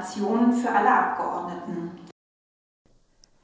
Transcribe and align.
Informationen 0.00 0.52
für 0.54 0.70
alle 0.70 0.90
Abgeordneten. 0.90 1.90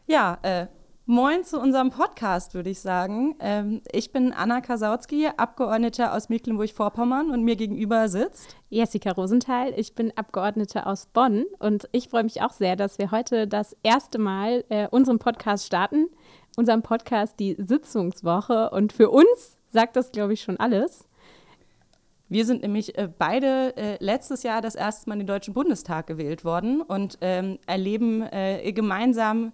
Ja, 0.06 0.38
äh, 0.42 0.66
moin 1.04 1.44
zu 1.44 1.60
unserem 1.60 1.90
Podcast, 1.90 2.54
würde 2.54 2.70
ich 2.70 2.80
sagen. 2.80 3.36
Ähm, 3.40 3.82
ich 3.92 4.10
bin 4.10 4.32
Anna 4.32 4.62
Kasautsky, 4.62 5.28
Abgeordnete 5.36 6.12
aus 6.12 6.30
Mecklenburg-Vorpommern 6.30 7.30
und 7.30 7.42
mir 7.42 7.56
gegenüber 7.56 8.08
sitzt 8.08 8.56
Jessica 8.70 9.12
Rosenthal. 9.12 9.74
Ich 9.76 9.94
bin 9.94 10.16
Abgeordnete 10.16 10.86
aus 10.86 11.06
Bonn 11.06 11.44
und 11.58 11.88
ich 11.92 12.08
freue 12.08 12.24
mich 12.24 12.40
auch 12.40 12.52
sehr, 12.52 12.74
dass 12.74 12.98
wir 12.98 13.10
heute 13.10 13.46
das 13.46 13.76
erste 13.82 14.18
Mal 14.18 14.64
äh, 14.70 14.88
unseren 14.88 15.18
Podcast 15.18 15.66
starten. 15.66 16.08
Unseren 16.56 16.80
Podcast 16.80 17.38
die 17.38 17.54
Sitzungswoche 17.58 18.70
und 18.70 18.94
für 18.94 19.10
uns 19.10 19.58
sagt 19.72 19.94
das, 19.94 20.10
glaube 20.10 20.32
ich, 20.32 20.40
schon 20.40 20.58
alles. 20.58 21.06
Wir 22.28 22.44
sind 22.44 22.62
nämlich 22.62 22.98
äh, 22.98 23.08
beide 23.16 23.76
äh, 23.76 23.96
letztes 24.00 24.42
Jahr 24.42 24.60
das 24.60 24.74
erste 24.74 25.08
Mal 25.08 25.14
in 25.14 25.20
den 25.20 25.26
Deutschen 25.28 25.54
Bundestag 25.54 26.08
gewählt 26.08 26.44
worden 26.44 26.82
und 26.82 27.18
ähm, 27.20 27.58
erleben 27.66 28.22
äh, 28.22 28.72
gemeinsam, 28.72 29.52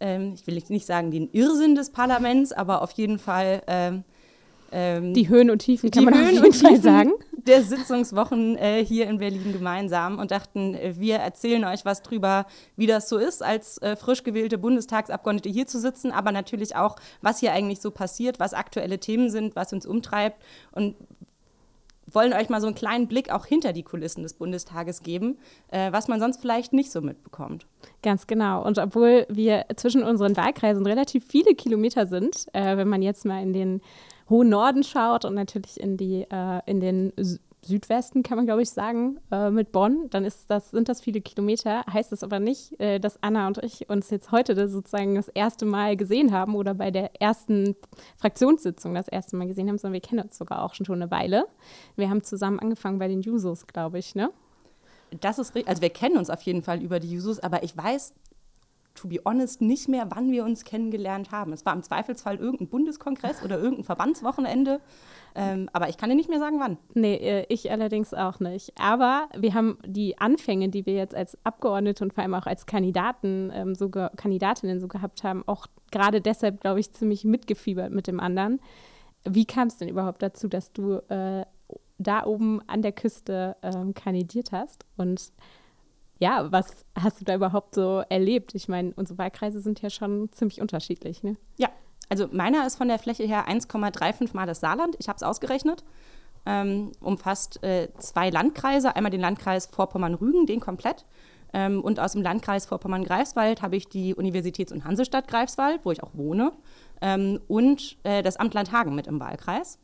ähm, 0.00 0.34
ich 0.34 0.46
will 0.46 0.62
nicht 0.68 0.86
sagen 0.86 1.10
den 1.10 1.30
Irrsinn 1.32 1.74
des 1.74 1.90
Parlaments, 1.90 2.52
aber 2.52 2.82
auf 2.82 2.92
jeden 2.92 3.18
Fall 3.18 3.62
ähm, 3.66 4.04
die 4.72 5.28
Höhen 5.28 5.50
und 5.50 5.58
Tiefen, 5.58 5.90
kann 5.90 6.04
man 6.04 6.14
Höhen 6.14 6.38
auf 6.38 6.44
jeden 6.44 6.52
Fall 6.52 6.80
sagen. 6.80 7.10
Der 7.32 7.64
Sitzungswochen 7.64 8.56
hier 8.84 9.08
in 9.08 9.18
Berlin 9.18 9.52
gemeinsam 9.52 10.20
und 10.20 10.30
dachten, 10.30 10.78
wir 10.96 11.16
erzählen 11.16 11.64
euch 11.64 11.84
was 11.84 12.02
drüber, 12.02 12.46
wie 12.76 12.86
das 12.86 13.08
so 13.08 13.18
ist, 13.18 13.42
als 13.42 13.80
frisch 13.98 14.22
gewählte 14.22 14.58
Bundestagsabgeordnete 14.58 15.48
hier 15.48 15.66
zu 15.66 15.80
sitzen, 15.80 16.12
aber 16.12 16.30
natürlich 16.30 16.76
auch, 16.76 16.94
was 17.20 17.40
hier 17.40 17.52
eigentlich 17.52 17.80
so 17.80 17.90
passiert, 17.90 18.38
was 18.38 18.54
aktuelle 18.54 19.00
Themen 19.00 19.28
sind, 19.28 19.56
was 19.56 19.72
uns 19.72 19.86
umtreibt 19.86 20.40
und 20.70 20.94
wollen 22.12 22.32
euch 22.32 22.48
mal 22.48 22.60
so 22.60 22.66
einen 22.66 22.76
kleinen 22.76 23.08
Blick 23.08 23.30
auch 23.30 23.46
hinter 23.46 23.72
die 23.72 23.82
Kulissen 23.82 24.22
des 24.22 24.34
Bundestages 24.34 25.02
geben, 25.02 25.38
äh, 25.68 25.92
was 25.92 26.08
man 26.08 26.20
sonst 26.20 26.40
vielleicht 26.40 26.72
nicht 26.72 26.90
so 26.90 27.00
mitbekommt. 27.00 27.66
Ganz 28.02 28.26
genau. 28.26 28.64
Und 28.64 28.78
obwohl 28.78 29.26
wir 29.28 29.66
zwischen 29.76 30.02
unseren 30.02 30.36
Wahlkreisen 30.36 30.86
relativ 30.86 31.24
viele 31.26 31.54
Kilometer 31.54 32.06
sind, 32.06 32.46
äh, 32.52 32.76
wenn 32.76 32.88
man 32.88 33.02
jetzt 33.02 33.24
mal 33.24 33.42
in 33.42 33.52
den 33.52 33.80
hohen 34.28 34.48
Norden 34.48 34.84
schaut 34.84 35.24
und 35.24 35.34
natürlich 35.34 35.80
in, 35.80 35.96
die, 35.96 36.26
äh, 36.30 36.60
in 36.66 36.80
den 36.80 37.12
Südwesten, 37.62 38.22
kann 38.22 38.36
man 38.36 38.46
glaube 38.46 38.62
ich 38.62 38.70
sagen, 38.70 39.20
äh, 39.30 39.50
mit 39.50 39.72
Bonn, 39.72 40.08
dann 40.10 40.24
ist 40.24 40.50
das, 40.50 40.70
sind 40.70 40.88
das 40.88 41.00
viele 41.00 41.20
Kilometer. 41.20 41.84
Heißt 41.90 42.12
das 42.12 42.22
aber 42.22 42.40
nicht, 42.40 42.78
äh, 42.80 42.98
dass 42.98 43.22
Anna 43.22 43.46
und 43.46 43.58
ich 43.62 43.88
uns 43.88 44.10
jetzt 44.10 44.32
heute 44.32 44.54
das 44.54 44.70
sozusagen 44.70 45.14
das 45.14 45.28
erste 45.28 45.66
Mal 45.66 45.96
gesehen 45.96 46.32
haben 46.32 46.54
oder 46.54 46.74
bei 46.74 46.90
der 46.90 47.20
ersten 47.20 47.76
Fraktionssitzung 48.16 48.94
das 48.94 49.08
erste 49.08 49.36
Mal 49.36 49.46
gesehen 49.46 49.68
haben, 49.68 49.78
sondern 49.78 49.94
wir 49.94 50.00
kennen 50.00 50.22
uns 50.22 50.38
sogar 50.38 50.62
auch 50.62 50.74
schon, 50.74 50.86
schon 50.86 51.02
eine 51.02 51.10
Weile. 51.10 51.46
Wir 51.96 52.08
haben 52.08 52.22
zusammen 52.22 52.58
angefangen 52.58 52.98
bei 52.98 53.08
den 53.08 53.20
Jusos, 53.20 53.66
glaube 53.66 53.98
ich, 53.98 54.14
ne? 54.14 54.30
Das 55.20 55.38
ist 55.38 55.54
richtig. 55.54 55.68
Also 55.68 55.82
wir 55.82 55.90
kennen 55.90 56.16
uns 56.16 56.30
auf 56.30 56.42
jeden 56.42 56.62
Fall 56.62 56.80
über 56.82 57.00
die 57.00 57.10
Jusos, 57.10 57.40
aber 57.40 57.62
ich 57.62 57.76
weiß 57.76 58.14
to 59.00 59.08
be 59.08 59.18
honest, 59.24 59.62
nicht 59.62 59.88
mehr, 59.88 60.06
wann 60.10 60.30
wir 60.30 60.44
uns 60.44 60.64
kennengelernt 60.64 61.30
haben. 61.30 61.52
Es 61.52 61.64
war 61.64 61.72
im 61.72 61.82
Zweifelsfall 61.82 62.36
irgendein 62.36 62.68
Bundeskongress 62.68 63.42
oder 63.42 63.58
irgendein 63.58 63.84
Verbandswochenende. 63.84 64.80
Ähm, 65.34 65.70
aber 65.72 65.88
ich 65.88 65.96
kann 65.96 66.10
dir 66.10 66.16
nicht 66.16 66.28
mehr 66.28 66.38
sagen, 66.38 66.60
wann. 66.60 66.76
Nee, 66.92 67.14
äh, 67.14 67.46
ich 67.48 67.70
allerdings 67.70 68.12
auch 68.12 68.40
nicht. 68.40 68.72
Aber 68.78 69.28
wir 69.36 69.54
haben 69.54 69.78
die 69.86 70.18
Anfänge, 70.18 70.68
die 70.68 70.84
wir 70.84 70.94
jetzt 70.94 71.14
als 71.14 71.38
Abgeordnete 71.44 72.04
und 72.04 72.12
vor 72.12 72.22
allem 72.22 72.34
auch 72.34 72.46
als 72.46 72.66
Kandidaten, 72.66 73.50
ähm, 73.54 73.74
so 73.74 73.88
Kandidatinnen 73.88 74.80
so 74.80 74.88
gehabt 74.88 75.24
haben, 75.24 75.44
auch 75.46 75.66
gerade 75.90 76.20
deshalb, 76.20 76.60
glaube 76.60 76.80
ich, 76.80 76.92
ziemlich 76.92 77.24
mitgefiebert 77.24 77.92
mit 77.92 78.06
dem 78.06 78.20
anderen. 78.20 78.60
Wie 79.24 79.46
kam 79.46 79.68
es 79.68 79.78
denn 79.78 79.88
überhaupt 79.88 80.22
dazu, 80.22 80.48
dass 80.48 80.72
du 80.72 80.96
äh, 81.08 81.44
da 81.98 82.26
oben 82.26 82.60
an 82.66 82.82
der 82.82 82.92
Küste 82.92 83.56
ähm, 83.62 83.94
kandidiert 83.94 84.52
hast? 84.52 84.84
Und 84.96 85.32
ja, 86.20 86.52
was 86.52 86.84
hast 86.94 87.20
du 87.20 87.24
da 87.24 87.34
überhaupt 87.34 87.74
so 87.74 88.02
erlebt? 88.08 88.54
Ich 88.54 88.68
meine, 88.68 88.92
unsere 88.94 89.18
Wahlkreise 89.18 89.60
sind 89.60 89.80
ja 89.80 89.90
schon 89.90 90.30
ziemlich 90.32 90.60
unterschiedlich, 90.60 91.22
ne? 91.22 91.36
Ja, 91.56 91.70
also 92.10 92.28
meiner 92.30 92.66
ist 92.66 92.76
von 92.76 92.88
der 92.88 92.98
Fläche 92.98 93.24
her 93.24 93.48
1,35 93.48 94.36
Mal 94.36 94.46
das 94.46 94.60
Saarland. 94.60 94.96
Ich 94.98 95.08
habe 95.08 95.16
es 95.16 95.22
ausgerechnet. 95.22 95.82
Ähm, 96.44 96.92
umfasst 97.00 97.62
äh, 97.62 97.88
zwei 97.98 98.28
Landkreise. 98.30 98.94
Einmal 98.94 99.10
den 99.10 99.20
Landkreis 99.20 99.66
Vorpommern-Rügen, 99.66 100.44
den 100.46 100.60
komplett. 100.60 101.06
Ähm, 101.54 101.80
und 101.82 101.98
aus 101.98 102.12
dem 102.12 102.22
Landkreis 102.22 102.66
Vorpommern-Greifswald 102.66 103.62
habe 103.62 103.76
ich 103.76 103.88
die 103.88 104.14
Universitäts- 104.14 104.72
und 104.72 104.84
Hansestadt 104.84 105.26
Greifswald, 105.26 105.80
wo 105.84 105.90
ich 105.90 106.02
auch 106.02 106.12
wohne. 106.12 106.52
Ähm, 107.00 107.40
und 107.48 107.96
äh, 108.02 108.22
das 108.22 108.36
Amt 108.36 108.52
Landhagen 108.54 108.94
mit 108.94 109.06
im 109.06 109.20
Wahlkreis. 109.20 109.78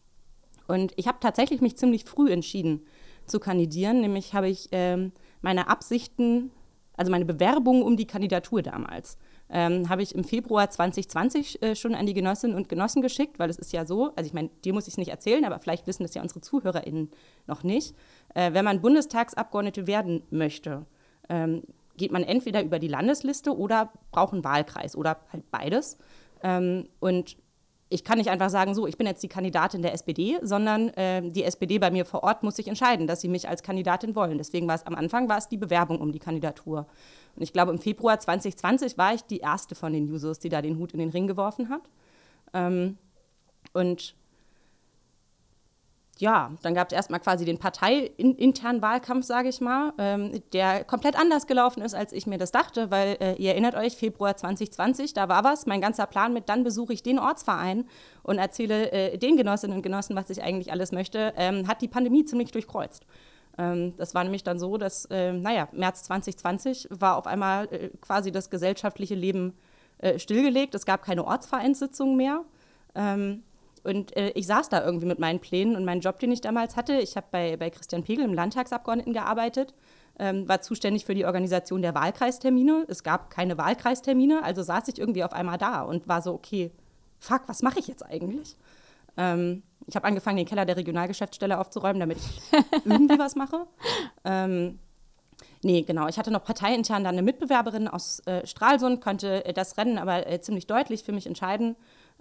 Und 0.68 0.92
ich 0.96 1.06
habe 1.06 1.18
tatsächlich 1.20 1.60
mich 1.62 1.76
ziemlich 1.76 2.04
früh 2.04 2.30
entschieden 2.30 2.82
zu 3.26 3.40
kandidieren. 3.40 4.00
Nämlich 4.00 4.34
habe 4.34 4.48
ich 4.48 4.68
ähm, 4.72 5.12
meine 5.40 5.68
Absichten, 5.68 6.50
also 6.96 7.10
meine 7.10 7.24
Bewerbung 7.24 7.82
um 7.82 7.96
die 7.96 8.06
Kandidatur 8.06 8.62
damals, 8.62 9.18
ähm, 9.48 9.88
habe 9.88 10.02
ich 10.02 10.14
im 10.14 10.24
Februar 10.24 10.68
2020 10.68 11.62
äh, 11.62 11.76
schon 11.76 11.94
an 11.94 12.06
die 12.06 12.14
Genossinnen 12.14 12.56
und 12.56 12.68
Genossen 12.68 13.02
geschickt, 13.02 13.38
weil 13.38 13.50
es 13.50 13.58
ist 13.58 13.72
ja 13.72 13.86
so, 13.86 14.12
also 14.16 14.26
ich 14.26 14.34
meine, 14.34 14.50
dir 14.64 14.72
muss 14.72 14.88
ich 14.88 14.94
es 14.94 14.98
nicht 14.98 15.10
erzählen, 15.10 15.44
aber 15.44 15.58
vielleicht 15.60 15.86
wissen 15.86 16.02
das 16.02 16.14
ja 16.14 16.22
unsere 16.22 16.40
ZuhörerInnen 16.40 17.10
noch 17.46 17.62
nicht. 17.62 17.94
Äh, 18.34 18.52
wenn 18.54 18.64
man 18.64 18.80
Bundestagsabgeordnete 18.80 19.86
werden 19.86 20.22
möchte, 20.30 20.86
ähm, 21.28 21.62
geht 21.96 22.12
man 22.12 22.24
entweder 22.24 22.62
über 22.62 22.78
die 22.78 22.88
Landesliste 22.88 23.56
oder 23.56 23.92
braucht 24.10 24.32
einen 24.32 24.44
Wahlkreis 24.44 24.96
oder 24.96 25.20
halt 25.32 25.50
beides. 25.50 25.98
Ähm, 26.42 26.88
und 27.00 27.36
ich 27.88 28.02
kann 28.02 28.18
nicht 28.18 28.30
einfach 28.30 28.50
sagen, 28.50 28.74
so, 28.74 28.86
ich 28.86 28.98
bin 28.98 29.06
jetzt 29.06 29.22
die 29.22 29.28
Kandidatin 29.28 29.80
der 29.80 29.92
SPD, 29.92 30.38
sondern 30.42 30.88
äh, 30.90 31.22
die 31.30 31.44
SPD 31.44 31.78
bei 31.78 31.90
mir 31.90 32.04
vor 32.04 32.24
Ort 32.24 32.42
muss 32.42 32.56
sich 32.56 32.66
entscheiden, 32.66 33.06
dass 33.06 33.20
sie 33.20 33.28
mich 33.28 33.48
als 33.48 33.62
Kandidatin 33.62 34.16
wollen. 34.16 34.38
Deswegen 34.38 34.66
war 34.66 34.74
es 34.74 34.86
am 34.86 34.96
Anfang 34.96 35.28
war 35.28 35.38
es 35.38 35.48
die 35.48 35.56
Bewerbung 35.56 36.00
um 36.00 36.10
die 36.10 36.18
Kandidatur. 36.18 36.86
Und 37.36 37.42
ich 37.42 37.52
glaube, 37.52 37.70
im 37.70 37.78
Februar 37.78 38.18
2020 38.18 38.98
war 38.98 39.14
ich 39.14 39.22
die 39.22 39.38
erste 39.38 39.76
von 39.76 39.92
den 39.92 40.10
Users, 40.12 40.40
die 40.40 40.48
da 40.48 40.62
den 40.62 40.78
Hut 40.78 40.92
in 40.92 40.98
den 40.98 41.10
Ring 41.10 41.28
geworfen 41.28 41.68
hat. 41.68 41.82
Ähm, 42.54 42.98
und 43.72 44.16
ja, 46.18 46.52
dann 46.62 46.74
gab 46.74 46.88
es 46.88 46.94
erstmal 46.94 47.20
quasi 47.20 47.44
den 47.44 47.58
parteiinternen 47.58 48.80
Wahlkampf, 48.80 49.26
sage 49.26 49.48
ich 49.48 49.60
mal, 49.60 49.92
ähm, 49.98 50.40
der 50.52 50.84
komplett 50.84 51.18
anders 51.18 51.46
gelaufen 51.46 51.82
ist, 51.82 51.94
als 51.94 52.12
ich 52.12 52.26
mir 52.26 52.38
das 52.38 52.52
dachte, 52.52 52.90
weil 52.90 53.16
äh, 53.20 53.34
ihr 53.34 53.50
erinnert 53.50 53.74
euch, 53.74 53.96
Februar 53.96 54.36
2020, 54.36 55.12
da 55.12 55.28
war 55.28 55.44
was, 55.44 55.66
mein 55.66 55.80
ganzer 55.80 56.06
Plan 56.06 56.32
mit, 56.32 56.48
dann 56.48 56.64
besuche 56.64 56.94
ich 56.94 57.02
den 57.02 57.18
Ortsverein 57.18 57.86
und 58.22 58.38
erzähle 58.38 58.90
äh, 58.92 59.18
den 59.18 59.36
Genossinnen 59.36 59.76
und 59.76 59.82
Genossen, 59.82 60.16
was 60.16 60.30
ich 60.30 60.42
eigentlich 60.42 60.72
alles 60.72 60.90
möchte, 60.90 61.34
ähm, 61.36 61.68
hat 61.68 61.82
die 61.82 61.88
Pandemie 61.88 62.24
ziemlich 62.24 62.50
durchkreuzt. 62.50 63.04
Ähm, 63.58 63.94
das 63.98 64.14
war 64.14 64.24
nämlich 64.24 64.42
dann 64.42 64.58
so, 64.58 64.78
dass, 64.78 65.04
äh, 65.06 65.32
naja, 65.32 65.68
März 65.72 66.04
2020 66.04 66.88
war 66.90 67.16
auf 67.16 67.26
einmal 67.26 67.66
äh, 67.72 67.90
quasi 68.00 68.32
das 68.32 68.48
gesellschaftliche 68.48 69.14
Leben 69.14 69.54
äh, 69.98 70.18
stillgelegt, 70.18 70.74
es 70.74 70.86
gab 70.86 71.02
keine 71.02 71.24
Ortsvereinssitzungen 71.26 72.16
mehr. 72.16 72.42
Ähm, 72.94 73.42
und 73.86 74.16
äh, 74.16 74.30
ich 74.30 74.46
saß 74.46 74.68
da 74.68 74.84
irgendwie 74.84 75.06
mit 75.06 75.18
meinen 75.18 75.40
Plänen 75.40 75.76
und 75.76 75.84
meinen 75.84 76.00
Job, 76.00 76.18
den 76.18 76.32
ich 76.32 76.40
damals 76.40 76.76
hatte. 76.76 76.98
Ich 76.98 77.16
habe 77.16 77.26
bei, 77.30 77.56
bei 77.56 77.70
Christian 77.70 78.02
Pegel 78.02 78.24
im 78.24 78.34
Landtagsabgeordneten 78.34 79.12
gearbeitet, 79.12 79.74
ähm, 80.18 80.48
war 80.48 80.60
zuständig 80.60 81.04
für 81.04 81.14
die 81.14 81.24
Organisation 81.24 81.82
der 81.82 81.94
Wahlkreistermine. 81.94 82.84
Es 82.88 83.02
gab 83.02 83.30
keine 83.30 83.56
Wahlkreistermine, 83.56 84.42
also 84.42 84.62
saß 84.62 84.88
ich 84.88 84.98
irgendwie 84.98 85.24
auf 85.24 85.32
einmal 85.32 85.58
da 85.58 85.82
und 85.82 86.08
war 86.08 86.22
so, 86.22 86.32
okay, 86.32 86.72
fuck, 87.18 87.42
was 87.46 87.62
mache 87.62 87.78
ich 87.78 87.86
jetzt 87.86 88.04
eigentlich? 88.04 88.56
Ähm, 89.16 89.62
ich 89.86 89.94
habe 89.94 90.06
angefangen, 90.06 90.36
den 90.36 90.46
Keller 90.46 90.64
der 90.64 90.76
Regionalgeschäftsstelle 90.76 91.58
aufzuräumen, 91.58 92.00
damit 92.00 92.18
ich 92.18 92.40
irgendwie 92.84 93.18
was 93.18 93.36
mache. 93.36 93.66
Ähm, 94.24 94.78
Nee, 95.62 95.82
genau. 95.82 96.06
Ich 96.06 96.18
hatte 96.18 96.30
noch 96.30 96.44
parteiintern 96.44 97.02
dann 97.02 97.14
eine 97.14 97.22
Mitbewerberin 97.22 97.88
aus 97.88 98.20
äh, 98.20 98.46
Stralsund, 98.46 99.00
konnte 99.00 99.44
äh, 99.44 99.52
das 99.52 99.76
Rennen 99.76 99.98
aber 99.98 100.26
äh, 100.26 100.40
ziemlich 100.40 100.66
deutlich 100.66 101.02
für 101.02 101.12
mich 101.12 101.26
entscheiden. 101.26 101.76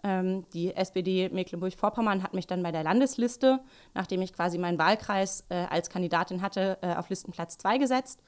Ähm, 0.06 0.46
die 0.54 0.76
SPD 0.76 1.30
Mecklenburg-Vorpommern 1.30 2.22
hat 2.22 2.36
mich 2.36 2.46
dann 2.46 2.62
bei 2.62 2.72
der 2.72 2.84
Landesliste, 2.84 3.60
nachdem 3.96 4.22
ich 4.22 4.34
quasi 4.34 4.60
meinen 4.60 4.78
Wahlkreis 4.78 5.46
äh, 5.50 5.66
als 5.68 5.90
Kandidatin 5.90 6.44
hatte, 6.44 6.78
äh, 6.82 6.94
auf 6.94 7.10
Listenplatz 7.10 7.58
2 7.58 7.80
gesetzt. 7.80 8.22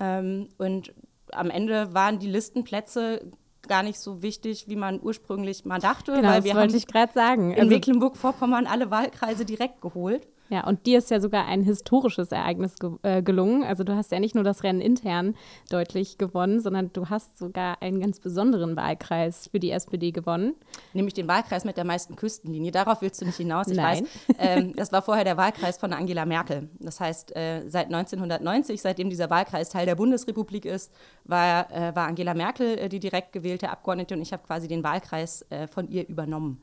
Ähm, 0.00 0.48
und 0.58 0.92
am 1.30 1.48
Ende 1.48 1.94
waren 1.94 2.18
die 2.18 2.26
Listenplätze 2.26 3.30
gar 3.68 3.84
nicht 3.84 4.00
so 4.00 4.20
wichtig, 4.20 4.66
wie 4.66 4.74
man 4.74 4.98
ursprünglich 5.00 5.64
mal 5.64 5.78
dachte. 5.78 6.12
Genau, 6.12 6.28
weil 6.28 6.42
wir 6.42 6.54
das 6.54 6.60
wollte 6.60 6.76
ich 6.76 6.88
gerade 6.88 7.12
sagen. 7.12 7.52
In 7.52 7.60
also, 7.60 7.70
Mecklenburg-Vorpommern 7.70 8.66
alle 8.66 8.90
Wahlkreise 8.90 9.44
direkt 9.44 9.80
geholt. 9.80 10.26
Ja, 10.52 10.66
und 10.66 10.84
dir 10.84 10.98
ist 10.98 11.10
ja 11.10 11.18
sogar 11.18 11.46
ein 11.46 11.62
historisches 11.62 12.30
Ereignis 12.30 12.78
ge 12.78 12.90
äh, 13.00 13.22
gelungen. 13.22 13.64
Also 13.64 13.84
du 13.84 13.96
hast 13.96 14.12
ja 14.12 14.20
nicht 14.20 14.34
nur 14.34 14.44
das 14.44 14.62
Rennen 14.62 14.82
intern 14.82 15.34
deutlich 15.70 16.18
gewonnen, 16.18 16.60
sondern 16.60 16.92
du 16.92 17.08
hast 17.08 17.38
sogar 17.38 17.80
einen 17.80 18.00
ganz 18.00 18.20
besonderen 18.20 18.76
Wahlkreis 18.76 19.48
für 19.50 19.58
die 19.58 19.70
SPD 19.70 20.10
gewonnen. 20.10 20.54
Nämlich 20.92 21.14
den 21.14 21.26
Wahlkreis 21.26 21.64
mit 21.64 21.78
der 21.78 21.84
meisten 21.84 22.16
Küstenlinie. 22.16 22.70
Darauf 22.70 23.00
willst 23.00 23.22
du 23.22 23.24
nicht 23.24 23.38
hinaus. 23.38 23.68
Ich 23.68 23.78
Nein. 23.78 24.02
weiß, 24.02 24.36
ähm, 24.38 24.76
das 24.76 24.92
war 24.92 25.00
vorher 25.00 25.24
der 25.24 25.38
Wahlkreis 25.38 25.78
von 25.78 25.94
Angela 25.94 26.26
Merkel. 26.26 26.68
Das 26.80 27.00
heißt, 27.00 27.34
äh, 27.34 27.66
seit 27.70 27.86
1990, 27.86 28.82
seitdem 28.82 29.08
dieser 29.08 29.30
Wahlkreis 29.30 29.70
Teil 29.70 29.86
der 29.86 29.94
Bundesrepublik 29.94 30.66
ist, 30.66 30.92
war, 31.24 31.70
äh, 31.72 31.96
war 31.96 32.08
Angela 32.08 32.34
Merkel 32.34 32.76
äh, 32.76 32.88
die 32.90 33.00
direkt 33.00 33.32
gewählte 33.32 33.70
Abgeordnete 33.70 34.14
und 34.14 34.20
ich 34.20 34.34
habe 34.34 34.46
quasi 34.46 34.68
den 34.68 34.84
Wahlkreis 34.84 35.46
äh, 35.48 35.66
von 35.66 35.88
ihr 35.88 36.06
übernommen. 36.06 36.60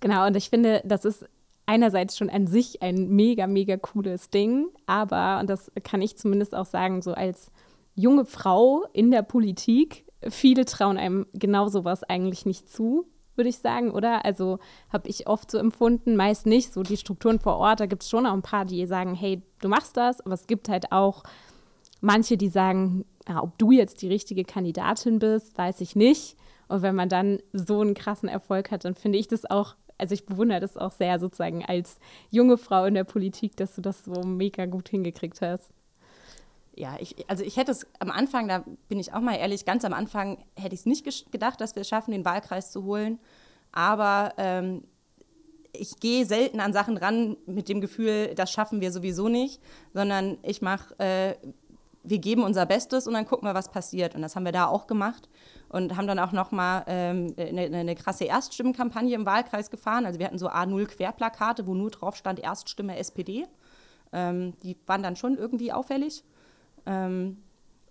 Genau, 0.00 0.26
und 0.26 0.36
ich 0.36 0.50
finde, 0.50 0.82
das 0.84 1.06
ist 1.06 1.24
einerseits 1.70 2.16
schon 2.16 2.30
an 2.30 2.48
sich 2.48 2.82
ein 2.82 3.10
mega, 3.10 3.46
mega 3.46 3.76
cooles 3.76 4.28
Ding, 4.28 4.66
aber, 4.86 5.38
und 5.38 5.48
das 5.48 5.70
kann 5.84 6.02
ich 6.02 6.16
zumindest 6.16 6.52
auch 6.52 6.66
sagen, 6.66 7.00
so 7.00 7.12
als 7.12 7.52
junge 7.94 8.24
Frau 8.24 8.84
in 8.92 9.12
der 9.12 9.22
Politik, 9.22 10.04
viele 10.28 10.64
trauen 10.64 10.98
einem 10.98 11.26
genau 11.32 11.68
sowas 11.68 12.02
eigentlich 12.02 12.44
nicht 12.44 12.68
zu, 12.68 13.06
würde 13.36 13.50
ich 13.50 13.58
sagen, 13.58 13.92
oder? 13.92 14.24
Also 14.24 14.58
habe 14.92 15.08
ich 15.08 15.28
oft 15.28 15.48
so 15.48 15.58
empfunden, 15.58 16.16
meist 16.16 16.44
nicht. 16.44 16.72
So 16.72 16.82
die 16.82 16.96
Strukturen 16.96 17.38
vor 17.38 17.56
Ort, 17.56 17.78
da 17.78 17.86
gibt 17.86 18.02
es 18.02 18.10
schon 18.10 18.26
auch 18.26 18.32
ein 18.34 18.42
paar, 18.42 18.64
die 18.64 18.84
sagen, 18.86 19.14
hey, 19.14 19.40
du 19.60 19.68
machst 19.68 19.96
das, 19.96 20.20
aber 20.20 20.34
es 20.34 20.48
gibt 20.48 20.68
halt 20.68 20.90
auch 20.90 21.22
manche, 22.00 22.36
die 22.36 22.48
sagen, 22.48 23.04
ja, 23.28 23.42
ob 23.42 23.56
du 23.58 23.70
jetzt 23.70 24.02
die 24.02 24.08
richtige 24.08 24.44
Kandidatin 24.44 25.20
bist, 25.20 25.56
weiß 25.56 25.80
ich 25.80 25.94
nicht. 25.94 26.36
Und 26.68 26.82
wenn 26.82 26.96
man 26.96 27.08
dann 27.08 27.38
so 27.52 27.80
einen 27.80 27.94
krassen 27.94 28.28
Erfolg 28.28 28.72
hat, 28.72 28.84
dann 28.84 28.94
finde 28.94 29.18
ich 29.18 29.28
das 29.28 29.48
auch, 29.48 29.76
also 30.00 30.14
ich 30.14 30.26
bewundere 30.26 30.60
das 30.60 30.76
auch 30.76 30.92
sehr 30.92 31.18
sozusagen 31.18 31.64
als 31.64 31.98
junge 32.30 32.58
Frau 32.58 32.84
in 32.86 32.94
der 32.94 33.04
Politik, 33.04 33.56
dass 33.56 33.74
du 33.74 33.80
das 33.82 34.04
so 34.04 34.22
mega 34.22 34.66
gut 34.66 34.88
hingekriegt 34.88 35.40
hast. 35.42 35.70
Ja, 36.74 36.96
ich, 36.98 37.28
also 37.28 37.44
ich 37.44 37.56
hätte 37.56 37.72
es 37.72 37.86
am 37.98 38.10
Anfang, 38.10 38.48
da 38.48 38.64
bin 38.88 38.98
ich 38.98 39.12
auch 39.12 39.20
mal 39.20 39.34
ehrlich, 39.34 39.64
ganz 39.64 39.84
am 39.84 39.92
Anfang 39.92 40.38
hätte 40.56 40.74
ich 40.74 40.80
es 40.80 40.86
nicht 40.86 41.30
gedacht, 41.30 41.60
dass 41.60 41.74
wir 41.74 41.82
es 41.82 41.88
schaffen, 41.88 42.12
den 42.12 42.24
Wahlkreis 42.24 42.70
zu 42.70 42.84
holen. 42.84 43.18
Aber 43.72 44.32
ähm, 44.38 44.84
ich 45.72 46.00
gehe 46.00 46.24
selten 46.24 46.60
an 46.60 46.72
Sachen 46.72 46.96
ran 46.96 47.36
mit 47.46 47.68
dem 47.68 47.80
Gefühl, 47.80 48.34
das 48.34 48.50
schaffen 48.50 48.80
wir 48.80 48.92
sowieso 48.92 49.28
nicht, 49.28 49.60
sondern 49.92 50.38
ich 50.42 50.62
mache, 50.62 50.98
äh, 50.98 51.34
wir 52.02 52.18
geben 52.18 52.42
unser 52.42 52.66
Bestes 52.66 53.06
und 53.06 53.12
dann 53.12 53.26
gucken 53.26 53.46
wir, 53.46 53.54
was 53.54 53.70
passiert. 53.70 54.14
Und 54.14 54.22
das 54.22 54.34
haben 54.34 54.44
wir 54.44 54.52
da 54.52 54.66
auch 54.66 54.86
gemacht 54.86 55.28
und 55.70 55.96
haben 55.96 56.06
dann 56.06 56.18
auch 56.18 56.32
nochmal 56.32 56.84
ähm, 56.86 57.34
eine, 57.38 57.76
eine 57.76 57.94
krasse 57.94 58.24
Erststimmenkampagne 58.24 59.14
im 59.14 59.24
Wahlkreis 59.24 59.70
gefahren. 59.70 60.04
Also 60.04 60.18
wir 60.18 60.26
hatten 60.26 60.38
so 60.38 60.48
A0 60.48 60.86
Querplakate, 60.86 61.66
wo 61.66 61.74
nur 61.74 61.90
drauf 61.90 62.16
stand 62.16 62.40
Erststimme 62.40 62.96
SPD. 62.96 63.46
Ähm, 64.12 64.54
die 64.62 64.76
waren 64.86 65.02
dann 65.02 65.16
schon 65.16 65.38
irgendwie 65.38 65.72
auffällig. 65.72 66.24
Ähm, 66.86 67.38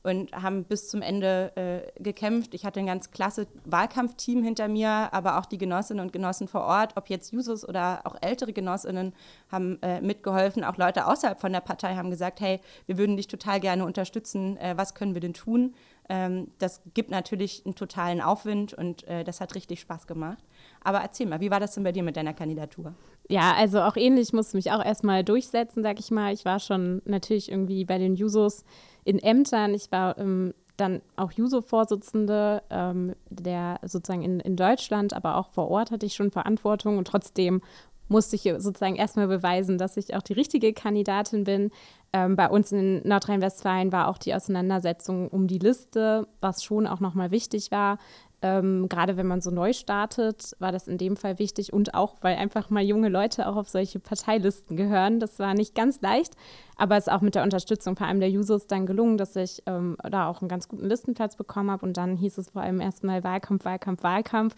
und 0.02 0.32
haben 0.34 0.64
bis 0.64 0.88
zum 0.88 1.02
Ende 1.02 1.52
äh, 1.56 2.02
gekämpft. 2.02 2.54
Ich 2.54 2.66
hatte 2.66 2.80
ein 2.80 2.86
ganz 2.86 3.12
klasse 3.12 3.48
Wahlkampfteam 3.66 4.44
hinter 4.44 4.68
mir, 4.68 5.10
aber 5.12 5.38
auch 5.38 5.46
die 5.46 5.58
Genossinnen 5.58 6.04
und 6.04 6.14
Genossen 6.14 6.48
vor 6.48 6.62
Ort, 6.62 6.96
ob 6.96 7.10
jetzt 7.10 7.34
Jusos 7.34 7.68
oder 7.68 8.02
auch 8.06 8.16
ältere 8.22 8.54
Genossinnen, 8.54 9.14
haben 9.52 9.78
äh, 9.82 10.00
mitgeholfen. 10.00 10.64
Auch 10.64 10.78
Leute 10.78 11.06
außerhalb 11.06 11.40
von 11.40 11.52
der 11.52 11.60
Partei 11.60 11.96
haben 11.96 12.10
gesagt, 12.10 12.40
hey, 12.40 12.62
wir 12.86 12.98
würden 12.98 13.18
dich 13.18 13.28
total 13.28 13.60
gerne 13.60 13.86
unterstützen. 13.86 14.56
Äh, 14.58 14.78
was 14.78 14.96
können 14.96 15.16
wir 15.16 15.22
denn 15.22 15.34
tun? 15.34 15.76
Ähm, 16.10 16.48
das 16.58 16.82
gibt 16.94 17.12
natürlich 17.12 17.64
einen 17.66 17.76
totalen 17.76 18.20
Aufwind 18.20 18.74
und 18.74 19.08
äh, 19.08 19.24
das 19.24 19.40
hat 19.40 19.56
richtig 19.56 19.80
Spaß 19.80 20.08
gemacht. 20.08 20.44
Aber 20.84 21.00
erzähl 21.00 21.28
mal, 21.28 21.40
wie 21.40 21.52
war 21.52 21.60
das 21.60 21.76
denn 21.76 21.84
bei 21.84 21.92
dir 21.92 22.04
mit 22.04 22.18
deiner 22.18 22.34
Kandidatur? 22.34 22.94
Ja, 23.30 23.54
also 23.54 23.82
auch 23.82 23.96
ähnlich, 23.96 24.34
musste 24.34 24.58
mich 24.58 24.72
auch 24.72 24.84
erstmal 24.84 25.24
durchsetzen, 25.24 25.84
sag 25.84 26.00
ich 26.00 26.10
mal. 26.10 26.34
Ich 26.34 26.46
war 26.46 26.60
schon 26.60 27.04
natürlich 27.06 27.52
irgendwie 27.52 27.86
bei 27.86 28.00
den 28.00 28.16
Jusos 28.16 28.66
in 29.04 29.20
Ämtern. 29.20 29.76
Ich 29.76 29.92
war 29.92 30.18
ähm, 30.18 30.56
dann 30.78 31.02
auch 31.16 31.32
Juso-Vorsitzende, 31.32 32.64
ähm, 32.72 33.16
der 33.30 33.80
sozusagen 33.84 34.24
in, 34.24 34.40
in 34.40 34.56
Deutschland, 34.56 35.14
aber 35.14 35.38
auch 35.38 35.50
vor 35.50 35.70
Ort 35.70 35.92
hatte 35.92 36.08
ich 36.08 36.16
schon 36.16 36.32
Verantwortung 36.32 36.98
und 36.98 37.08
trotzdem 37.08 37.62
musste 38.08 38.36
ich 38.36 38.42
sozusagen 38.42 38.96
erstmal 38.96 39.28
beweisen, 39.28 39.78
dass 39.78 39.96
ich 39.96 40.16
auch 40.16 40.24
die 40.24 40.34
richtige 40.34 40.74
Kandidatin 40.74 41.44
bin. 41.44 41.72
Ähm, 42.12 42.36
bei 42.36 42.50
uns 42.50 42.72
in 42.72 43.08
Nordrhein-Westfalen 43.08 43.92
war 43.92 44.08
auch 44.08 44.18
die 44.18 44.34
Auseinandersetzung 44.34 45.28
um 45.28 45.48
die 45.48 45.60
Liste, 45.60 46.28
was 46.42 46.64
schon 46.64 46.88
auch 46.88 47.00
nochmal 47.00 47.32
wichtig 47.32 47.72
war. 47.72 47.98
Ähm, 48.42 48.88
Gerade 48.88 49.18
wenn 49.18 49.28
man 49.28 49.42
so 49.42 49.52
neu 49.52 49.74
startet, 49.74 50.56
war 50.60 50.72
das 50.72 50.88
in 50.88 50.98
dem 50.98 51.18
Fall 51.18 51.40
wichtig 51.40 51.74
und 51.74 51.94
auch, 51.94 52.16
weil 52.22 52.38
einfach 52.38 52.70
mal 52.70 52.84
junge 52.84 53.10
Leute 53.10 53.48
auch 53.48 53.56
auf 53.56 53.70
solche 53.70 54.00
Parteilisten 54.00 54.78
gehören. 54.78 55.20
Das 55.20 55.40
war 55.40 55.54
nicht 55.54 55.76
ganz 55.76 56.00
leicht, 56.02 56.36
aber 56.78 56.96
es 56.96 57.08
ist 57.08 57.14
auch 57.14 57.22
mit 57.22 57.36
der 57.36 57.44
Unterstützung 57.44 57.98
vor 57.98 58.08
allem 58.08 58.22
der 58.22 58.30
Users 58.30 58.68
dann 58.68 58.86
gelungen, 58.86 59.18
dass 59.18 59.36
ich 59.36 59.64
ähm, 59.66 59.98
da 60.10 60.30
auch 60.30 60.42
einen 60.42 60.50
ganz 60.50 60.70
guten 60.70 60.86
Listenplatz 60.86 61.36
bekommen 61.36 61.70
habe. 61.70 61.86
Und 61.86 61.98
dann 61.98 62.16
hieß 62.16 62.38
es 62.38 62.52
vor 62.52 62.62
allem 62.62 62.80
erstmal 62.80 63.24
Wahlkampf, 63.24 63.66
Wahlkampf, 63.66 64.04
Wahlkampf. 64.04 64.56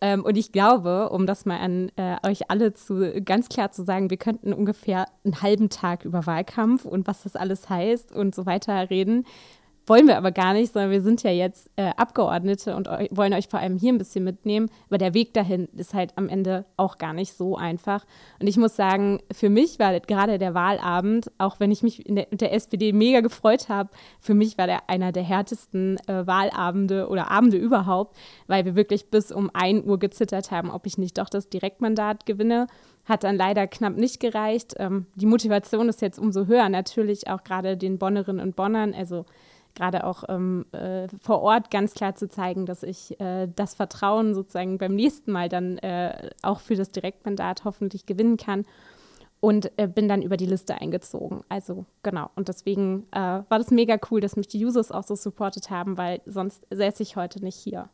Ähm, 0.00 0.24
und 0.24 0.36
ich 0.36 0.52
glaube, 0.52 1.08
um 1.10 1.26
das 1.26 1.44
mal 1.44 1.58
an 1.58 1.90
äh, 1.96 2.16
euch 2.26 2.50
alle 2.50 2.74
zu 2.74 3.20
ganz 3.24 3.48
klar 3.48 3.72
zu 3.72 3.84
sagen, 3.84 4.10
wir 4.10 4.16
könnten 4.16 4.52
ungefähr 4.52 5.06
einen 5.24 5.42
halben 5.42 5.70
Tag 5.70 6.04
über 6.04 6.26
Wahlkampf 6.26 6.84
und 6.84 7.06
was 7.06 7.22
das 7.24 7.36
alles 7.36 7.68
heißt 7.68 8.12
und 8.12 8.34
so 8.34 8.46
weiter 8.46 8.90
reden. 8.90 9.24
Wollen 9.86 10.06
wir 10.06 10.16
aber 10.16 10.32
gar 10.32 10.54
nicht, 10.54 10.72
sondern 10.72 10.90
wir 10.90 11.02
sind 11.02 11.22
ja 11.22 11.30
jetzt 11.30 11.70
äh, 11.76 11.90
Abgeordnete 11.96 12.74
und 12.74 12.88
eu 12.88 13.06
wollen 13.10 13.34
euch 13.34 13.48
vor 13.48 13.60
allem 13.60 13.76
hier 13.76 13.92
ein 13.92 13.98
bisschen 13.98 14.24
mitnehmen. 14.24 14.70
Aber 14.88 14.96
der 14.96 15.12
Weg 15.12 15.34
dahin 15.34 15.68
ist 15.76 15.92
halt 15.92 16.12
am 16.16 16.30
Ende 16.30 16.64
auch 16.78 16.96
gar 16.96 17.12
nicht 17.12 17.34
so 17.34 17.56
einfach. 17.56 18.06
Und 18.40 18.46
ich 18.46 18.56
muss 18.56 18.76
sagen, 18.76 19.20
für 19.30 19.50
mich 19.50 19.78
war 19.78 19.98
gerade 20.00 20.38
der 20.38 20.54
Wahlabend, 20.54 21.30
auch 21.36 21.60
wenn 21.60 21.70
ich 21.70 21.82
mich 21.82 22.06
in 22.06 22.16
der, 22.16 22.32
in 22.32 22.38
der 22.38 22.54
SPD 22.54 22.92
mega 22.92 23.20
gefreut 23.20 23.68
habe, 23.68 23.90
für 24.20 24.32
mich 24.32 24.56
war 24.56 24.66
der 24.66 24.88
einer 24.88 25.12
der 25.12 25.22
härtesten 25.22 25.98
äh, 26.06 26.26
Wahlabende 26.26 27.08
oder 27.08 27.30
Abende 27.30 27.58
überhaupt, 27.58 28.16
weil 28.46 28.64
wir 28.64 28.76
wirklich 28.76 29.10
bis 29.10 29.32
um 29.32 29.50
1 29.52 29.84
Uhr 29.84 29.98
gezittert 29.98 30.50
haben, 30.50 30.70
ob 30.70 30.86
ich 30.86 30.96
nicht 30.96 31.18
doch 31.18 31.28
das 31.28 31.50
Direktmandat 31.50 32.24
gewinne 32.24 32.68
hat 33.06 33.22
dann 33.22 33.36
leider 33.36 33.66
knapp 33.66 33.96
nicht 33.96 34.18
gereicht. 34.18 34.76
Ähm, 34.78 35.06
die 35.14 35.26
Motivation 35.26 35.90
ist 35.90 36.00
jetzt 36.00 36.18
umso 36.18 36.46
höher, 36.46 36.68
natürlich 36.70 37.28
auch 37.28 37.44
gerade 37.44 37.76
den 37.76 37.98
Bonnerinnen 37.98 38.40
und 38.40 38.56
Bonnern, 38.56 38.94
also 38.94 39.26
gerade 39.74 40.04
auch 40.04 40.24
ähm, 40.28 40.66
äh, 40.72 41.08
vor 41.20 41.42
Ort 41.42 41.70
ganz 41.70 41.94
klar 41.94 42.14
zu 42.14 42.28
zeigen, 42.28 42.66
dass 42.66 42.82
ich 42.82 43.18
äh, 43.20 43.48
das 43.54 43.74
Vertrauen 43.74 44.34
sozusagen 44.34 44.78
beim 44.78 44.94
nächsten 44.94 45.32
Mal 45.32 45.48
dann 45.48 45.78
äh, 45.78 46.30
auch 46.42 46.60
für 46.60 46.76
das 46.76 46.90
Direktmandat 46.90 47.64
hoffentlich 47.64 48.06
gewinnen 48.06 48.36
kann. 48.36 48.64
Und 49.40 49.70
äh, 49.76 49.86
bin 49.86 50.08
dann 50.08 50.22
über 50.22 50.38
die 50.38 50.46
Liste 50.46 50.80
eingezogen. 50.80 51.44
Also 51.50 51.84
genau. 52.02 52.30
Und 52.34 52.48
deswegen 52.48 53.06
äh, 53.12 53.18
war 53.18 53.58
das 53.58 53.70
mega 53.70 53.98
cool, 54.10 54.22
dass 54.22 54.36
mich 54.36 54.48
die 54.48 54.64
Users 54.64 54.90
auch 54.90 55.02
so 55.02 55.16
supportet 55.16 55.68
haben, 55.68 55.98
weil 55.98 56.22
sonst 56.24 56.66
säße 56.70 57.02
ich 57.02 57.16
heute 57.16 57.44
nicht 57.44 57.56
hier. 57.56 57.90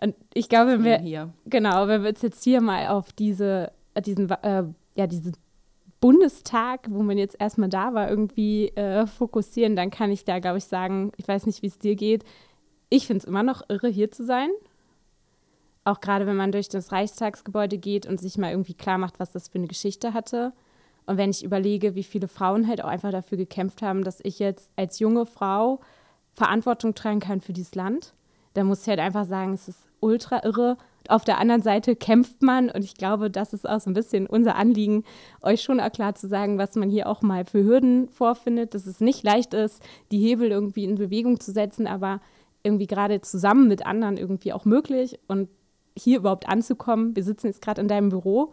Und 0.00 0.14
ich 0.32 0.48
glaube, 0.48 0.72
wenn 0.72 0.84
wir, 0.84 0.98
hier. 0.98 1.34
genau, 1.44 1.86
wenn 1.86 2.02
wir 2.02 2.10
uns 2.10 2.22
jetzt 2.22 2.42
hier 2.42 2.62
mal 2.62 2.88
auf 2.88 3.12
diese, 3.12 3.72
diesen, 3.98 4.30
äh, 4.30 4.64
ja, 4.94 5.06
diese 5.06 5.32
Bundestag, 6.00 6.86
wo 6.88 7.02
man 7.02 7.18
jetzt 7.18 7.36
erstmal 7.38 7.68
da 7.68 7.92
war, 7.92 8.08
irgendwie 8.08 8.68
äh, 8.68 9.06
fokussieren, 9.06 9.76
dann 9.76 9.90
kann 9.90 10.10
ich 10.10 10.24
da, 10.24 10.38
glaube 10.38 10.58
ich, 10.58 10.64
sagen, 10.64 11.12
ich 11.16 11.28
weiß 11.28 11.46
nicht, 11.46 11.62
wie 11.62 11.66
es 11.66 11.78
dir 11.78 11.94
geht. 11.94 12.24
Ich 12.88 13.06
finde 13.06 13.18
es 13.18 13.24
immer 13.24 13.42
noch 13.42 13.62
irre, 13.68 13.88
hier 13.88 14.10
zu 14.10 14.24
sein. 14.24 14.50
Auch 15.84 16.00
gerade 16.00 16.26
wenn 16.26 16.36
man 16.36 16.52
durch 16.52 16.68
das 16.68 16.92
Reichstagsgebäude 16.92 17.78
geht 17.78 18.06
und 18.06 18.20
sich 18.20 18.38
mal 18.38 18.50
irgendwie 18.50 18.74
klar 18.74 18.98
macht, 18.98 19.20
was 19.20 19.32
das 19.32 19.48
für 19.48 19.58
eine 19.58 19.66
Geschichte 19.66 20.14
hatte. 20.14 20.52
Und 21.06 21.16
wenn 21.16 21.30
ich 21.30 21.44
überlege, 21.44 21.94
wie 21.94 22.02
viele 22.02 22.28
Frauen 22.28 22.66
halt 22.66 22.82
auch 22.82 22.88
einfach 22.88 23.10
dafür 23.10 23.38
gekämpft 23.38 23.82
haben, 23.82 24.04
dass 24.04 24.20
ich 24.22 24.38
jetzt 24.38 24.70
als 24.76 24.98
junge 24.98 25.26
Frau 25.26 25.80
Verantwortung 26.34 26.94
tragen 26.94 27.20
kann 27.20 27.40
für 27.40 27.52
dieses 27.52 27.74
Land, 27.74 28.14
dann 28.54 28.66
muss 28.66 28.82
ich 28.82 28.88
halt 28.88 29.00
einfach 29.00 29.26
sagen, 29.26 29.52
es 29.52 29.68
ist 29.68 29.86
ultra 30.00 30.44
irre, 30.44 30.76
auf 31.10 31.24
der 31.24 31.38
anderen 31.38 31.62
Seite 31.62 31.96
kämpft 31.96 32.42
man 32.42 32.70
und 32.70 32.84
ich 32.84 32.94
glaube, 32.94 33.30
das 33.30 33.52
ist 33.52 33.68
auch 33.68 33.80
so 33.80 33.90
ein 33.90 33.94
bisschen 33.94 34.26
unser 34.26 34.56
Anliegen, 34.56 35.04
euch 35.42 35.62
schon 35.62 35.80
auch 35.80 35.92
klar 35.92 36.14
zu 36.14 36.28
sagen, 36.28 36.58
was 36.58 36.74
man 36.76 36.90
hier 36.90 37.08
auch 37.08 37.22
mal 37.22 37.44
für 37.44 37.64
Hürden 37.64 38.08
vorfindet, 38.08 38.74
dass 38.74 38.86
es 38.86 39.00
nicht 39.00 39.22
leicht 39.22 39.54
ist, 39.54 39.82
die 40.12 40.18
Hebel 40.18 40.50
irgendwie 40.50 40.84
in 40.84 40.96
Bewegung 40.96 41.40
zu 41.40 41.52
setzen, 41.52 41.86
aber 41.86 42.20
irgendwie 42.62 42.86
gerade 42.86 43.20
zusammen 43.20 43.68
mit 43.68 43.86
anderen 43.86 44.16
irgendwie 44.16 44.52
auch 44.52 44.64
möglich 44.64 45.18
und 45.28 45.48
hier 45.96 46.18
überhaupt 46.18 46.48
anzukommen. 46.48 47.16
Wir 47.16 47.24
sitzen 47.24 47.48
jetzt 47.48 47.62
gerade 47.62 47.80
in 47.80 47.88
deinem 47.88 48.10
Büro. 48.10 48.52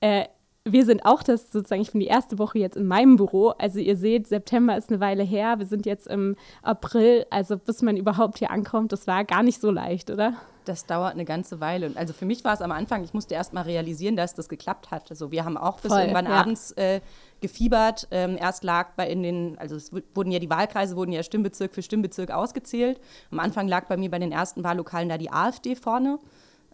Äh, 0.00 0.26
wir 0.66 0.86
sind 0.86 1.04
auch 1.04 1.22
das 1.22 1.52
sozusagen, 1.52 1.82
ich 1.82 1.92
bin 1.92 2.00
die 2.00 2.06
erste 2.06 2.38
Woche 2.38 2.58
jetzt 2.58 2.76
in 2.76 2.86
meinem 2.86 3.16
Büro. 3.16 3.48
Also 3.50 3.80
ihr 3.80 3.96
seht, 3.96 4.26
September 4.26 4.76
ist 4.76 4.88
eine 4.90 4.98
Weile 4.98 5.22
her. 5.22 5.58
Wir 5.58 5.66
sind 5.66 5.84
jetzt 5.84 6.06
im 6.06 6.36
April. 6.62 7.26
Also 7.28 7.58
bis 7.58 7.82
man 7.82 7.98
überhaupt 7.98 8.38
hier 8.38 8.50
ankommt, 8.50 8.92
das 8.92 9.06
war 9.06 9.24
gar 9.24 9.42
nicht 9.42 9.60
so 9.60 9.70
leicht, 9.70 10.10
oder? 10.10 10.34
Das 10.64 10.86
dauert 10.86 11.12
eine 11.12 11.26
ganze 11.26 11.60
Weile. 11.60 11.86
Und 11.86 11.98
also 11.98 12.14
für 12.14 12.24
mich 12.24 12.44
war 12.44 12.54
es 12.54 12.62
am 12.62 12.72
Anfang, 12.72 13.04
ich 13.04 13.12
musste 13.12 13.34
erst 13.34 13.52
mal 13.52 13.60
realisieren, 13.60 14.16
dass 14.16 14.32
das 14.32 14.48
geklappt 14.48 14.90
hat. 14.90 15.10
Also 15.10 15.30
wir 15.30 15.44
haben 15.44 15.58
auch 15.58 15.80
bis 15.80 15.92
Voll, 15.92 16.00
irgendwann 16.00 16.24
ja. 16.24 16.32
abends 16.32 16.72
äh, 16.72 17.02
gefiebert. 17.42 18.08
Ähm, 18.10 18.38
erst 18.40 18.64
lag 18.64 18.92
bei 18.96 19.06
in 19.10 19.22
den, 19.22 19.58
also 19.58 19.76
es 19.76 19.92
wurden 20.14 20.30
ja 20.30 20.38
die 20.38 20.48
Wahlkreise, 20.48 20.96
wurden 20.96 21.12
ja 21.12 21.22
Stimmbezirk 21.22 21.74
für 21.74 21.82
Stimmbezirk 21.82 22.30
ausgezählt. 22.30 22.98
Am 23.30 23.38
Anfang 23.38 23.68
lag 23.68 23.86
bei 23.86 23.98
mir 23.98 24.10
bei 24.10 24.18
den 24.18 24.32
ersten 24.32 24.64
Wahllokalen 24.64 25.10
da 25.10 25.18
die 25.18 25.30
AfD 25.30 25.76
vorne. 25.76 26.18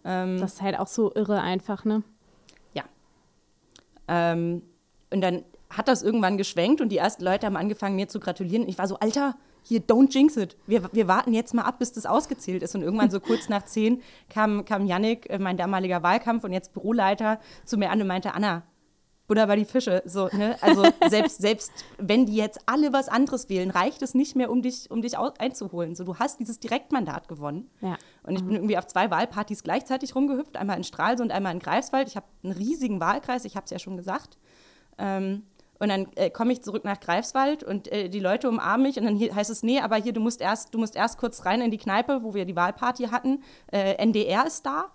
Ähm, 0.05 0.39
das 0.39 0.53
ist 0.53 0.61
halt 0.61 0.79
auch 0.79 0.87
so 0.87 1.13
irre 1.13 1.41
einfach, 1.41 1.83
ne? 1.83 2.03
Ähm, 4.11 4.61
und 5.09 5.21
dann 5.21 5.43
hat 5.69 5.87
das 5.87 6.03
irgendwann 6.03 6.37
geschwenkt 6.37 6.81
und 6.81 6.89
die 6.89 6.97
ersten 6.97 7.23
Leute 7.23 7.45
haben 7.45 7.55
angefangen, 7.55 7.95
mir 7.95 8.09
zu 8.09 8.19
gratulieren. 8.19 8.63
Und 8.63 8.69
ich 8.69 8.77
war 8.77 8.87
so, 8.87 8.99
Alter, 8.99 9.35
hier, 9.63 9.79
don't 9.79 10.13
jinx 10.13 10.35
it. 10.37 10.57
Wir, 10.67 10.89
wir 10.91 11.07
warten 11.07 11.33
jetzt 11.33 11.53
mal 11.53 11.63
ab, 11.63 11.79
bis 11.79 11.93
das 11.93 12.05
ausgezählt 12.05 12.61
ist. 12.61 12.75
Und 12.75 12.81
irgendwann 12.81 13.09
so 13.09 13.19
kurz 13.19 13.47
nach 13.47 13.63
zehn 13.63 14.01
kam, 14.29 14.65
kam 14.65 14.85
Yannick, 14.85 15.29
äh, 15.29 15.39
mein 15.39 15.55
damaliger 15.57 16.03
Wahlkampf 16.03 16.43
und 16.43 16.51
jetzt 16.51 16.73
Büroleiter, 16.73 17.39
zu 17.63 17.77
mir 17.77 17.89
an 17.89 18.01
und 18.01 18.07
meinte, 18.07 18.33
Anna, 18.33 18.63
Buddha 19.31 19.45
bei 19.45 19.55
die 19.55 19.63
Fische. 19.63 20.03
So, 20.03 20.27
ne? 20.33 20.57
Also 20.59 20.83
selbst, 21.09 21.41
selbst 21.41 21.71
wenn 21.97 22.25
die 22.25 22.35
jetzt 22.35 22.59
alle 22.65 22.91
was 22.91 23.07
anderes 23.07 23.47
wählen, 23.47 23.71
reicht 23.71 24.01
es 24.01 24.13
nicht 24.13 24.35
mehr, 24.35 24.51
um 24.51 24.61
dich, 24.61 24.91
um 24.91 25.01
dich 25.01 25.17
einzuholen. 25.17 25.95
So, 25.95 26.03
du 26.03 26.17
hast 26.17 26.41
dieses 26.41 26.59
Direktmandat 26.59 27.29
gewonnen. 27.29 27.69
Ja. 27.79 27.97
Und 28.23 28.35
ich 28.35 28.41
mhm. 28.41 28.47
bin 28.47 28.55
irgendwie 28.57 28.77
auf 28.77 28.87
zwei 28.87 29.09
Wahlpartys 29.09 29.63
gleichzeitig 29.63 30.15
rumgehüpft, 30.15 30.57
einmal 30.57 30.75
in 30.75 30.83
Stralsund 30.83 31.31
und 31.31 31.31
einmal 31.31 31.53
in 31.53 31.59
Greifswald. 31.59 32.09
Ich 32.09 32.17
habe 32.17 32.25
einen 32.43 32.51
riesigen 32.51 32.99
Wahlkreis, 32.99 33.45
ich 33.45 33.55
habe 33.55 33.63
es 33.63 33.71
ja 33.71 33.79
schon 33.79 33.95
gesagt. 33.95 34.37
Ähm, 34.97 35.43
Und 35.79 35.87
dann 35.87 36.07
äh, 36.15 36.29
komme 36.29 36.51
ich 36.51 36.61
zurück 36.61 36.83
nach 36.83 36.99
Greifswald 36.99 37.63
und 37.63 37.89
äh, 37.89 38.09
die 38.09 38.19
Leute 38.19 38.49
umarmen 38.49 38.85
mich 38.85 38.97
und 38.99 39.05
dann 39.05 39.17
heißt 39.17 39.49
es, 39.49 39.63
nee, 39.63 39.79
aber 39.79 39.95
hier, 39.95 40.11
du 40.11 40.19
musst 40.19 40.41
erst, 40.41 40.73
du 40.73 40.77
musst 40.77 40.97
erst 40.97 41.17
kurz 41.17 41.45
rein 41.45 41.61
in 41.61 41.71
die 41.71 41.77
Kneipe, 41.77 42.21
wo 42.21 42.33
wir 42.33 42.43
die 42.43 42.57
Wahlparty 42.57 43.05
hatten. 43.05 43.41
Äh, 43.71 43.93
NDR 43.93 44.45
ist 44.45 44.65
da. 44.65 44.91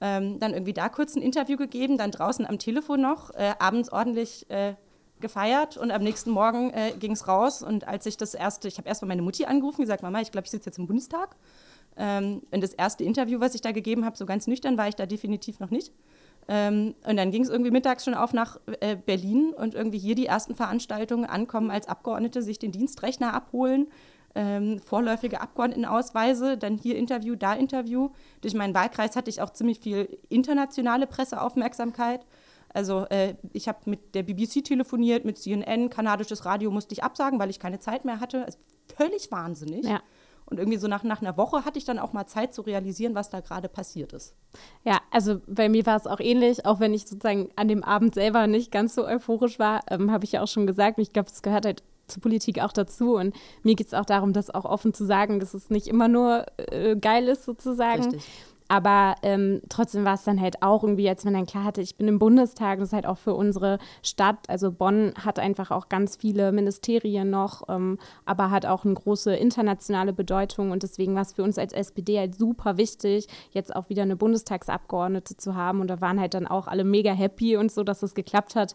Ähm, 0.00 0.38
dann 0.38 0.52
irgendwie 0.52 0.74
da 0.74 0.88
kurz 0.88 1.16
ein 1.16 1.22
Interview 1.22 1.56
gegeben, 1.56 1.96
dann 1.96 2.10
draußen 2.10 2.44
am 2.46 2.58
Telefon 2.58 3.00
noch, 3.00 3.30
äh, 3.34 3.54
abends 3.58 3.90
ordentlich 3.90 4.48
äh, 4.50 4.74
gefeiert 5.20 5.76
und 5.76 5.90
am 5.90 6.02
nächsten 6.02 6.30
Morgen 6.30 6.70
äh, 6.70 6.92
ging 6.98 7.12
es 7.12 7.28
raus. 7.28 7.62
Und 7.62 7.88
als 7.88 8.04
ich 8.06 8.16
das 8.16 8.34
erste, 8.34 8.68
ich 8.68 8.78
habe 8.78 8.88
erst 8.88 9.02
mal 9.02 9.08
meine 9.08 9.22
Mutti 9.22 9.46
angerufen, 9.46 9.80
gesagt, 9.80 10.02
Mama, 10.02 10.20
ich 10.20 10.30
glaube, 10.30 10.44
ich 10.44 10.50
sitze 10.50 10.66
jetzt 10.66 10.78
im 10.78 10.86
Bundestag. 10.86 11.36
Ähm, 11.96 12.42
und 12.50 12.62
das 12.62 12.74
erste 12.74 13.04
Interview, 13.04 13.40
was 13.40 13.54
ich 13.54 13.62
da 13.62 13.72
gegeben 13.72 14.04
habe, 14.04 14.16
so 14.16 14.26
ganz 14.26 14.46
nüchtern 14.46 14.76
war 14.76 14.88
ich 14.88 14.96
da 14.96 15.06
definitiv 15.06 15.60
noch 15.60 15.70
nicht. 15.70 15.92
Ähm, 16.48 16.94
und 17.04 17.16
dann 17.16 17.30
ging 17.30 17.42
es 17.42 17.48
irgendwie 17.48 17.70
mittags 17.70 18.04
schon 18.04 18.14
auf 18.14 18.32
nach 18.32 18.60
äh, 18.80 18.96
Berlin 18.96 19.52
und 19.56 19.74
irgendwie 19.74 19.98
hier 19.98 20.14
die 20.14 20.26
ersten 20.26 20.54
Veranstaltungen 20.54 21.24
ankommen 21.24 21.70
als 21.70 21.88
Abgeordnete, 21.88 22.42
sich 22.42 22.58
den 22.58 22.70
Dienstrechner 22.70 23.34
abholen, 23.34 23.88
ähm, 24.36 24.78
vorläufige 24.80 25.40
Abgeordnetenausweise, 25.40 26.58
dann 26.58 26.76
hier 26.76 26.96
Interview, 26.96 27.34
da 27.34 27.54
Interview. 27.54 28.10
Durch 28.42 28.54
meinen 28.54 28.74
Wahlkreis 28.74 29.16
hatte 29.16 29.30
ich 29.30 29.40
auch 29.40 29.50
ziemlich 29.50 29.80
viel 29.80 30.18
internationale 30.28 31.06
Presseaufmerksamkeit. 31.06 32.24
Also 32.72 33.06
äh, 33.06 33.34
ich 33.54 33.68
habe 33.68 33.78
mit 33.86 34.14
der 34.14 34.22
BBC 34.22 34.62
telefoniert, 34.62 35.24
mit 35.24 35.38
CNN, 35.38 35.88
kanadisches 35.88 36.44
Radio 36.44 36.70
musste 36.70 36.92
ich 36.92 37.02
absagen, 37.02 37.38
weil 37.38 37.48
ich 37.48 37.58
keine 37.58 37.78
Zeit 37.78 38.04
mehr 38.04 38.20
hatte. 38.20 38.44
Also 38.44 38.58
völlig 38.94 39.32
wahnsinnig. 39.32 39.86
Ja. 39.86 40.02
Und 40.44 40.58
irgendwie 40.58 40.78
so 40.78 40.86
nach, 40.86 41.02
nach 41.02 41.22
einer 41.22 41.36
Woche 41.38 41.64
hatte 41.64 41.78
ich 41.78 41.86
dann 41.86 41.98
auch 41.98 42.12
mal 42.12 42.26
Zeit 42.26 42.54
zu 42.54 42.62
realisieren, 42.62 43.14
was 43.14 43.30
da 43.30 43.40
gerade 43.40 43.68
passiert 43.68 44.12
ist. 44.12 44.36
Ja, 44.84 45.00
also 45.10 45.40
bei 45.48 45.68
mir 45.68 45.86
war 45.86 45.96
es 45.96 46.06
auch 46.06 46.20
ähnlich, 46.20 46.66
auch 46.66 46.78
wenn 46.78 46.94
ich 46.94 47.06
sozusagen 47.06 47.48
an 47.56 47.66
dem 47.66 47.82
Abend 47.82 48.14
selber 48.14 48.46
nicht 48.46 48.70
ganz 48.70 48.94
so 48.94 49.06
euphorisch 49.06 49.58
war, 49.58 49.80
ähm, 49.90 50.12
habe 50.12 50.24
ich 50.24 50.32
ja 50.32 50.42
auch 50.42 50.48
schon 50.48 50.66
gesagt. 50.66 50.98
Ich 50.98 51.12
glaube, 51.12 51.30
es 51.30 51.42
gehört 51.42 51.64
halt 51.64 51.82
zur 52.06 52.22
Politik 52.22 52.62
auch 52.62 52.72
dazu. 52.72 53.16
Und 53.16 53.34
mir 53.62 53.74
geht 53.74 53.88
es 53.88 53.94
auch 53.94 54.06
darum, 54.06 54.32
das 54.32 54.50
auch 54.50 54.64
offen 54.64 54.94
zu 54.94 55.04
sagen, 55.04 55.40
dass 55.40 55.54
es 55.54 55.70
nicht 55.70 55.88
immer 55.88 56.08
nur 56.08 56.46
äh, 56.56 56.96
geil 56.96 57.28
ist, 57.28 57.44
sozusagen. 57.44 58.04
Richtig. 58.04 58.24
Aber 58.68 59.14
ähm, 59.22 59.60
trotzdem 59.68 60.04
war 60.04 60.14
es 60.14 60.24
dann 60.24 60.40
halt 60.40 60.62
auch 60.62 60.82
irgendwie, 60.82 61.08
als 61.08 61.24
man 61.24 61.34
dann 61.34 61.46
klar 61.46 61.62
hatte, 61.62 61.80
ich 61.80 61.96
bin 61.96 62.08
im 62.08 62.18
Bundestag, 62.18 62.80
das 62.80 62.88
ist 62.88 62.92
halt 62.92 63.06
auch 63.06 63.18
für 63.18 63.34
unsere 63.34 63.78
Stadt, 64.02 64.38
also 64.48 64.72
Bonn 64.72 65.14
hat 65.24 65.38
einfach 65.38 65.70
auch 65.70 65.88
ganz 65.88 66.16
viele 66.16 66.50
Ministerien 66.50 67.30
noch, 67.30 67.68
ähm, 67.68 67.98
aber 68.24 68.50
hat 68.50 68.66
auch 68.66 68.84
eine 68.84 68.94
große 68.94 69.36
internationale 69.36 70.12
Bedeutung 70.12 70.72
und 70.72 70.82
deswegen 70.82 71.14
war 71.14 71.22
es 71.22 71.32
für 71.32 71.44
uns 71.44 71.58
als 71.58 71.72
SPD 71.72 72.18
halt 72.18 72.34
super 72.34 72.76
wichtig, 72.76 73.28
jetzt 73.52 73.74
auch 73.74 73.88
wieder 73.88 74.02
eine 74.02 74.16
Bundestagsabgeordnete 74.16 75.36
zu 75.36 75.54
haben 75.54 75.80
und 75.80 75.86
da 75.88 76.00
waren 76.00 76.18
halt 76.18 76.34
dann 76.34 76.48
auch 76.48 76.66
alle 76.66 76.82
mega 76.82 77.12
happy 77.12 77.56
und 77.56 77.70
so, 77.70 77.84
dass 77.84 77.98
es 77.98 78.10
das 78.10 78.14
geklappt 78.14 78.56
hat 78.56 78.74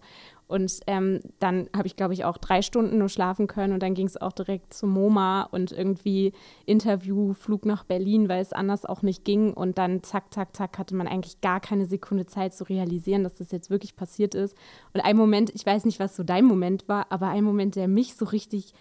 und 0.51 0.81
ähm, 0.85 1.21
dann 1.39 1.69
habe 1.73 1.87
ich, 1.87 1.95
glaube 1.95 2.13
ich, 2.13 2.25
auch 2.25 2.37
drei 2.37 2.61
Stunden 2.61 2.97
nur 2.97 3.07
schlafen 3.07 3.47
können 3.47 3.71
und 3.71 3.81
dann 3.81 3.93
ging 3.93 4.05
es 4.05 4.19
auch 4.19 4.33
direkt 4.33 4.73
zum 4.73 4.89
MoMA 4.89 5.43
und 5.43 5.71
irgendwie 5.71 6.33
Interview, 6.65 7.33
Flug 7.33 7.65
nach 7.65 7.85
Berlin, 7.85 8.27
weil 8.27 8.41
es 8.41 8.51
anders 8.51 8.85
auch 8.85 9.01
nicht 9.01 9.23
ging. 9.23 9.53
Und 9.53 9.77
dann 9.77 10.03
zack, 10.03 10.33
zack, 10.33 10.53
zack, 10.53 10.77
hatte 10.77 10.93
man 10.93 11.07
eigentlich 11.07 11.39
gar 11.39 11.61
keine 11.61 11.85
Sekunde 11.85 12.25
Zeit 12.25 12.53
zu 12.53 12.65
realisieren, 12.65 13.23
dass 13.23 13.35
das 13.35 13.51
jetzt 13.51 13.69
wirklich 13.69 13.95
passiert 13.95 14.35
ist. 14.35 14.57
Und 14.93 14.99
ein 14.99 15.15
Moment, 15.15 15.51
ich 15.55 15.65
weiß 15.65 15.85
nicht, 15.85 16.01
was 16.01 16.17
so 16.17 16.23
dein 16.23 16.43
Moment 16.43 16.89
war, 16.89 17.05
aber 17.11 17.29
ein 17.29 17.45
Moment, 17.45 17.77
der 17.77 17.87
mich 17.87 18.15
so 18.15 18.25
richtig 18.25 18.73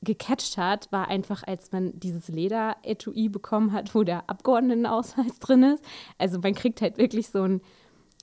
gecatcht 0.00 0.56
hat, 0.56 0.90
war 0.90 1.08
einfach, 1.08 1.42
als 1.46 1.70
man 1.70 2.00
dieses 2.00 2.28
Leder-Etui 2.28 3.28
bekommen 3.28 3.72
hat, 3.72 3.94
wo 3.94 4.04
der 4.04 4.30
Abgeordnetenausweis 4.30 5.38
drin 5.38 5.64
ist. 5.64 5.84
Also 6.16 6.38
man 6.38 6.54
kriegt 6.54 6.80
halt 6.80 6.96
wirklich 6.96 7.28
so 7.28 7.42
ein 7.42 7.60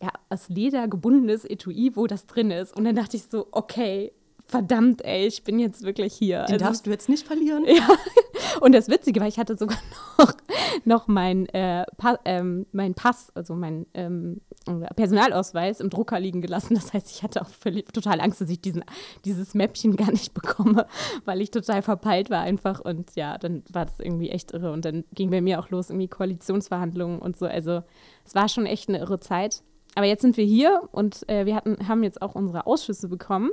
ja, 0.02 0.10
aus 0.30 0.50
Leder 0.50 0.88
gebundenes 0.88 1.46
Etui, 1.46 1.92
wo 1.96 2.08
das 2.08 2.26
drin 2.28 2.52
ist. 2.52 2.76
Und 2.76 2.86
dann 2.86 2.96
dachte 2.96 3.18
ich 3.18 3.24
so, 3.24 3.48
okay, 3.52 4.12
verdammt, 4.48 5.04
ey, 5.04 5.28
ich 5.28 5.44
bin 5.44 5.60
jetzt 5.60 5.84
wirklich 5.84 6.14
hier. 6.14 6.44
Den 6.46 6.54
also, 6.54 6.66
darfst 6.66 6.86
du 6.86 6.90
jetzt 6.90 7.10
nicht 7.10 7.26
verlieren. 7.26 7.66
Ja. 7.78 7.88
Und 8.62 8.74
das 8.74 8.88
Witzige 8.88 9.20
war, 9.20 9.28
ich 9.28 9.38
hatte 9.38 9.58
sogar 9.58 9.78
noch, 10.18 10.34
noch 10.86 11.08
mein, 11.08 11.48
äh, 11.50 11.86
pa 11.98 12.18
ähm, 12.26 12.66
mein 12.72 12.94
Pass, 12.94 13.32
also 13.36 13.56
mein 13.56 13.86
ähm, 13.94 14.42
Personalausweis 14.96 15.80
im 15.80 15.90
Drucker 15.90 16.20
liegen 16.20 16.42
gelassen. 16.42 16.76
Das 16.76 16.94
heißt, 16.94 17.12
ich 17.12 17.24
hatte 17.24 17.42
auch 17.42 17.50
völlig, 17.50 17.92
total 17.94 18.22
Angst, 18.22 18.42
dass 18.42 18.50
ich 18.50 18.62
diesen, 18.62 18.84
dieses 19.26 19.54
Mäppchen 19.54 19.96
gar 19.96 20.12
nicht 20.12 20.34
bekomme, 20.34 20.88
weil 21.26 21.42
ich 21.42 21.52
total 21.52 21.82
verpeilt 21.82 22.30
war 22.30 22.42
einfach. 22.42 22.80
Und 22.80 23.16
ja, 23.16 23.38
dann 23.38 23.64
war 23.72 23.86
das 23.86 24.00
irgendwie 24.00 24.30
echt 24.30 24.52
irre. 24.52 24.72
Und 24.72 24.86
dann 24.86 25.04
ging 25.14 25.30
bei 25.30 25.42
mir 25.42 25.60
auch 25.60 25.70
los, 25.70 25.90
irgendwie 25.90 26.08
Koalitionsverhandlungen 26.08 27.20
und 27.20 27.38
so. 27.38 27.46
Also 27.46 27.84
es 28.26 28.34
war 28.34 28.50
schon 28.50 28.66
echt 28.66 28.90
eine 28.90 29.00
irre 29.00 29.20
Zeit. 29.20 29.64
Aber 29.98 30.06
jetzt 30.06 30.22
sind 30.22 30.38
wir 30.38 30.46
hier 30.46 30.88
und 30.92 31.28
äh, 31.28 31.48
wir 31.48 31.56
hatten, 31.56 31.88
haben 31.88 32.04
jetzt 32.04 32.22
auch 32.22 32.36
unsere 32.36 32.68
Ausschüsse 32.68 33.08
bekommen. 33.08 33.50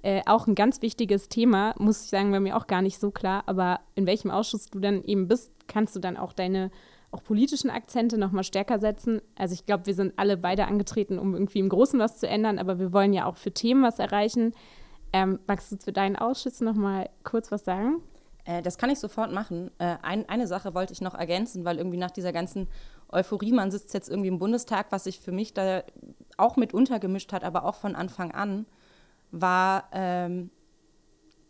Äh, 0.00 0.22
auch 0.24 0.46
ein 0.46 0.54
ganz 0.54 0.80
wichtiges 0.80 1.28
Thema, 1.28 1.74
muss 1.76 2.04
ich 2.04 2.08
sagen, 2.08 2.32
war 2.32 2.40
mir 2.40 2.56
auch 2.56 2.66
gar 2.66 2.80
nicht 2.80 2.98
so 2.98 3.10
klar. 3.10 3.42
Aber 3.44 3.80
in 3.94 4.06
welchem 4.06 4.30
Ausschuss 4.30 4.64
du 4.70 4.80
dann 4.80 5.04
eben 5.04 5.28
bist, 5.28 5.52
kannst 5.66 5.94
du 5.94 6.00
dann 6.00 6.16
auch 6.16 6.32
deine 6.32 6.70
auch 7.10 7.22
politischen 7.22 7.68
Akzente 7.68 8.16
noch 8.16 8.32
mal 8.32 8.44
stärker 8.44 8.78
setzen. 8.78 9.20
Also 9.36 9.52
ich 9.52 9.66
glaube, 9.66 9.84
wir 9.84 9.92
sind 9.92 10.14
alle 10.16 10.38
beide 10.38 10.68
angetreten, 10.68 11.18
um 11.18 11.34
irgendwie 11.34 11.58
im 11.58 11.68
Großen 11.68 12.00
was 12.00 12.18
zu 12.18 12.26
ändern, 12.26 12.58
aber 12.58 12.78
wir 12.78 12.94
wollen 12.94 13.12
ja 13.12 13.26
auch 13.26 13.36
für 13.36 13.52
Themen 13.52 13.82
was 13.82 13.98
erreichen. 13.98 14.54
Ähm, 15.12 15.38
magst 15.46 15.70
du 15.70 15.76
zu 15.76 15.92
deinen 15.92 16.16
Ausschüssen 16.16 16.64
noch 16.64 16.76
mal 16.76 17.10
kurz 17.24 17.52
was 17.52 17.66
sagen? 17.66 18.00
Äh, 18.46 18.62
das 18.62 18.78
kann 18.78 18.88
ich 18.88 19.00
sofort 19.00 19.32
machen. 19.32 19.70
Äh, 19.78 19.96
ein, 20.00 20.26
eine 20.30 20.46
Sache 20.46 20.74
wollte 20.74 20.94
ich 20.94 21.02
noch 21.02 21.14
ergänzen, 21.14 21.66
weil 21.66 21.76
irgendwie 21.76 21.98
nach 21.98 22.10
dieser 22.10 22.32
ganzen 22.32 22.68
Euphorie, 23.14 23.52
man 23.52 23.70
sitzt 23.70 23.94
jetzt 23.94 24.08
irgendwie 24.08 24.28
im 24.28 24.38
Bundestag, 24.38 24.86
was 24.90 25.04
sich 25.04 25.20
für 25.20 25.32
mich 25.32 25.54
da 25.54 25.82
auch 26.36 26.56
mit 26.56 26.74
untergemischt 26.74 27.32
hat, 27.32 27.44
aber 27.44 27.64
auch 27.64 27.76
von 27.76 27.94
Anfang 27.94 28.32
an, 28.32 28.66
war, 29.30 29.88
ähm, 29.92 30.50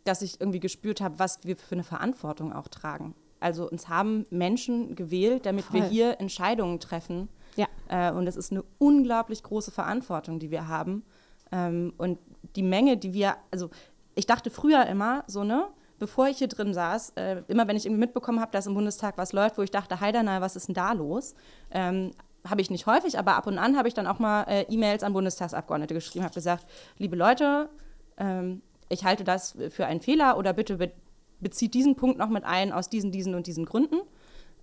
dass 0.04 0.22
ich 0.22 0.40
irgendwie 0.40 0.60
gespürt 0.60 1.00
habe, 1.00 1.18
was 1.18 1.40
wir 1.44 1.56
für 1.56 1.74
eine 1.74 1.84
Verantwortung 1.84 2.52
auch 2.52 2.68
tragen. 2.68 3.14
Also 3.40 3.68
uns 3.68 3.88
haben 3.88 4.26
Menschen 4.30 4.94
gewählt, 4.94 5.44
damit 5.46 5.66
Voll. 5.66 5.82
wir 5.82 5.88
hier 5.88 6.20
Entscheidungen 6.20 6.80
treffen. 6.80 7.28
Ja. 7.56 7.66
Äh, 7.88 8.12
und 8.12 8.26
es 8.26 8.36
ist 8.36 8.52
eine 8.52 8.64
unglaublich 8.78 9.42
große 9.42 9.70
Verantwortung, 9.70 10.38
die 10.38 10.50
wir 10.50 10.68
haben. 10.68 11.04
Ähm, 11.52 11.92
und 11.98 12.18
die 12.56 12.62
Menge, 12.62 12.96
die 12.96 13.12
wir, 13.12 13.36
also 13.50 13.70
ich 14.14 14.26
dachte 14.26 14.50
früher 14.50 14.86
immer 14.86 15.24
so, 15.26 15.44
ne, 15.44 15.66
bevor 15.98 16.28
ich 16.28 16.38
hier 16.38 16.48
drin 16.48 16.74
saß, 16.74 17.12
äh, 17.16 17.42
immer 17.48 17.68
wenn 17.68 17.76
ich 17.76 17.86
irgendwie 17.86 18.00
mitbekommen 18.00 18.40
habe, 18.40 18.52
dass 18.52 18.66
im 18.66 18.74
Bundestag 18.74 19.16
was 19.18 19.32
läuft, 19.32 19.58
wo 19.58 19.62
ich 19.62 19.70
dachte, 19.70 20.00
Heidenau, 20.00 20.40
was 20.40 20.56
ist 20.56 20.68
denn 20.68 20.74
da 20.74 20.92
los? 20.92 21.34
Ähm, 21.70 22.12
habe 22.48 22.60
ich 22.60 22.70
nicht 22.70 22.86
häufig, 22.86 23.18
aber 23.18 23.36
ab 23.36 23.46
und 23.46 23.58
an 23.58 23.76
habe 23.76 23.88
ich 23.88 23.94
dann 23.94 24.06
auch 24.06 24.18
mal 24.18 24.42
äh, 24.44 24.62
E-Mails 24.68 25.02
an 25.02 25.12
Bundestagsabgeordnete 25.12 25.94
geschrieben, 25.94 26.24
habe 26.24 26.34
gesagt, 26.34 26.66
liebe 26.98 27.16
Leute, 27.16 27.70
ähm, 28.18 28.62
ich 28.88 29.04
halte 29.04 29.24
das 29.24 29.56
für 29.70 29.86
einen 29.86 30.00
Fehler 30.00 30.36
oder 30.36 30.52
bitte 30.52 30.76
be 30.76 30.92
bezieht 31.40 31.74
diesen 31.74 31.94
Punkt 31.94 32.16
noch 32.16 32.28
mit 32.30 32.44
ein 32.44 32.72
aus 32.72 32.88
diesen, 32.88 33.10
diesen 33.10 33.34
und 33.34 33.46
diesen 33.46 33.66
Gründen. 33.66 34.00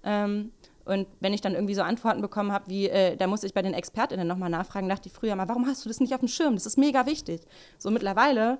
Ähm, 0.03 0.51
und 0.85 1.07
wenn 1.19 1.33
ich 1.33 1.41
dann 1.41 1.53
irgendwie 1.53 1.75
so 1.75 1.83
Antworten 1.83 2.21
bekommen 2.21 2.51
habe, 2.51 2.69
wie, 2.69 2.89
äh, 2.89 3.15
da 3.17 3.27
muss 3.27 3.43
ich 3.43 3.53
bei 3.53 3.61
den 3.61 3.73
ExpertInnen 3.73 4.27
nochmal 4.27 4.49
nachfragen, 4.49 4.89
dachte 4.89 5.07
ich 5.07 5.13
früher 5.13 5.35
mal, 5.35 5.47
warum 5.47 5.67
hast 5.67 5.85
du 5.85 5.89
das 5.89 5.99
nicht 5.99 6.13
auf 6.13 6.21
dem 6.21 6.27
Schirm? 6.27 6.55
Das 6.55 6.65
ist 6.65 6.77
mega 6.77 7.05
wichtig. 7.05 7.41
So 7.77 7.91
mittlerweile 7.91 8.57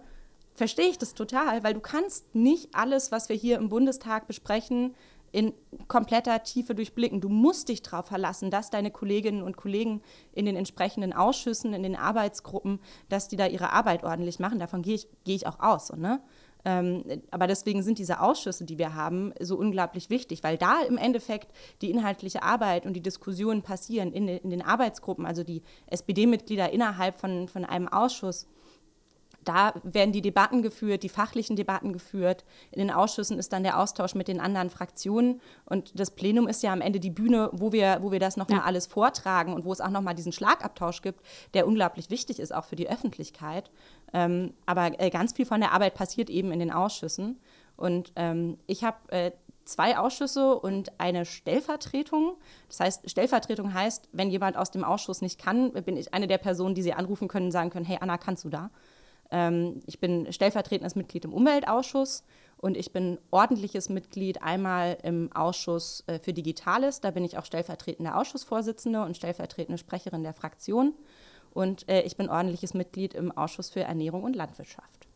verstehe 0.54 0.90
ich 0.90 0.98
das 0.98 1.14
total, 1.14 1.64
weil 1.64 1.74
du 1.74 1.80
kannst 1.80 2.36
nicht 2.36 2.70
alles, 2.74 3.12
was 3.12 3.30
wir 3.30 3.36
hier 3.36 3.58
im 3.58 3.70
Bundestag 3.70 4.28
besprechen, 4.28 4.96
in 5.32 5.54
kompletter 5.88 6.44
Tiefe 6.44 6.76
durchblicken. 6.76 7.22
Du 7.22 7.30
musst 7.30 7.70
dich 7.70 7.82
darauf 7.82 8.08
verlassen, 8.08 8.52
dass 8.52 8.70
deine 8.70 8.92
Kolleginnen 8.92 9.44
und 9.44 9.56
Kollegen 9.56 10.02
in 10.34 10.46
den 10.46 10.56
entsprechenden 10.56 11.14
Ausschüssen, 11.14 11.74
in 11.74 11.84
den 11.84 11.96
Arbeitsgruppen, 11.96 12.80
dass 13.10 13.28
die 13.28 13.38
da 13.38 13.48
ihre 13.48 13.72
Arbeit 13.72 14.04
ordentlich 14.04 14.40
machen. 14.40 14.60
Davon 14.60 14.82
gehe 14.82 14.96
ich, 14.96 15.08
gehe 15.24 15.36
ich 15.36 15.48
auch 15.48 15.60
aus. 15.60 15.88
So, 15.88 15.96
ne? 15.96 16.22
Ähm, 16.64 17.04
aber 17.32 17.48
deswegen 17.48 17.82
sind 17.82 17.98
diese 17.98 18.20
Ausschüsse, 18.20 18.66
die 18.66 18.78
wir 18.78 18.94
haben, 18.94 19.34
so 19.40 19.58
unglaublich 19.58 20.10
wichtig, 20.10 20.44
weil 20.44 20.58
da 20.58 20.82
im 20.82 20.98
Endeffekt 20.98 21.52
die 21.82 21.90
inhaltliche 21.90 22.44
Arbeit 22.44 22.86
und 22.86 22.94
die 22.94 23.02
Diskussionen 23.02 23.64
passieren 23.64 24.12
in, 24.12 24.28
in 24.28 24.50
den 24.50 24.62
Arbeitsgruppen, 24.62 25.26
also 25.26 25.44
die 25.44 25.64
SPD-Mitglieder 25.88 26.72
innerhalb 26.72 27.20
von, 27.20 27.48
von 27.48 27.66
einem 27.66 27.88
Ausschuss 27.88 28.48
da 29.44 29.74
werden 29.84 30.12
die 30.12 30.22
Debatten 30.22 30.62
geführt, 30.62 31.04
die 31.04 31.10
fachlichen 31.10 31.56
Debatten 31.56 31.94
geführt. 31.94 32.44
In 32.72 32.80
den 32.80 32.92
Ausschüssen 32.92 33.40
ist 33.40 33.54
dann 33.54 33.64
der 33.64 33.80
Austausch 33.80 34.16
mit 34.16 34.28
den 34.28 34.40
anderen 34.40 34.70
Fraktionen. 34.70 35.42
Und 35.66 36.00
das 36.00 36.12
Plenum 36.12 36.48
ist 36.48 36.64
ja 36.64 36.72
am 36.74 36.82
Ende 36.82 37.00
die 37.00 37.10
Bühne, 37.10 37.50
wo 37.54 37.72
wir, 37.72 38.00
wo 38.02 38.12
wir 38.12 38.20
das 38.20 38.38
nochmal 38.38 38.60
ja. 38.60 38.66
alles 38.66 38.88
vortragen 38.88 39.54
und 39.54 39.66
wo 39.66 39.74
es 39.74 39.82
auch 39.82 39.90
nochmal 39.90 40.16
diesen 40.16 40.32
Schlagabtausch 40.32 41.02
gibt, 41.02 41.22
der 41.54 41.68
unglaublich 41.68 42.10
wichtig 42.10 42.40
ist, 42.40 42.54
auch 42.54 42.66
für 42.66 42.76
die 42.76 42.90
Öffentlichkeit. 42.90 43.72
Ähm, 44.14 44.54
aber 44.66 45.00
äh, 45.00 45.10
ganz 45.10 45.34
viel 45.34 45.46
von 45.46 45.62
der 45.62 45.72
Arbeit 45.72 45.96
passiert 45.96 46.30
eben 46.30 46.52
in 46.52 46.60
den 46.60 46.72
Ausschüssen. 46.72 47.40
Und 47.78 48.12
ähm, 48.16 48.58
ich 48.68 48.84
habe 48.84 48.98
äh, 49.12 49.32
zwei 49.66 49.98
Ausschüsse 49.98 50.56
und 50.56 51.00
eine 51.00 51.26
Stellvertretung. 51.26 52.38
Das 52.68 52.80
heißt, 52.80 53.10
Stellvertretung 53.10 53.74
heißt, 53.74 54.10
wenn 54.12 54.30
jemand 54.30 54.58
aus 54.58 54.72
dem 54.72 54.84
Ausschuss 54.84 55.22
nicht 55.22 55.40
kann, 55.40 55.72
bin 55.72 55.98
ich 55.98 56.14
eine 56.14 56.28
der 56.28 56.38
Personen, 56.38 56.76
die 56.76 56.82
Sie 56.82 56.94
anrufen 56.94 57.28
können 57.28 57.48
und 57.48 57.52
sagen 57.52 57.70
können, 57.70 57.86
hey 57.86 57.98
Anna, 58.00 58.18
kannst 58.18 58.44
du 58.44 58.50
da? 58.50 58.70
Ähm, 59.32 59.80
ich 59.88 60.00
bin 60.00 60.32
stellvertretendes 60.32 60.96
Mitglied 60.96 61.26
im 61.26 61.34
Umweltausschuss 61.34 62.24
und 62.58 62.78
ich 62.78 62.92
bin 62.92 63.18
ordentliches 63.32 63.90
Mitglied 63.90 64.44
einmal 64.44 64.98
im 65.04 65.32
Ausschuss 65.34 66.04
äh, 66.08 66.20
für 66.20 66.34
Digitales. 66.34 67.02
Da 67.02 67.12
bin 67.12 67.24
ich 67.24 67.38
auch 67.38 67.46
stellvertretende 67.46 68.16
Ausschussvorsitzende 68.16 69.04
und 69.04 69.18
stellvertretende 69.18 69.80
Sprecherin 69.80 70.24
der 70.24 70.34
Fraktion. 70.34 70.94
Und 71.54 71.90
äh, 71.90 72.02
ich 72.02 72.18
bin 72.18 72.30
ordentliches 72.30 72.74
Mitglied 72.74 73.14
im 73.14 73.32
Ausschuss 73.32 73.70
für 73.70 73.82
Ernährung 73.82 74.24
und 74.24 74.36
Landwirtschaft. 74.36 75.08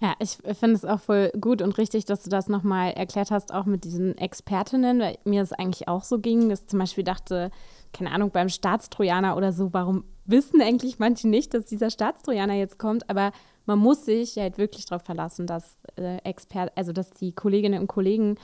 Ja, 0.00 0.14
ich 0.18 0.38
finde 0.58 0.74
es 0.74 0.84
auch 0.84 1.00
voll 1.00 1.30
gut 1.40 1.62
und 1.62 1.78
richtig, 1.78 2.04
dass 2.04 2.22
du 2.22 2.30
das 2.30 2.48
nochmal 2.48 2.92
erklärt 2.92 3.30
hast, 3.30 3.54
auch 3.54 3.64
mit 3.64 3.84
diesen 3.84 4.18
Expertinnen, 4.18 5.00
weil 5.00 5.18
mir 5.24 5.42
es 5.42 5.52
eigentlich 5.52 5.88
auch 5.88 6.02
so 6.02 6.18
ging, 6.18 6.48
dass 6.48 6.66
zum 6.66 6.78
Beispiel 6.78 7.04
dachte, 7.04 7.50
keine 7.94 8.10
Ahnung, 8.10 8.30
beim 8.30 8.48
Staatstrojaner 8.48 9.36
oder 9.36 9.52
so, 9.52 9.72
warum 9.72 10.04
wissen 10.26 10.60
eigentlich 10.60 10.98
manche 10.98 11.28
nicht, 11.28 11.54
dass 11.54 11.64
dieser 11.64 11.90
Staatstrojaner 11.90 12.54
jetzt 12.54 12.78
kommt, 12.78 13.08
aber 13.08 13.32
man 13.66 13.78
muss 13.78 14.04
sich 14.04 14.36
halt 14.36 14.58
wirklich 14.58 14.86
darauf 14.86 15.04
verlassen, 15.04 15.46
dass 15.46 15.76
äh, 15.96 16.18
Expert, 16.18 16.72
also 16.76 16.92
dass 16.92 17.10
die 17.10 17.32
Kolleginnen 17.32 17.80
und 17.80 17.86
Kollegen 17.86 18.36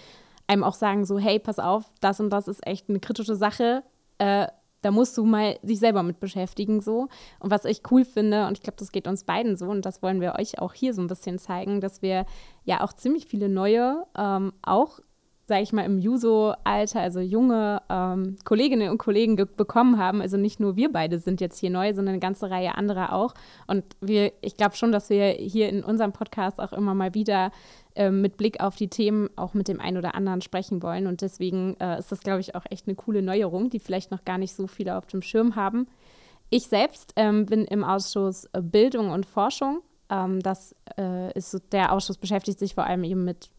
einem 0.46 0.64
auch 0.64 0.74
sagen 0.74 1.04
so, 1.04 1.18
hey, 1.18 1.38
pass 1.38 1.58
auf, 1.58 1.84
das 2.00 2.20
und 2.20 2.30
das 2.30 2.48
ist 2.48 2.66
echt 2.66 2.88
eine 2.88 3.00
kritische 3.00 3.36
Sache. 3.36 3.82
Äh, 4.18 4.48
da 4.82 4.90
musst 4.90 5.16
du 5.18 5.24
mal 5.24 5.58
sich 5.62 5.78
selber 5.78 6.02
mit 6.02 6.20
beschäftigen 6.20 6.80
so. 6.80 7.08
Und 7.38 7.50
was 7.50 7.66
ich 7.66 7.82
cool 7.90 8.04
finde, 8.04 8.46
und 8.46 8.56
ich 8.56 8.62
glaube, 8.62 8.78
das 8.78 8.92
geht 8.92 9.06
uns 9.06 9.24
beiden 9.24 9.56
so, 9.56 9.66
und 9.66 9.84
das 9.84 10.02
wollen 10.02 10.20
wir 10.20 10.36
euch 10.38 10.58
auch 10.58 10.72
hier 10.72 10.94
so 10.94 11.02
ein 11.02 11.06
bisschen 11.06 11.38
zeigen, 11.38 11.80
dass 11.80 12.02
wir 12.02 12.24
ja 12.64 12.82
auch 12.82 12.92
ziemlich 12.92 13.26
viele 13.26 13.48
neue, 13.48 14.06
ähm, 14.16 14.52
auch 14.62 15.00
sage 15.50 15.62
ich 15.62 15.72
mal, 15.72 15.84
im 15.84 15.98
Juso-Alter, 15.98 17.00
also 17.00 17.18
junge 17.18 17.82
ähm, 17.90 18.36
Kolleginnen 18.44 18.88
und 18.88 18.98
Kollegen 18.98 19.34
bekommen 19.34 19.98
haben. 19.98 20.22
Also 20.22 20.36
nicht 20.36 20.60
nur 20.60 20.76
wir 20.76 20.92
beide 20.92 21.18
sind 21.18 21.40
jetzt 21.40 21.58
hier 21.58 21.70
neu, 21.70 21.92
sondern 21.92 22.12
eine 22.12 22.20
ganze 22.20 22.50
Reihe 22.50 22.76
anderer 22.76 23.12
auch. 23.12 23.34
Und 23.66 23.82
wir, 24.00 24.32
ich 24.42 24.56
glaube 24.56 24.76
schon, 24.76 24.92
dass 24.92 25.10
wir 25.10 25.26
hier 25.30 25.68
in 25.68 25.82
unserem 25.82 26.12
Podcast 26.12 26.60
auch 26.60 26.72
immer 26.72 26.94
mal 26.94 27.14
wieder 27.14 27.50
äh, 27.96 28.12
mit 28.12 28.36
Blick 28.36 28.60
auf 28.60 28.76
die 28.76 28.86
Themen 28.86 29.28
auch 29.34 29.52
mit 29.52 29.66
dem 29.66 29.80
einen 29.80 29.96
oder 29.96 30.14
anderen 30.14 30.40
sprechen 30.40 30.84
wollen. 30.84 31.08
Und 31.08 31.20
deswegen 31.20 31.74
äh, 31.80 31.98
ist 31.98 32.12
das, 32.12 32.20
glaube 32.20 32.38
ich, 32.38 32.54
auch 32.54 32.64
echt 32.70 32.86
eine 32.86 32.94
coole 32.94 33.20
Neuerung, 33.20 33.70
die 33.70 33.80
vielleicht 33.80 34.12
noch 34.12 34.24
gar 34.24 34.38
nicht 34.38 34.54
so 34.54 34.68
viele 34.68 34.96
auf 34.96 35.06
dem 35.06 35.20
Schirm 35.20 35.56
haben. 35.56 35.88
Ich 36.48 36.68
selbst 36.68 37.12
ähm, 37.16 37.46
bin 37.46 37.64
im 37.64 37.82
Ausschuss 37.82 38.48
Bildung 38.52 39.10
und 39.10 39.26
Forschung. 39.26 39.80
Ähm, 40.10 40.38
das 40.38 40.76
äh, 40.96 41.36
ist 41.36 41.60
der 41.72 41.90
Ausschuss 41.90 42.18
beschäftigt 42.18 42.60
sich 42.60 42.76
vor 42.76 42.84
allem 42.84 43.02
eben 43.02 43.24
mit 43.24 43.50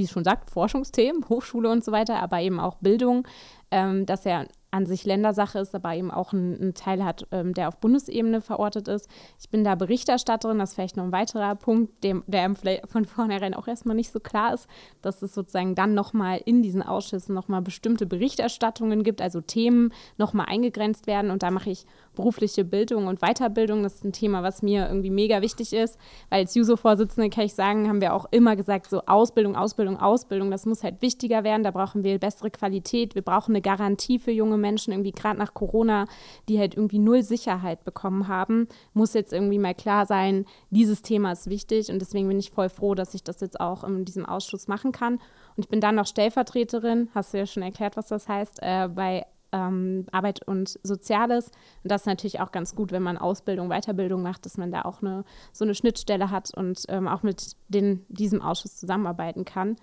wie 0.00 0.04
es 0.04 0.10
schon 0.10 0.24
sagt, 0.24 0.50
Forschungsthemen, 0.50 1.28
Hochschule 1.28 1.70
und 1.70 1.84
so 1.84 1.92
weiter, 1.92 2.20
aber 2.22 2.40
eben 2.40 2.58
auch 2.58 2.76
Bildung, 2.76 3.28
ähm, 3.70 4.06
dass 4.06 4.24
er 4.24 4.48
an 4.70 4.86
sich 4.86 5.04
Ländersache 5.04 5.58
ist, 5.58 5.74
aber 5.74 5.94
eben 5.94 6.10
auch 6.10 6.32
einen 6.32 6.74
Teil 6.74 7.04
hat, 7.04 7.26
ähm, 7.32 7.54
der 7.54 7.68
auf 7.68 7.78
Bundesebene 7.78 8.40
verortet 8.40 8.88
ist. 8.88 9.08
Ich 9.40 9.48
bin 9.48 9.64
da 9.64 9.74
Berichterstatterin, 9.74 10.58
das 10.58 10.70
ist 10.70 10.74
vielleicht 10.74 10.96
noch 10.96 11.04
ein 11.04 11.12
weiterer 11.12 11.54
Punkt, 11.56 12.04
dem, 12.04 12.22
der 12.26 12.54
von 12.86 13.04
vornherein 13.04 13.54
auch 13.54 13.66
erstmal 13.66 13.96
nicht 13.96 14.12
so 14.12 14.20
klar 14.20 14.54
ist, 14.54 14.68
dass 15.02 15.22
es 15.22 15.34
sozusagen 15.34 15.74
dann 15.74 15.94
nochmal 15.94 16.40
in 16.44 16.62
diesen 16.62 16.82
Ausschüssen 16.82 17.34
nochmal 17.34 17.62
bestimmte 17.62 18.06
Berichterstattungen 18.06 19.02
gibt, 19.02 19.20
also 19.20 19.40
Themen 19.40 19.92
nochmal 20.18 20.46
eingegrenzt 20.48 21.06
werden 21.06 21.30
und 21.30 21.42
da 21.42 21.50
mache 21.50 21.70
ich 21.70 21.86
berufliche 22.14 22.64
Bildung 22.64 23.06
und 23.06 23.20
Weiterbildung. 23.20 23.82
Das 23.82 23.96
ist 23.96 24.04
ein 24.04 24.12
Thema, 24.12 24.42
was 24.42 24.62
mir 24.62 24.86
irgendwie 24.86 25.10
mega 25.10 25.42
wichtig 25.42 25.72
ist, 25.72 25.98
weil 26.28 26.40
als 26.40 26.54
JUSO-Vorsitzende 26.54 27.30
kann 27.30 27.44
ich 27.44 27.54
sagen, 27.54 27.88
haben 27.88 28.00
wir 28.00 28.14
auch 28.14 28.26
immer 28.30 28.56
gesagt, 28.56 28.88
so 28.88 29.02
Ausbildung, 29.06 29.56
Ausbildung, 29.56 29.98
Ausbildung, 29.98 30.50
das 30.50 30.66
muss 30.66 30.82
halt 30.82 31.02
wichtiger 31.02 31.44
werden, 31.44 31.62
da 31.62 31.70
brauchen 31.70 32.04
wir 32.04 32.18
bessere 32.18 32.50
Qualität, 32.50 33.14
wir 33.14 33.22
brauchen 33.22 33.52
eine 33.52 33.62
Garantie 33.62 34.18
für 34.18 34.30
junge 34.30 34.58
Menschen, 34.60 34.92
irgendwie 34.92 35.12
gerade 35.12 35.38
nach 35.38 35.54
Corona, 35.54 36.06
die 36.48 36.58
halt 36.58 36.74
irgendwie 36.74 36.98
null 36.98 37.22
Sicherheit 37.22 37.84
bekommen 37.84 38.28
haben, 38.28 38.68
muss 38.92 39.14
jetzt 39.14 39.32
irgendwie 39.32 39.58
mal 39.58 39.74
klar 39.74 40.06
sein, 40.06 40.44
dieses 40.70 41.02
Thema 41.02 41.32
ist 41.32 41.48
wichtig 41.48 41.90
und 41.90 41.98
deswegen 42.00 42.28
bin 42.28 42.38
ich 42.38 42.50
voll 42.50 42.68
froh, 42.68 42.94
dass 42.94 43.14
ich 43.14 43.24
das 43.24 43.40
jetzt 43.40 43.60
auch 43.60 43.84
in 43.84 44.04
diesem 44.04 44.26
Ausschuss 44.26 44.68
machen 44.68 44.92
kann. 44.92 45.14
Und 45.56 45.64
ich 45.64 45.68
bin 45.68 45.80
dann 45.80 45.96
noch 45.96 46.06
Stellvertreterin, 46.06 47.08
hast 47.14 47.34
du 47.34 47.38
ja 47.38 47.46
schon 47.46 47.62
erklärt, 47.62 47.96
was 47.96 48.08
das 48.08 48.28
heißt, 48.28 48.58
äh, 48.62 48.88
bei 48.88 49.26
ähm, 49.52 50.06
Arbeit 50.12 50.46
und 50.46 50.78
Soziales. 50.82 51.46
Und 51.82 51.90
das 51.90 52.02
ist 52.02 52.06
natürlich 52.06 52.40
auch 52.40 52.52
ganz 52.52 52.74
gut, 52.74 52.92
wenn 52.92 53.02
man 53.02 53.18
Ausbildung, 53.18 53.68
Weiterbildung 53.68 54.22
macht, 54.22 54.46
dass 54.46 54.56
man 54.56 54.70
da 54.70 54.82
auch 54.82 55.02
eine, 55.02 55.24
so 55.52 55.64
eine 55.64 55.74
Schnittstelle 55.74 56.30
hat 56.30 56.52
und 56.54 56.84
ähm, 56.88 57.08
auch 57.08 57.22
mit 57.22 57.56
den, 57.68 58.04
diesem 58.08 58.42
Ausschuss 58.42 58.76
zusammenarbeiten 58.76 59.44
kann. 59.44 59.76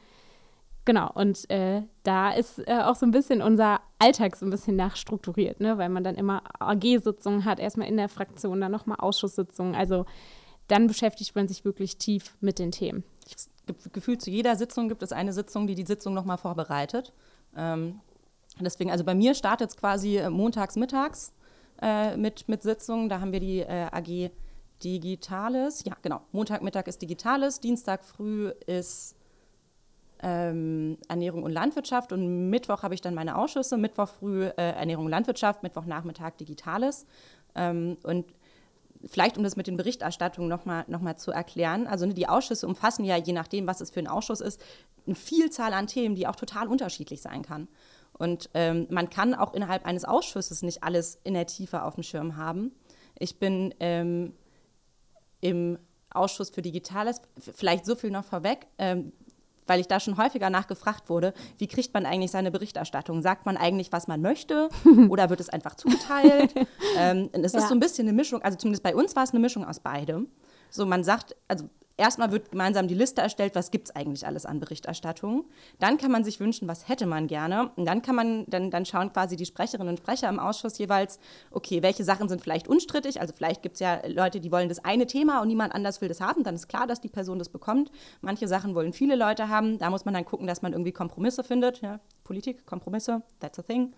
Genau, 0.85 1.11
und 1.13 1.49
äh, 1.49 1.83
da 2.03 2.31
ist 2.31 2.59
äh, 2.65 2.79
auch 2.81 2.95
so 2.95 3.05
ein 3.05 3.11
bisschen 3.11 3.41
unser 3.41 3.81
Alltag 3.99 4.35
so 4.35 4.45
ein 4.45 4.49
bisschen 4.49 4.75
nachstrukturiert, 4.75 5.59
ne? 5.59 5.77
weil 5.77 5.89
man 5.89 6.03
dann 6.03 6.15
immer 6.15 6.43
AG-Sitzungen 6.59 7.45
hat, 7.45 7.59
erstmal 7.59 7.87
in 7.87 7.97
der 7.97 8.09
Fraktion, 8.09 8.61
dann 8.61 8.71
nochmal 8.71 8.97
Ausschusssitzungen. 8.99 9.75
Also 9.75 10.05
dann 10.67 10.87
beschäftigt 10.87 11.35
man 11.35 11.47
sich 11.47 11.65
wirklich 11.65 11.97
tief 11.97 12.35
mit 12.39 12.59
den 12.59 12.71
Themen. 12.71 13.03
Gefühlt 13.91 14.21
zu 14.21 14.29
jeder 14.29 14.55
Sitzung 14.55 14.87
gibt 14.87 15.03
es 15.03 15.11
eine 15.11 15.33
Sitzung, 15.33 15.67
die 15.67 15.75
die 15.75 15.85
Sitzung 15.85 16.13
nochmal 16.13 16.37
vorbereitet. 16.37 17.13
Ähm, 17.55 17.99
deswegen, 18.59 18.91
also 18.91 19.03
bei 19.03 19.15
mir 19.15 19.33
startet 19.33 19.71
es 19.71 19.77
quasi 19.77 20.17
äh, 20.17 20.29
montags, 20.29 20.75
mittags 20.75 21.33
äh, 21.81 22.15
mit, 22.15 22.47
mit 22.47 22.63
Sitzungen. 22.63 23.09
Da 23.09 23.19
haben 23.19 23.31
wir 23.31 23.39
die 23.39 23.59
äh, 23.59 23.87
AG 23.91 24.31
Digitales. 24.83 25.83
Ja, 25.85 25.97
genau. 26.01 26.21
Montagmittag 26.31 26.87
ist 26.87 27.01
Digitales, 27.01 27.59
Dienstag 27.59 28.05
früh 28.05 28.49
ist 28.67 29.16
ähm, 30.21 30.97
Ernährung 31.07 31.43
und 31.43 31.51
Landwirtschaft 31.51 32.11
und 32.11 32.49
Mittwoch 32.49 32.83
habe 32.83 32.93
ich 32.93 33.01
dann 33.01 33.13
meine 33.13 33.37
Ausschüsse. 33.37 33.77
Mittwoch 33.77 34.09
früh 34.09 34.45
äh, 34.45 34.53
Ernährung 34.55 35.05
und 35.05 35.11
Landwirtschaft, 35.11 35.63
Mittwochnachmittag 35.63 36.37
Digitales. 36.37 37.05
Ähm, 37.55 37.97
und 38.03 38.25
vielleicht, 39.05 39.37
um 39.37 39.43
das 39.43 39.55
mit 39.55 39.67
den 39.67 39.77
Berichterstattungen 39.77 40.49
nochmal 40.49 40.85
noch 40.87 41.01
mal 41.01 41.17
zu 41.17 41.31
erklären, 41.31 41.87
also 41.87 42.05
ne, 42.05 42.13
die 42.13 42.27
Ausschüsse 42.27 42.67
umfassen 42.67 43.05
ja, 43.05 43.17
je 43.17 43.33
nachdem, 43.33 43.67
was 43.67 43.81
es 43.81 43.91
für 43.91 43.99
ein 43.99 44.07
Ausschuss 44.07 44.41
ist, 44.41 44.61
eine 45.05 45.15
Vielzahl 45.15 45.73
an 45.73 45.87
Themen, 45.87 46.15
die 46.15 46.27
auch 46.27 46.35
total 46.35 46.67
unterschiedlich 46.67 47.21
sein 47.21 47.41
kann. 47.41 47.67
Und 48.13 48.49
ähm, 48.53 48.87
man 48.89 49.09
kann 49.09 49.35
auch 49.35 49.53
innerhalb 49.53 49.85
eines 49.85 50.05
Ausschusses 50.05 50.63
nicht 50.63 50.83
alles 50.83 51.19
in 51.23 51.33
der 51.33 51.45
Tiefe 51.45 51.83
auf 51.83 51.95
dem 51.95 52.03
Schirm 52.03 52.35
haben. 52.35 52.71
Ich 53.19 53.39
bin 53.39 53.73
ähm, 53.79 54.33
im 55.41 55.77
Ausschuss 56.09 56.49
für 56.49 56.61
Digitales, 56.61 57.21
vielleicht 57.37 57.85
so 57.85 57.95
viel 57.95 58.11
noch 58.11 58.25
vorweg, 58.25 58.67
ähm, 58.77 59.11
weil 59.67 59.79
ich 59.79 59.87
da 59.87 59.99
schon 59.99 60.17
häufiger 60.17 60.49
nachgefragt 60.49 61.09
wurde, 61.09 61.33
wie 61.57 61.67
kriegt 61.67 61.93
man 61.93 62.05
eigentlich 62.05 62.31
seine 62.31 62.51
Berichterstattung? 62.51 63.21
Sagt 63.21 63.45
man 63.45 63.57
eigentlich, 63.57 63.91
was 63.91 64.07
man 64.07 64.21
möchte 64.21 64.69
oder 65.09 65.29
wird 65.29 65.39
es 65.39 65.49
einfach 65.49 65.75
zugeteilt? 65.75 66.53
ähm, 66.97 67.29
es 67.33 67.53
ja. 67.53 67.59
ist 67.59 67.69
so 67.69 67.75
ein 67.75 67.79
bisschen 67.79 68.07
eine 68.07 68.15
Mischung, 68.15 68.41
also 68.41 68.57
zumindest 68.57 68.83
bei 68.83 68.95
uns 68.95 69.15
war 69.15 69.23
es 69.23 69.31
eine 69.31 69.39
Mischung 69.39 69.65
aus 69.65 69.79
beidem. 69.79 70.27
So, 70.69 70.85
man 70.85 71.03
sagt, 71.03 71.35
also 71.47 71.69
erstmal 71.97 72.31
wird 72.31 72.51
gemeinsam 72.51 72.87
die 72.87 72.93
Liste 72.93 73.21
erstellt, 73.21 73.55
was 73.55 73.71
gibt 73.71 73.89
es 73.89 73.95
eigentlich 73.95 74.25
alles 74.25 74.45
an 74.45 74.59
Berichterstattung. 74.59 75.45
Dann 75.79 75.97
kann 75.97 76.11
man 76.11 76.23
sich 76.23 76.39
wünschen, 76.39 76.67
was 76.67 76.87
hätte 76.87 77.05
man 77.05 77.27
gerne. 77.27 77.71
Und 77.75 77.85
dann 77.85 78.01
kann 78.01 78.15
man, 78.15 78.45
dann, 78.47 78.71
dann 78.71 78.85
schauen 78.85 79.11
quasi 79.11 79.35
die 79.35 79.45
Sprecherinnen 79.45 79.89
und 79.89 79.97
Sprecher 79.97 80.29
im 80.29 80.39
Ausschuss 80.39 80.77
jeweils, 80.77 81.19
okay, 81.51 81.81
welche 81.81 82.03
Sachen 82.03 82.29
sind 82.29 82.41
vielleicht 82.41 82.67
unstrittig. 82.67 83.19
Also 83.19 83.33
vielleicht 83.35 83.63
gibt 83.63 83.75
es 83.75 83.79
ja 83.79 83.99
Leute, 84.07 84.39
die 84.39 84.51
wollen 84.51 84.69
das 84.69 84.83
eine 84.85 85.07
Thema 85.07 85.41
und 85.41 85.47
niemand 85.47 85.73
anders 85.73 85.99
will 85.99 86.07
das 86.07 86.21
haben. 86.21 86.43
Dann 86.43 86.55
ist 86.55 86.67
klar, 86.67 86.87
dass 86.87 87.01
die 87.01 87.09
Person 87.09 87.39
das 87.39 87.49
bekommt. 87.49 87.91
Manche 88.21 88.47
Sachen 88.47 88.75
wollen 88.75 88.93
viele 88.93 89.15
Leute 89.15 89.49
haben. 89.49 89.79
Da 89.79 89.89
muss 89.89 90.05
man 90.05 90.13
dann 90.13 90.25
gucken, 90.25 90.47
dass 90.47 90.61
man 90.61 90.73
irgendwie 90.73 90.91
Kompromisse 90.91 91.43
findet. 91.43 91.81
Ja, 91.81 91.99
Politik, 92.23 92.65
Kompromisse, 92.65 93.23
that's 93.39 93.59
a 93.59 93.63
thing. 93.63 93.93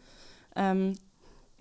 Ähm, 0.55 0.93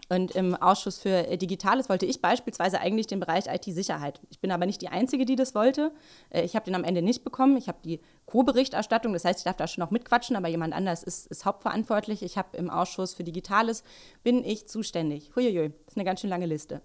und 0.09 0.31
im 0.33 0.55
Ausschuss 0.55 0.99
für 0.99 1.29
äh, 1.29 1.37
Digitales 1.37 1.89
wollte 1.89 2.07
ich 2.07 2.23
beispielsweise 2.23 2.81
eigentlich 2.81 3.07
den 3.07 3.21
Bereich 3.21 3.47
IT-Sicherheit. 3.47 4.21
Ich 4.31 4.41
bin 4.41 4.51
aber 4.51 4.65
nicht 4.65 4.81
die 4.81 4.89
Einzige, 4.89 5.27
die 5.27 5.37
das 5.37 5.55
wollte. 5.55 5.93
Äh, 6.31 6.45
ich 6.45 6.55
habe 6.55 6.65
den 6.65 6.75
am 6.75 6.85
Ende 6.85 7.03
nicht 7.03 7.25
bekommen. 7.25 7.57
Ich 7.57 7.69
habe 7.69 7.79
die 7.85 8.01
Co-Berichterstattung, 8.27 9.13
das 9.13 9.25
heißt, 9.25 9.41
ich 9.41 9.45
darf 9.45 9.57
da 9.57 9.67
schon 9.67 9.83
noch 9.83 9.91
mitquatschen, 9.91 10.37
aber 10.37 10.49
jemand 10.49 10.75
anders 10.75 11.03
ist, 11.03 11.27
ist 11.27 11.45
hauptverantwortlich. 11.45 12.23
Ich 12.23 12.39
habe 12.39 12.57
im 12.57 12.71
Ausschuss 12.71 13.15
für 13.15 13.25
Digitales, 13.25 13.85
bin 14.23 14.45
ich 14.45 14.67
zuständig. 14.67 15.33
Huiuiui, 15.37 15.71
das 15.71 15.93
ist 15.93 15.97
eine 15.97 16.05
ganz 16.05 16.21
schön 16.21 16.31
lange 16.31 16.47
Liste. 16.47 16.81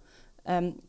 Ähm, 0.46 0.80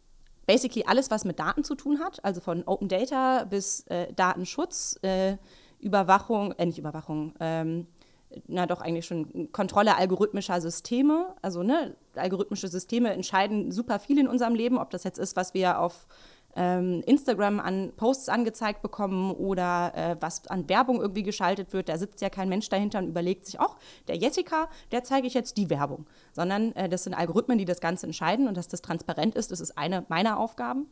basically 0.47 0.85
alles, 0.87 1.11
was 1.11 1.25
mit 1.25 1.39
Daten 1.39 1.63
zu 1.63 1.75
tun 1.75 2.01
hat, 2.01 2.25
also 2.25 2.41
von 2.41 2.65
Open 2.65 2.89
Data 2.89 3.45
bis 3.45 3.87
äh, 3.87 4.13
Datenschutz, 4.13 4.99
äh, 5.03 5.37
Überwachung, 5.79 6.53
äh, 6.53 6.67
nicht 6.67 6.79
Überwachung, 6.79 7.35
ähm, 7.41 7.87
na 8.47 8.67
doch 8.67 8.81
eigentlich 8.81 9.07
schon 9.07 9.53
Kontrolle 9.53 9.97
algorithmischer 9.97 10.61
Systeme. 10.61 11.35
Also 11.43 11.63
ne, 11.63 11.97
algorithmische 12.15 12.69
Systeme 12.69 13.13
entscheiden 13.13 13.73
super 13.73 13.99
viel 13.99 14.19
in 14.19 14.29
unserem 14.29 14.55
Leben, 14.55 14.79
ob 14.79 14.91
das 14.91 15.05
jetzt 15.05 15.19
ist, 15.19 15.37
was 15.37 15.55
wir 15.55 15.81
auf 15.81 16.07
ähm, 16.57 17.03
Instagram 17.07 17.61
an 17.61 17.93
Posts 17.97 18.29
angezeigt 18.29 18.83
bekommen 18.83 19.33
oder 19.33 19.93
äh, 19.95 20.17
was 20.21 20.47
an 20.49 20.69
Werbung 20.69 21.01
irgendwie 21.01 21.23
geschaltet 21.23 21.73
wird. 21.73 21.89
Da 21.89 21.99
sitzt 21.99 22.21
ja 22.21 22.31
kein 22.31 22.49
Mensch 22.49 22.69
dahinter 22.69 22.99
und 22.99 23.09
überlegt 23.09 23.47
sich, 23.47 23.59
auch 23.61 23.77
der 24.09 24.17
Jessica, 24.17 24.69
der 24.93 25.05
zeige 25.05 25.27
ich 25.27 25.35
jetzt 25.35 25.57
die 25.57 25.71
Werbung. 25.71 26.07
Sondern 26.33 26.73
äh, 26.73 26.89
das 26.89 27.05
sind 27.05 27.15
Algorithmen, 27.15 27.59
die 27.59 27.65
das 27.65 27.81
Ganze 27.81 28.07
entscheiden 28.07 28.49
und 28.49 28.57
dass 28.57 28.69
das 28.69 28.83
transparent 28.83 29.35
ist, 29.35 29.51
das 29.51 29.61
ist 29.61 29.77
eine 29.77 30.05
meiner 30.09 30.39
Aufgaben. 30.39 30.87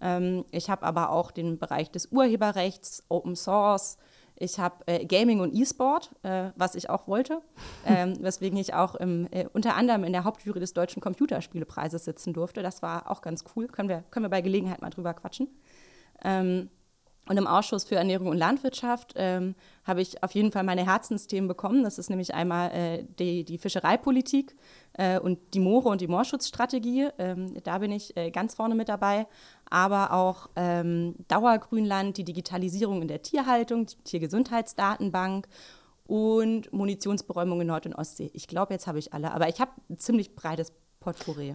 Ähm, 0.00 0.44
ich 0.50 0.70
habe 0.70 0.84
aber 0.84 1.10
auch 1.10 1.30
den 1.30 1.58
Bereich 1.58 1.90
des 1.90 2.06
Urheberrechts, 2.06 3.04
Open 3.08 3.36
Source, 3.36 3.98
ich 4.36 4.58
habe 4.58 4.76
äh, 4.86 5.04
Gaming 5.04 5.40
und 5.40 5.54
E-Sport, 5.54 6.10
äh, 6.22 6.50
was 6.56 6.74
ich 6.74 6.90
auch 6.90 7.06
wollte, 7.06 7.40
ähm, 7.86 8.14
weswegen 8.20 8.58
ich 8.58 8.74
auch 8.74 8.94
im, 8.94 9.28
äh, 9.30 9.46
unter 9.52 9.76
anderem 9.76 10.04
in 10.04 10.12
der 10.12 10.24
Hauptjury 10.24 10.60
des 10.60 10.72
Deutschen 10.72 11.00
Computerspielepreises 11.00 12.04
sitzen 12.04 12.32
durfte. 12.32 12.62
Das 12.62 12.82
war 12.82 13.10
auch 13.10 13.22
ganz 13.22 13.44
cool. 13.54 13.68
Können 13.68 13.88
wir, 13.88 14.04
können 14.10 14.24
wir 14.24 14.30
bei 14.30 14.40
Gelegenheit 14.40 14.82
mal 14.82 14.90
drüber 14.90 15.14
quatschen. 15.14 15.48
Ähm, 16.24 16.70
und 17.28 17.36
im 17.36 17.46
Ausschuss 17.46 17.84
für 17.84 17.96
Ernährung 17.96 18.28
und 18.28 18.36
Landwirtschaft 18.36 19.14
ähm, 19.16 19.54
habe 19.84 20.02
ich 20.02 20.22
auf 20.22 20.32
jeden 20.32 20.52
Fall 20.52 20.62
meine 20.62 20.84
Herzensthemen 20.84 21.48
bekommen. 21.48 21.82
Das 21.82 21.98
ist 21.98 22.10
nämlich 22.10 22.34
einmal 22.34 22.70
äh, 22.72 23.04
die, 23.18 23.44
die 23.44 23.58
Fischereipolitik. 23.58 24.54
äh, 24.94 25.18
und 25.18 25.38
die 25.54 25.60
Moore 25.60 25.88
und 25.88 26.00
die 26.00 26.06
Moorschutzstrategie. 26.06 27.08
Ähm, 27.18 27.54
da 27.62 27.78
bin 27.78 27.92
ich 27.92 28.16
äh, 28.16 28.30
ganz 28.30 28.54
vorne 28.54 28.74
mit 28.74 28.88
dabei. 28.88 29.26
Aber 29.68 30.12
auch 30.12 30.50
ähm, 30.56 31.14
Dauergrünland, 31.28 32.16
die 32.16 32.24
Digitalisierung 32.24 33.02
in 33.02 33.08
der 33.08 33.22
Tierhaltung, 33.22 33.86
die 33.86 33.96
Tiergesundheitsdatenbank 34.04 35.48
und 36.06 36.72
Munitionsberäumung 36.72 37.62
in 37.62 37.68
Nord- 37.68 37.86
und 37.86 37.94
Ostsee. 37.94 38.30
Ich 38.34 38.46
glaube, 38.46 38.74
jetzt 38.74 38.86
habe 38.86 38.98
ich 38.98 39.12
alle, 39.12 39.32
aber 39.32 39.48
ich 39.48 39.60
habe 39.60 39.72
ein 39.88 39.98
ziemlich 39.98 40.36
breites 40.36 40.72
Potpourri. 41.00 41.54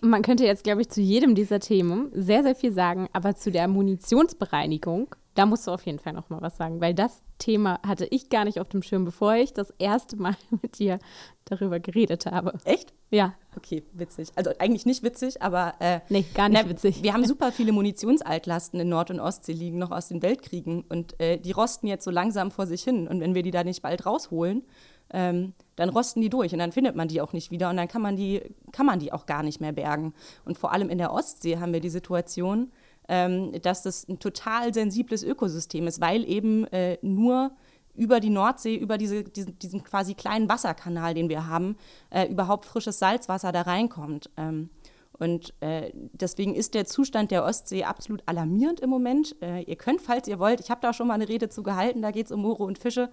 Man 0.00 0.22
könnte 0.22 0.44
jetzt, 0.44 0.64
glaube 0.64 0.80
ich, 0.80 0.88
zu 0.88 1.00
jedem 1.00 1.34
dieser 1.34 1.60
Themen 1.60 2.10
sehr, 2.12 2.42
sehr 2.42 2.54
viel 2.54 2.72
sagen, 2.72 3.08
aber 3.12 3.34
zu 3.34 3.50
der 3.50 3.68
Munitionsbereinigung, 3.68 5.14
da 5.34 5.46
musst 5.46 5.66
du 5.66 5.70
auf 5.70 5.84
jeden 5.84 5.98
Fall 5.98 6.14
noch 6.14 6.30
mal 6.30 6.40
was 6.40 6.56
sagen, 6.56 6.80
weil 6.80 6.94
das 6.94 7.22
Thema 7.38 7.78
hatte 7.86 8.06
ich 8.06 8.30
gar 8.30 8.44
nicht 8.44 8.58
auf 8.58 8.68
dem 8.70 8.82
Schirm, 8.82 9.04
bevor 9.04 9.34
ich 9.34 9.52
das 9.52 9.70
erste 9.78 10.16
Mal 10.16 10.36
mit 10.62 10.78
dir 10.78 10.98
darüber 11.44 11.78
geredet 11.78 12.26
habe. 12.26 12.54
Echt? 12.64 12.92
Ja. 13.10 13.34
Okay, 13.56 13.84
witzig. 13.92 14.30
Also 14.34 14.50
eigentlich 14.58 14.86
nicht 14.86 15.02
witzig, 15.02 15.42
aber. 15.42 15.74
Äh, 15.78 16.00
nee, 16.08 16.24
gar 16.34 16.48
nicht 16.48 16.62
na, 16.62 16.68
witzig. 16.68 17.02
Wir 17.02 17.12
haben 17.12 17.24
super 17.24 17.52
viele 17.52 17.72
Munitionsaltlasten 17.72 18.80
in 18.80 18.88
Nord- 18.88 19.10
und 19.10 19.20
Ostsee 19.20 19.52
liegen, 19.52 19.78
noch 19.78 19.92
aus 19.92 20.08
den 20.08 20.22
Weltkriegen. 20.22 20.84
Und 20.88 21.18
äh, 21.20 21.38
die 21.38 21.52
rosten 21.52 21.86
jetzt 21.86 22.04
so 22.04 22.10
langsam 22.10 22.50
vor 22.50 22.66
sich 22.66 22.82
hin. 22.82 23.06
Und 23.06 23.20
wenn 23.20 23.34
wir 23.34 23.42
die 23.42 23.52
da 23.52 23.62
nicht 23.62 23.82
bald 23.82 24.06
rausholen, 24.06 24.64
ähm, 25.12 25.54
dann 25.76 25.88
rosten 25.90 26.20
die 26.20 26.30
durch 26.30 26.52
und 26.52 26.58
dann 26.58 26.72
findet 26.72 26.96
man 26.96 27.08
die 27.08 27.20
auch 27.20 27.32
nicht 27.32 27.50
wieder 27.50 27.70
und 27.70 27.76
dann 27.76 27.88
kann 27.88 28.02
man 28.02 28.16
die, 28.16 28.42
kann 28.72 28.86
man 28.86 28.98
die 28.98 29.12
auch 29.12 29.26
gar 29.26 29.42
nicht 29.42 29.60
mehr 29.60 29.72
bergen. 29.72 30.14
Und 30.44 30.58
vor 30.58 30.72
allem 30.72 30.88
in 30.88 30.98
der 30.98 31.12
Ostsee 31.12 31.58
haben 31.58 31.72
wir 31.72 31.80
die 31.80 31.90
Situation, 31.90 32.72
ähm, 33.08 33.52
dass 33.62 33.82
das 33.82 34.08
ein 34.08 34.18
total 34.18 34.74
sensibles 34.74 35.22
Ökosystem 35.22 35.86
ist, 35.86 36.00
weil 36.00 36.28
eben 36.28 36.66
äh, 36.68 36.98
nur 37.02 37.52
über 37.94 38.20
die 38.20 38.30
Nordsee, 38.30 38.76
über 38.76 38.98
diese, 38.98 39.24
diesen, 39.24 39.58
diesen, 39.58 39.82
quasi 39.82 40.14
kleinen 40.14 40.48
Wasserkanal, 40.48 41.14
den 41.14 41.28
wir 41.28 41.46
haben, 41.46 41.76
äh, 42.10 42.26
überhaupt 42.26 42.66
frisches 42.66 42.98
Salzwasser 42.98 43.52
da 43.52 43.62
reinkommt. 43.62 44.30
Ähm, 44.36 44.70
und 45.18 45.54
äh, 45.60 45.92
deswegen 45.94 46.54
ist 46.54 46.74
der 46.74 46.84
Zustand 46.84 47.30
der 47.30 47.44
Ostsee 47.44 47.84
absolut 47.84 48.22
alarmierend 48.26 48.80
im 48.80 48.90
Moment. 48.90 49.34
Äh, 49.40 49.62
ihr 49.62 49.76
könnt, 49.76 50.02
falls 50.02 50.28
ihr 50.28 50.38
wollt, 50.38 50.60
ich 50.60 50.70
habe 50.70 50.82
da 50.82 50.92
schon 50.92 51.06
mal 51.06 51.14
eine 51.14 51.28
Rede 51.28 51.48
zu 51.48 51.62
gehalten, 51.62 52.02
da 52.02 52.10
geht 52.10 52.26
es 52.26 52.32
um 52.32 52.42
Moore 52.42 52.64
und 52.64 52.78
Fische. 52.78 53.10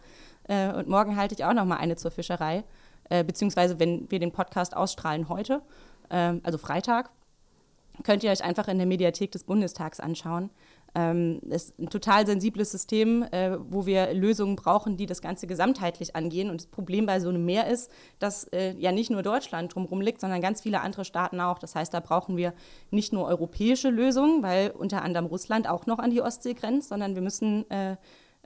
Äh, 0.47 0.73
und 0.73 0.87
morgen 0.87 1.15
halte 1.15 1.35
ich 1.35 1.45
auch 1.45 1.53
noch 1.53 1.65
mal 1.65 1.77
eine 1.77 1.95
zur 1.95 2.11
Fischerei. 2.11 2.63
Äh, 3.09 3.23
beziehungsweise, 3.23 3.79
wenn 3.79 4.09
wir 4.09 4.19
den 4.19 4.31
Podcast 4.31 4.75
ausstrahlen 4.75 5.29
heute, 5.29 5.61
ähm, 6.09 6.41
also 6.43 6.57
Freitag, 6.57 7.09
könnt 8.03 8.23
ihr 8.23 8.31
euch 8.31 8.43
einfach 8.43 8.67
in 8.67 8.77
der 8.77 8.87
Mediathek 8.87 9.31
des 9.31 9.43
Bundestags 9.43 9.99
anschauen. 9.99 10.49
Ähm, 10.95 11.39
ist 11.49 11.77
ein 11.79 11.89
total 11.89 12.25
sensibles 12.27 12.71
System, 12.71 13.23
äh, 13.31 13.57
wo 13.59 13.87
wir 13.87 14.13
Lösungen 14.13 14.55
brauchen, 14.55 14.95
die 14.95 15.07
das 15.07 15.21
Ganze 15.21 15.47
gesamtheitlich 15.47 16.15
angehen. 16.15 16.51
Und 16.51 16.61
das 16.61 16.67
Problem 16.67 17.07
bei 17.07 17.19
so 17.19 17.29
einem 17.29 17.45
Meer 17.45 17.67
ist, 17.67 17.91
dass 18.19 18.43
äh, 18.45 18.73
ja 18.77 18.91
nicht 18.91 19.09
nur 19.09 19.23
Deutschland 19.23 19.73
drumherum 19.73 20.01
liegt, 20.01 20.21
sondern 20.21 20.39
ganz 20.41 20.61
viele 20.61 20.81
andere 20.81 21.03
Staaten 21.03 21.39
auch. 21.41 21.57
Das 21.57 21.75
heißt, 21.75 21.93
da 21.93 21.99
brauchen 21.99 22.37
wir 22.37 22.53
nicht 22.91 23.11
nur 23.11 23.27
europäische 23.27 23.89
Lösungen, 23.89 24.43
weil 24.43 24.69
unter 24.71 25.01
anderem 25.01 25.25
Russland 25.25 25.67
auch 25.67 25.87
noch 25.87 25.97
an 25.97 26.11
die 26.11 26.21
Ostsee 26.21 26.53
grenzt, 26.53 26.89
sondern 26.89 27.15
wir 27.15 27.23
müssen 27.23 27.69
äh, 27.71 27.97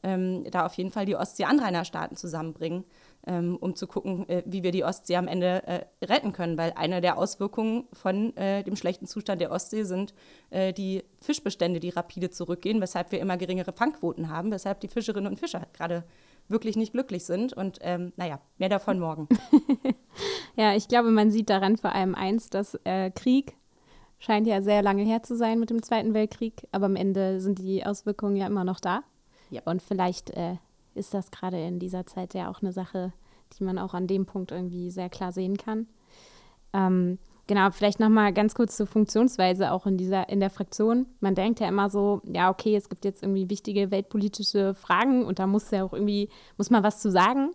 ähm, 0.03 0.43
da 0.51 0.65
auf 0.65 0.73
jeden 0.75 0.91
Fall 0.91 1.05
die 1.05 1.15
Ostsee-Anrainerstaaten 1.15 2.15
zusammenbringen, 2.17 2.85
ähm, 3.25 3.57
um 3.57 3.75
zu 3.75 3.87
gucken, 3.87 4.27
äh, 4.29 4.43
wie 4.45 4.63
wir 4.63 4.71
die 4.71 4.83
Ostsee 4.83 5.15
am 5.15 5.27
Ende 5.27 5.63
äh, 5.67 6.05
retten 6.05 6.33
können. 6.33 6.57
Weil 6.57 6.73
eine 6.75 7.01
der 7.01 7.17
Auswirkungen 7.17 7.85
von 7.93 8.35
äh, 8.37 8.63
dem 8.63 8.75
schlechten 8.75 9.07
Zustand 9.07 9.41
der 9.41 9.51
Ostsee 9.51 9.83
sind 9.83 10.13
äh, 10.49 10.71
die 10.71 11.03
Fischbestände, 11.21 11.79
die 11.79 11.89
rapide 11.89 12.29
zurückgehen, 12.29 12.79
weshalb 12.79 13.11
wir 13.11 13.19
immer 13.19 13.37
geringere 13.37 13.73
Fangquoten 13.73 14.29
haben, 14.29 14.51
weshalb 14.51 14.79
die 14.81 14.87
Fischerinnen 14.87 15.31
und 15.31 15.39
Fischer 15.39 15.67
gerade 15.73 16.03
wirklich 16.47 16.75
nicht 16.75 16.93
glücklich 16.93 17.25
sind. 17.25 17.53
Und 17.53 17.79
ähm, 17.81 18.13
naja, 18.15 18.39
mehr 18.57 18.69
davon 18.69 18.99
morgen. 18.99 19.27
ja, 20.55 20.75
ich 20.75 20.87
glaube, 20.87 21.11
man 21.11 21.31
sieht 21.31 21.49
daran 21.49 21.77
vor 21.77 21.93
allem 21.93 22.15
eins, 22.15 22.49
dass 22.49 22.79
äh, 22.83 23.11
Krieg 23.11 23.55
scheint 24.19 24.47
ja 24.47 24.61
sehr 24.61 24.81
lange 24.81 25.03
her 25.03 25.23
zu 25.23 25.35
sein 25.35 25.59
mit 25.59 25.69
dem 25.69 25.83
Zweiten 25.83 26.13
Weltkrieg, 26.13 26.67
aber 26.71 26.85
am 26.85 26.95
Ende 26.95 27.39
sind 27.39 27.59
die 27.59 27.85
Auswirkungen 27.85 28.35
ja 28.35 28.47
immer 28.47 28.63
noch 28.63 28.79
da. 28.79 29.03
Ja. 29.49 29.61
Und 29.65 29.81
vielleicht 29.81 30.31
äh, 30.31 30.55
ist 30.95 31.13
das 31.13 31.31
gerade 31.31 31.59
in 31.61 31.79
dieser 31.79 32.05
Zeit 32.05 32.33
ja 32.33 32.49
auch 32.49 32.61
eine 32.61 32.71
Sache, 32.71 33.13
die 33.57 33.63
man 33.63 33.77
auch 33.77 33.93
an 33.93 34.07
dem 34.07 34.25
Punkt 34.25 34.51
irgendwie 34.51 34.91
sehr 34.91 35.09
klar 35.09 35.31
sehen 35.31 35.57
kann. 35.57 35.87
Ähm, 36.73 37.17
genau, 37.47 37.71
vielleicht 37.71 37.99
nochmal 37.99 38.33
ganz 38.33 38.55
kurz 38.55 38.75
zur 38.75 38.87
Funktionsweise 38.87 39.71
auch 39.71 39.85
in 39.85 39.97
dieser, 39.97 40.29
in 40.29 40.39
der 40.39 40.49
Fraktion. 40.49 41.05
Man 41.19 41.35
denkt 41.35 41.59
ja 41.59 41.67
immer 41.67 41.89
so, 41.89 42.21
ja, 42.25 42.49
okay, 42.49 42.75
es 42.75 42.89
gibt 42.89 43.05
jetzt 43.05 43.23
irgendwie 43.23 43.49
wichtige 43.49 43.91
weltpolitische 43.91 44.73
Fragen 44.73 45.25
und 45.25 45.39
da 45.39 45.47
muss 45.47 45.71
ja 45.71 45.83
auch 45.83 45.93
irgendwie, 45.93 46.29
muss 46.57 46.69
man 46.69 46.83
was 46.83 46.99
zu 46.99 47.09
sagen. 47.09 47.51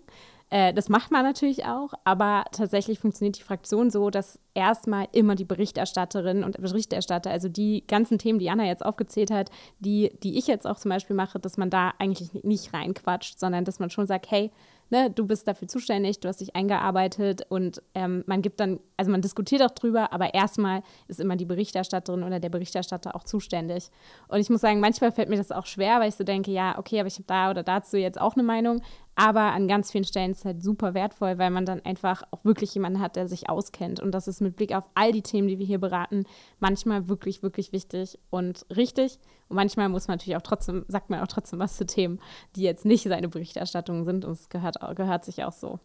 Äh, 0.53 0.75
das 0.75 0.91
macht 0.91 1.11
man 1.11 1.25
natürlich 1.25 1.65
auch, 1.65 1.95
aber 2.05 2.45
tatsächlich 2.53 2.99
funktioniert 2.99 3.39
die 3.39 3.43
Fraktion 3.43 3.89
so, 3.91 4.11
dass 4.11 4.39
erstmal 4.53 5.09
immer 5.13 5.35
die 5.35 5.47
Berichterstatterin 5.47 6.45
und 6.45 6.61
Berichterstatter, 6.61 7.31
also 7.31 7.49
die 7.49 7.87
ganzen 7.87 8.19
Themen, 8.19 8.39
die 8.39 8.51
Anna 8.51 8.67
jetzt 8.67 8.85
aufgezählt 8.85 9.31
hat, 9.31 9.51
die, 9.79 10.13
die 10.23 10.37
ich 10.37 10.47
jetzt 10.47 10.67
auch 10.67 10.77
zum 10.77 10.91
Beispiel 10.91 11.17
mache, 11.17 11.41
dass 11.41 11.57
man 11.57 11.71
da 11.71 11.95
eigentlich 11.99 12.45
nicht 12.45 12.75
reinquatscht, 12.75 13.41
sondern 13.41 13.65
dass 13.65 13.79
man 13.79 13.89
schon 13.89 14.07
sagt, 14.07 14.31
hey, 14.31 14.51
ne, 14.93 15.11
du 15.11 15.27
bist 15.27 15.49
dafür 15.49 15.69
zuständig, 15.69 16.21
du 16.21 16.29
hast 16.29 16.43
dich 16.43 16.55
eingearbeitet 16.55 17.47
und 17.49 17.83
ähm, 17.95 18.23
man 18.27 18.43
gibt 18.43 18.61
dann, 18.61 18.79
also 18.99 19.11
man 19.11 19.23
diskutiert 19.23 19.63
auch 19.63 19.71
drüber, 19.71 20.13
aber 20.13 20.35
erstmal 20.35 20.83
ist 21.09 21.19
immer 21.19 21.37
die 21.37 21.47
Berichterstatterin 21.47 22.23
oder 22.23 22.41
der 22.41 22.51
Berichterstatter 22.51 23.17
auch 23.17 23.25
zuständig. 23.25 23.89
Und 24.29 24.39
ich 24.39 24.51
muss 24.51 24.61
sagen, 24.61 24.81
manchmal 24.81 25.11
fällt 25.11 25.31
mir 25.31 25.39
das 25.39 25.51
auch 25.51 25.65
schwer, 25.65 25.99
weil 25.99 26.11
ich 26.11 26.15
so 26.15 26.25
denke, 26.25 26.51
ja, 26.51 26.79
okay, 26.79 27.01
aber 27.01 27.07
ich 27.07 27.15
habe 27.15 27.25
da 27.27 27.51
oder 27.51 27.63
dazu 27.63 27.97
jetzt 27.97 28.21
auch 28.21 28.35
eine 28.35 28.43
Meinung. 28.43 28.83
Aber 29.15 29.53
an 29.53 29.69
ganz 29.69 29.91
vielen 29.91 30.05
Stellen 30.05 30.31
ist 30.31 30.39
es 30.39 30.45
halt 30.47 30.63
super 30.63 30.95
wertvoll, 30.95 31.37
weil 31.37 31.51
man 31.51 31.67
dann 31.67 31.85
einfach 31.85 32.23
auch 32.31 32.45
wirklich 32.45 32.75
jemanden 32.75 33.01
hat, 33.01 33.17
der 33.17 33.29
sich 33.29 33.49
auskennt. 33.51 34.01
Und 34.01 34.13
das 34.13 34.27
ist 34.27 34.41
mit 34.41 34.57
Blick 34.57 34.75
auf 34.75 34.85
all 34.95 35.13
die 35.13 35.23
Themen, 35.23 35.49
die 35.49 35.59
wir 35.59 35.67
hier 35.67 35.81
beraten, 35.81 36.25
manchmal 36.61 37.09
wirklich, 37.09 37.43
wirklich 37.43 37.73
wichtig 37.73 38.19
und 38.31 38.65
richtig. 38.75 39.19
Und 39.49 39.57
manchmal 39.57 39.91
muss 39.91 40.09
man 40.09 40.17
natürlich 40.17 40.37
auch 40.37 40.43
trotzdem, 40.43 40.87
sagt 40.89 41.11
man 41.11 41.21
auch 41.21 41.27
trotzdem 41.27 41.59
was 41.59 41.77
zu 41.77 41.85
Themen, 41.85 42.21
die 42.57 42.63
jetzt 42.63 42.87
nicht 42.87 43.03
seine 43.03 43.29
Berichterstattung 43.29 44.05
sind. 44.05 44.25
Und 44.25 44.33
es 44.33 44.49
gehört, 44.49 44.77
gehört 44.97 45.27
sich 45.27 45.45
auch 45.45 45.53
so. 45.53 45.79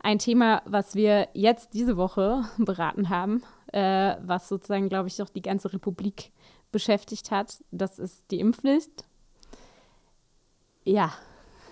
Ein 0.00 0.20
Thema, 0.20 0.62
was 0.64 0.94
wir 0.94 1.28
jetzt 1.34 1.74
diese 1.74 1.96
Woche 1.96 2.44
beraten 2.58 3.08
haben, 3.08 3.42
äh, 3.72 4.14
was 4.22 4.48
sozusagen, 4.48 4.88
glaube 4.88 5.08
ich, 5.08 5.20
auch 5.20 5.30
die 5.30 5.42
ganze 5.42 5.72
Republik 5.72 6.30
beschäftigt 6.70 7.32
hat, 7.32 7.64
das 7.72 7.98
ist 7.98 8.30
die 8.30 8.38
Impfpflicht. 8.38 9.04
Ja, 10.84 11.12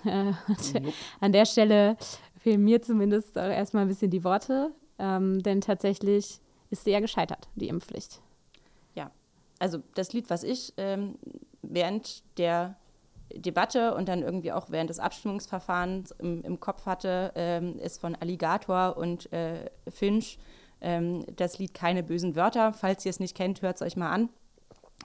äh, 0.06 0.32
an 1.20 1.32
der 1.32 1.46
Stelle 1.46 1.96
fehlen 2.38 2.64
mir 2.64 2.82
zumindest 2.82 3.38
auch 3.38 3.48
erstmal 3.48 3.82
ein 3.82 3.88
bisschen 3.88 4.10
die 4.10 4.24
Worte, 4.24 4.72
ähm, 4.98 5.42
denn 5.42 5.60
tatsächlich 5.60 6.40
ist 6.70 6.84
sie 6.84 6.90
ja 6.90 7.00
gescheitert, 7.00 7.48
die 7.54 7.68
Impfpflicht. 7.68 8.20
Ja, 8.94 9.10
also 9.58 9.78
das 9.94 10.12
Lied, 10.12 10.30
was 10.30 10.42
ich 10.42 10.72
ähm, 10.76 11.16
während 11.62 12.22
der 12.38 12.76
Debatte 13.34 13.94
und 13.94 14.08
dann 14.08 14.22
irgendwie 14.22 14.52
auch 14.52 14.70
während 14.70 14.90
des 14.90 14.98
Abstimmungsverfahrens 14.98 16.12
im, 16.12 16.42
im 16.42 16.60
Kopf 16.60 16.86
hatte, 16.86 17.32
ähm, 17.34 17.78
ist 17.78 18.00
von 18.00 18.14
Alligator 18.14 18.96
und 18.96 19.32
äh, 19.32 19.70
Finch 19.88 20.38
ähm, 20.80 21.24
das 21.34 21.58
Lied 21.58 21.74
Keine 21.74 22.02
bösen 22.02 22.36
Wörter. 22.36 22.72
Falls 22.72 23.04
ihr 23.04 23.10
es 23.10 23.20
nicht 23.20 23.36
kennt, 23.36 23.62
hört 23.62 23.76
es 23.76 23.82
euch 23.82 23.96
mal 23.96 24.10
an. 24.10 24.28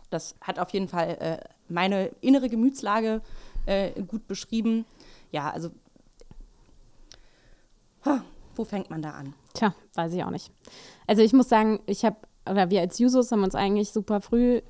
Das 0.10 0.36
hat 0.42 0.60
auf 0.60 0.70
jeden 0.70 0.88
Fall 0.88 1.18
äh, 1.20 1.38
meine 1.68 2.08
innere 2.22 2.50
Gemütslage 2.50 3.22
äh, 3.66 4.02
gut 4.04 4.28
beschrieben. 4.28 4.86
Ja, 5.32 5.50
also 5.50 5.70
ha, 8.06 8.24
wo 8.56 8.64
fängt 8.64 8.90
man 8.90 9.02
da 9.02 9.12
an? 9.12 9.34
Tja, 9.54 9.74
weiß 9.96 10.14
ich 10.14 10.24
auch 10.24 10.30
nicht. 10.30 10.52
Also 11.08 11.22
ich 11.22 11.34
muss 11.34 11.50
sagen, 11.50 11.80
ich 11.86 12.06
habe, 12.06 12.18
oder 12.50 12.70
wir 12.70 12.82
als 12.82 13.00
Jusos 13.00 13.32
haben 13.32 13.44
uns 13.44 13.56
eigentlich 13.56 13.92
super 13.92 14.22
früh 14.22 14.62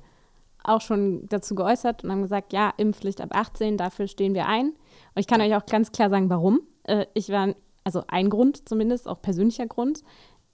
auch 0.64 0.80
schon 0.80 1.28
dazu 1.28 1.54
geäußert 1.54 2.04
und 2.04 2.10
haben 2.10 2.22
gesagt, 2.22 2.52
ja, 2.52 2.72
Impfpflicht 2.76 3.20
ab 3.20 3.30
18, 3.32 3.76
dafür 3.76 4.06
stehen 4.06 4.34
wir 4.34 4.46
ein. 4.46 4.68
Und 4.68 4.76
ich 5.16 5.26
kann 5.26 5.40
euch 5.40 5.54
auch 5.56 5.66
ganz 5.66 5.90
klar 5.90 6.10
sagen, 6.10 6.30
warum. 6.30 6.60
Äh, 6.84 7.06
ich 7.14 7.30
war, 7.30 7.54
also 7.84 8.04
ein 8.08 8.30
Grund 8.30 8.68
zumindest, 8.68 9.08
auch 9.08 9.20
persönlicher 9.22 9.66
Grund. 9.66 10.02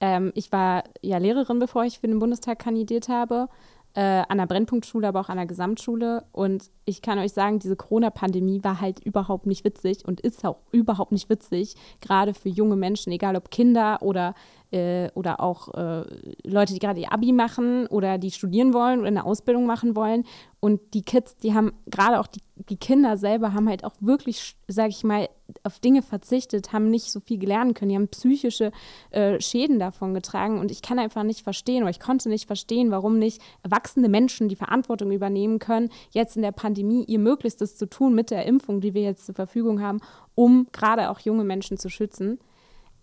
Ähm, 0.00 0.32
ich 0.34 0.50
war 0.52 0.84
ja 1.02 1.18
Lehrerin, 1.18 1.58
bevor 1.58 1.84
ich 1.84 1.98
für 1.98 2.06
den 2.06 2.20
Bundestag 2.20 2.58
kandidiert 2.58 3.08
habe 3.08 3.48
äh, 3.94 4.22
an 4.28 4.38
der 4.38 4.46
Brennpunktschule, 4.46 5.08
aber 5.08 5.20
auch 5.20 5.28
an 5.28 5.36
der 5.36 5.46
Gesamtschule. 5.46 6.24
Und 6.32 6.70
ich 6.84 7.02
kann 7.02 7.18
euch 7.18 7.32
sagen, 7.32 7.58
diese 7.58 7.76
Corona-Pandemie 7.76 8.62
war 8.62 8.80
halt 8.80 9.00
überhaupt 9.00 9.46
nicht 9.46 9.64
witzig 9.64 10.04
und 10.04 10.20
ist 10.20 10.44
auch 10.44 10.58
überhaupt 10.70 11.12
nicht 11.12 11.28
witzig, 11.28 11.74
gerade 12.00 12.34
für 12.34 12.48
junge 12.48 12.76
Menschen, 12.76 13.12
egal 13.12 13.36
ob 13.36 13.50
Kinder 13.50 13.98
oder 14.00 14.34
äh, 14.70 15.10
oder 15.14 15.40
auch 15.40 15.74
äh, 15.74 16.04
Leute, 16.44 16.74
die 16.74 16.78
gerade 16.78 17.00
ihr 17.00 17.12
Abi 17.12 17.32
machen 17.32 17.86
oder 17.86 18.18
die 18.18 18.30
studieren 18.30 18.74
wollen 18.74 19.00
oder 19.00 19.08
eine 19.08 19.24
Ausbildung 19.24 19.66
machen 19.66 19.96
wollen. 19.96 20.24
Und 20.60 20.80
die 20.94 21.02
Kids, 21.02 21.36
die 21.36 21.54
haben, 21.54 21.72
gerade 21.86 22.18
auch 22.18 22.26
die, 22.26 22.42
die 22.68 22.76
Kinder 22.76 23.16
selber, 23.16 23.52
haben 23.54 23.68
halt 23.68 23.84
auch 23.84 23.94
wirklich, 24.00 24.56
sage 24.66 24.88
ich 24.88 25.04
mal, 25.04 25.28
auf 25.62 25.78
Dinge 25.78 26.02
verzichtet, 26.02 26.72
haben 26.72 26.90
nicht 26.90 27.10
so 27.10 27.20
viel 27.20 27.38
gelernt 27.38 27.76
können, 27.76 27.90
die 27.90 27.94
haben 27.94 28.08
psychische 28.08 28.72
äh, 29.10 29.40
Schäden 29.40 29.78
davon 29.78 30.14
getragen. 30.14 30.58
Und 30.58 30.70
ich 30.72 30.82
kann 30.82 30.98
einfach 30.98 31.22
nicht 31.22 31.42
verstehen, 31.42 31.82
oder 31.82 31.90
ich 31.90 32.00
konnte 32.00 32.28
nicht 32.28 32.46
verstehen, 32.46 32.90
warum 32.90 33.18
nicht 33.18 33.40
erwachsene 33.62 34.08
Menschen 34.08 34.48
die 34.48 34.56
Verantwortung 34.56 35.12
übernehmen 35.12 35.60
können, 35.60 35.90
jetzt 36.10 36.36
in 36.36 36.42
der 36.42 36.52
Pandemie 36.52 37.04
ihr 37.04 37.20
Möglichstes 37.20 37.76
zu 37.76 37.86
tun 37.86 38.14
mit 38.14 38.30
der 38.30 38.44
Impfung, 38.44 38.80
die 38.80 38.94
wir 38.94 39.02
jetzt 39.02 39.26
zur 39.26 39.36
Verfügung 39.36 39.80
haben, 39.80 40.00
um 40.34 40.66
gerade 40.72 41.10
auch 41.10 41.20
junge 41.20 41.44
Menschen 41.44 41.78
zu 41.78 41.88
schützen. 41.88 42.38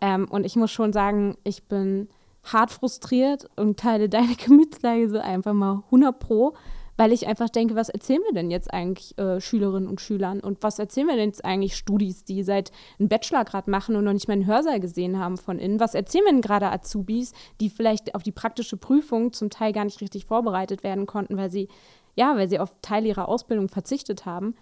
Ähm, 0.01 0.27
und 0.29 0.45
ich 0.45 0.55
muss 0.55 0.71
schon 0.71 0.93
sagen, 0.93 1.37
ich 1.43 1.63
bin 1.63 2.09
hart 2.43 2.71
frustriert 2.71 3.47
und 3.55 3.79
teile 3.79 4.09
deine 4.09 4.35
Gemütslage 4.45 5.09
so 5.09 5.19
einfach 5.19 5.53
mal 5.53 5.83
100 5.85 6.17
pro, 6.17 6.53
weil 6.97 7.11
ich 7.11 7.27
einfach 7.27 7.49
denke, 7.49 7.75
was 7.75 7.89
erzählen 7.89 8.21
wir 8.25 8.33
denn 8.33 8.51
jetzt 8.51 8.73
eigentlich 8.73 9.17
äh, 9.17 9.41
Schülerinnen 9.41 9.89
und 9.89 9.99
Schülern 9.99 10.39
und 10.39 10.63
was 10.63 10.79
erzählen 10.79 11.07
wir 11.07 11.15
denn 11.15 11.29
jetzt 11.29 11.43
eigentlich 11.43 11.75
Studis, 11.75 12.23
die 12.23 12.41
seit 12.43 12.71
einen 12.99 13.09
Bachelor 13.09 13.43
gerade 13.43 13.69
machen 13.69 13.95
und 13.95 14.05
noch 14.05 14.13
nicht 14.13 14.27
mal 14.27 14.33
einen 14.33 14.45
Hörsaal 14.45 14.79
gesehen 14.79 15.19
haben 15.19 15.37
von 15.37 15.59
innen? 15.59 15.79
Was 15.79 15.93
erzählen 15.93 16.23
wir 16.25 16.31
denn 16.31 16.41
gerade 16.41 16.71
Azubis, 16.71 17.33
die 17.59 17.69
vielleicht 17.69 18.15
auf 18.15 18.23
die 18.23 18.31
praktische 18.31 18.77
Prüfung 18.77 19.33
zum 19.33 19.49
Teil 19.49 19.73
gar 19.73 19.83
nicht 19.83 19.99
richtig 19.99 20.25
vorbereitet 20.25 20.83
werden 20.83 21.05
konnten, 21.05 21.37
weil 21.37 21.49
sie 21.49 21.67
ja, 22.15 22.35
weil 22.37 22.47
sie 22.47 22.59
auf 22.59 22.73
Teil 22.81 23.05
ihrer 23.05 23.27
Ausbildung 23.27 23.67
verzichtet 23.67 24.25
haben? 24.25 24.55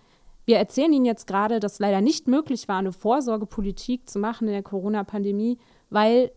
Wir 0.45 0.57
erzählen 0.57 0.91
Ihnen 0.91 1.05
jetzt 1.05 1.27
gerade, 1.27 1.59
dass 1.59 1.79
leider 1.79 2.01
nicht 2.01 2.27
möglich 2.27 2.67
war, 2.67 2.79
eine 2.79 2.91
Vorsorgepolitik 2.91 4.09
zu 4.09 4.19
machen 4.19 4.47
in 4.47 4.53
der 4.53 4.63
Corona-Pandemie, 4.63 5.57
weil 5.89 6.31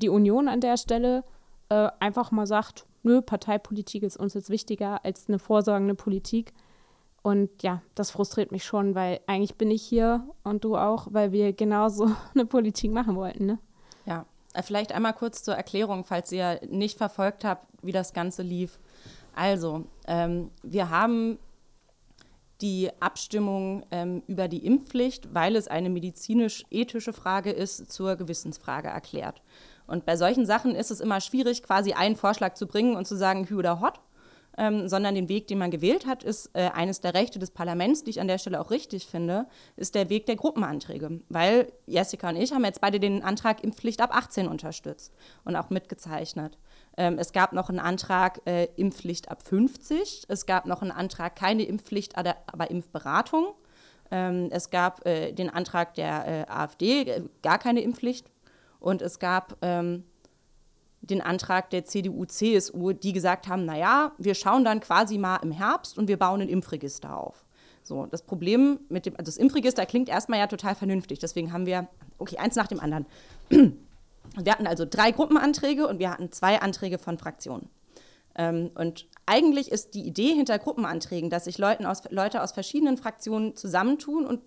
die 0.00 0.10
Union 0.10 0.48
an 0.48 0.60
der 0.60 0.76
Stelle 0.76 1.24
äh, 1.70 1.88
einfach 2.00 2.30
mal 2.30 2.46
sagt, 2.46 2.86
nö, 3.02 3.22
Parteipolitik 3.22 4.02
ist 4.02 4.18
uns 4.18 4.34
jetzt 4.34 4.50
wichtiger 4.50 5.04
als 5.04 5.28
eine 5.28 5.38
vorsorgende 5.38 5.94
Politik. 5.94 6.52
Und 7.22 7.62
ja, 7.62 7.82
das 7.94 8.10
frustriert 8.10 8.52
mich 8.52 8.64
schon, 8.64 8.94
weil 8.94 9.20
eigentlich 9.26 9.56
bin 9.56 9.70
ich 9.70 9.82
hier 9.82 10.28
und 10.44 10.64
du 10.64 10.76
auch, 10.76 11.08
weil 11.10 11.32
wir 11.32 11.52
genauso 11.54 12.10
eine 12.34 12.44
Politik 12.46 12.92
machen 12.92 13.16
wollten. 13.16 13.46
Ne? 13.46 13.58
Ja, 14.04 14.26
äh, 14.52 14.62
vielleicht 14.62 14.92
einmal 14.92 15.14
kurz 15.14 15.42
zur 15.42 15.54
Erklärung, 15.54 16.04
falls 16.04 16.30
ihr 16.30 16.60
nicht 16.68 16.98
verfolgt 16.98 17.44
habt, 17.44 17.66
wie 17.82 17.92
das 17.92 18.12
Ganze 18.12 18.42
lief. 18.42 18.78
Also, 19.34 19.84
ähm, 20.06 20.50
wir 20.62 20.90
haben 20.90 21.38
die 22.60 22.90
Abstimmung 23.00 23.84
ähm, 23.90 24.22
über 24.26 24.48
die 24.48 24.64
Impfpflicht, 24.64 25.34
weil 25.34 25.56
es 25.56 25.68
eine 25.68 25.90
medizinisch-ethische 25.90 27.12
Frage 27.12 27.50
ist, 27.50 27.92
zur 27.92 28.16
Gewissensfrage 28.16 28.88
erklärt. 28.88 29.42
Und 29.86 30.04
bei 30.04 30.16
solchen 30.16 30.46
Sachen 30.46 30.74
ist 30.74 30.90
es 30.90 31.00
immer 31.00 31.20
schwierig, 31.20 31.62
quasi 31.62 31.92
einen 31.92 32.16
Vorschlag 32.16 32.54
zu 32.54 32.66
bringen 32.66 32.96
und 32.96 33.06
zu 33.06 33.16
sagen, 33.16 33.48
hü 33.48 33.56
oder 33.56 33.80
hot, 33.80 34.00
ähm, 34.58 34.88
sondern 34.88 35.14
den 35.14 35.28
Weg, 35.28 35.46
den 35.48 35.58
man 35.58 35.70
gewählt 35.70 36.06
hat, 36.06 36.24
ist 36.24 36.50
äh, 36.54 36.70
eines 36.70 37.00
der 37.00 37.14
Rechte 37.14 37.38
des 37.38 37.50
Parlaments, 37.50 38.04
die 38.04 38.10
ich 38.10 38.20
an 38.20 38.28
der 38.28 38.38
Stelle 38.38 38.60
auch 38.60 38.70
richtig 38.70 39.06
finde, 39.06 39.46
ist 39.76 39.94
der 39.94 40.08
Weg 40.08 40.26
der 40.26 40.36
Gruppenanträge. 40.36 41.20
Weil 41.28 41.72
Jessica 41.86 42.30
und 42.30 42.36
ich 42.36 42.52
haben 42.52 42.64
jetzt 42.64 42.80
beide 42.80 42.98
den 42.98 43.22
Antrag 43.22 43.62
Impfpflicht 43.62 44.00
ab 44.00 44.14
18 44.14 44.48
unterstützt 44.48 45.12
und 45.44 45.56
auch 45.56 45.70
mitgezeichnet. 45.70 46.58
Ähm, 46.96 47.18
es 47.18 47.32
gab 47.32 47.52
noch 47.52 47.68
einen 47.68 47.78
Antrag 47.78 48.40
äh, 48.46 48.68
Impfpflicht 48.76 49.30
ab 49.30 49.42
50. 49.42 50.24
Es 50.28 50.46
gab 50.46 50.66
noch 50.66 50.82
einen 50.82 50.90
Antrag 50.90 51.36
keine 51.36 51.64
Impfpflicht, 51.64 52.16
aber 52.16 52.70
Impfberatung. 52.70 53.54
Ähm, 54.10 54.48
es 54.50 54.70
gab 54.70 55.06
äh, 55.06 55.32
den 55.32 55.50
Antrag 55.50 55.94
der 55.94 56.26
äh, 56.26 56.50
AfD, 56.50 57.02
äh, 57.02 57.22
gar 57.42 57.58
keine 57.58 57.80
Impfpflicht. 57.80 58.26
Und 58.78 59.02
es 59.02 59.18
gab 59.18 59.56
ähm, 59.62 60.04
den 61.00 61.20
Antrag 61.20 61.70
der 61.70 61.84
CDU, 61.84 62.24
CSU, 62.24 62.92
die 62.92 63.12
gesagt 63.12 63.48
haben, 63.48 63.64
naja, 63.64 64.12
wir 64.18 64.34
schauen 64.34 64.64
dann 64.64 64.80
quasi 64.80 65.18
mal 65.18 65.36
im 65.36 65.52
Herbst 65.52 65.98
und 65.98 66.08
wir 66.08 66.18
bauen 66.18 66.40
ein 66.40 66.48
Impfregister 66.48 67.16
auf. 67.16 67.44
So, 67.82 68.06
das 68.06 68.22
Problem 68.22 68.80
mit 68.88 69.06
dem, 69.06 69.14
also 69.14 69.28
das 69.30 69.36
Impfregister 69.36 69.86
klingt 69.86 70.08
erstmal 70.08 70.40
ja 70.40 70.48
total 70.48 70.74
vernünftig, 70.74 71.20
deswegen 71.20 71.52
haben 71.52 71.66
wir, 71.66 71.86
okay, 72.18 72.36
eins 72.38 72.56
nach 72.56 72.66
dem 72.66 72.80
anderen. 72.80 73.06
Wir 74.42 74.52
hatten 74.52 74.66
also 74.66 74.84
drei 74.88 75.10
Gruppenanträge 75.12 75.86
und 75.86 75.98
wir 75.98 76.10
hatten 76.10 76.30
zwei 76.32 76.60
Anträge 76.60 76.98
von 76.98 77.18
Fraktionen. 77.18 77.68
Ähm, 78.36 78.70
und 78.74 79.06
eigentlich 79.24 79.72
ist 79.72 79.94
die 79.94 80.02
Idee 80.02 80.34
hinter 80.34 80.58
Gruppenanträgen, 80.58 81.30
dass 81.30 81.44
sich 81.44 81.58
Leute 81.58 81.88
aus, 81.88 82.02
Leute 82.10 82.42
aus 82.42 82.52
verschiedenen 82.52 82.96
Fraktionen 82.96 83.56
zusammentun 83.56 84.26
und 84.26 84.40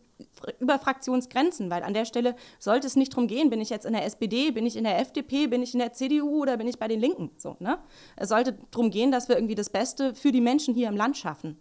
über 0.59 0.79
Fraktionsgrenzen, 0.79 1.69
weil 1.69 1.83
an 1.83 1.93
der 1.93 2.05
Stelle 2.05 2.35
sollte 2.59 2.87
es 2.87 2.95
nicht 2.95 3.13
darum 3.13 3.27
gehen, 3.27 3.49
bin 3.49 3.61
ich 3.61 3.69
jetzt 3.69 3.85
in 3.85 3.93
der 3.93 4.05
SPD, 4.05 4.51
bin 4.51 4.65
ich 4.65 4.75
in 4.75 4.83
der 4.83 4.99
FDP, 4.99 5.47
bin 5.47 5.63
ich 5.63 5.73
in 5.73 5.79
der 5.79 5.93
CDU 5.93 6.41
oder 6.41 6.57
bin 6.57 6.67
ich 6.67 6.77
bei 6.77 6.87
den 6.87 6.99
Linken. 6.99 7.31
So, 7.37 7.55
ne? 7.59 7.79
Es 8.17 8.29
sollte 8.29 8.57
darum 8.71 8.91
gehen, 8.91 9.11
dass 9.11 9.29
wir 9.29 9.37
irgendwie 9.37 9.55
das 9.55 9.69
Beste 9.69 10.13
für 10.13 10.31
die 10.31 10.41
Menschen 10.41 10.73
hier 10.73 10.89
im 10.89 10.97
Land 10.97 11.17
schaffen. 11.17 11.57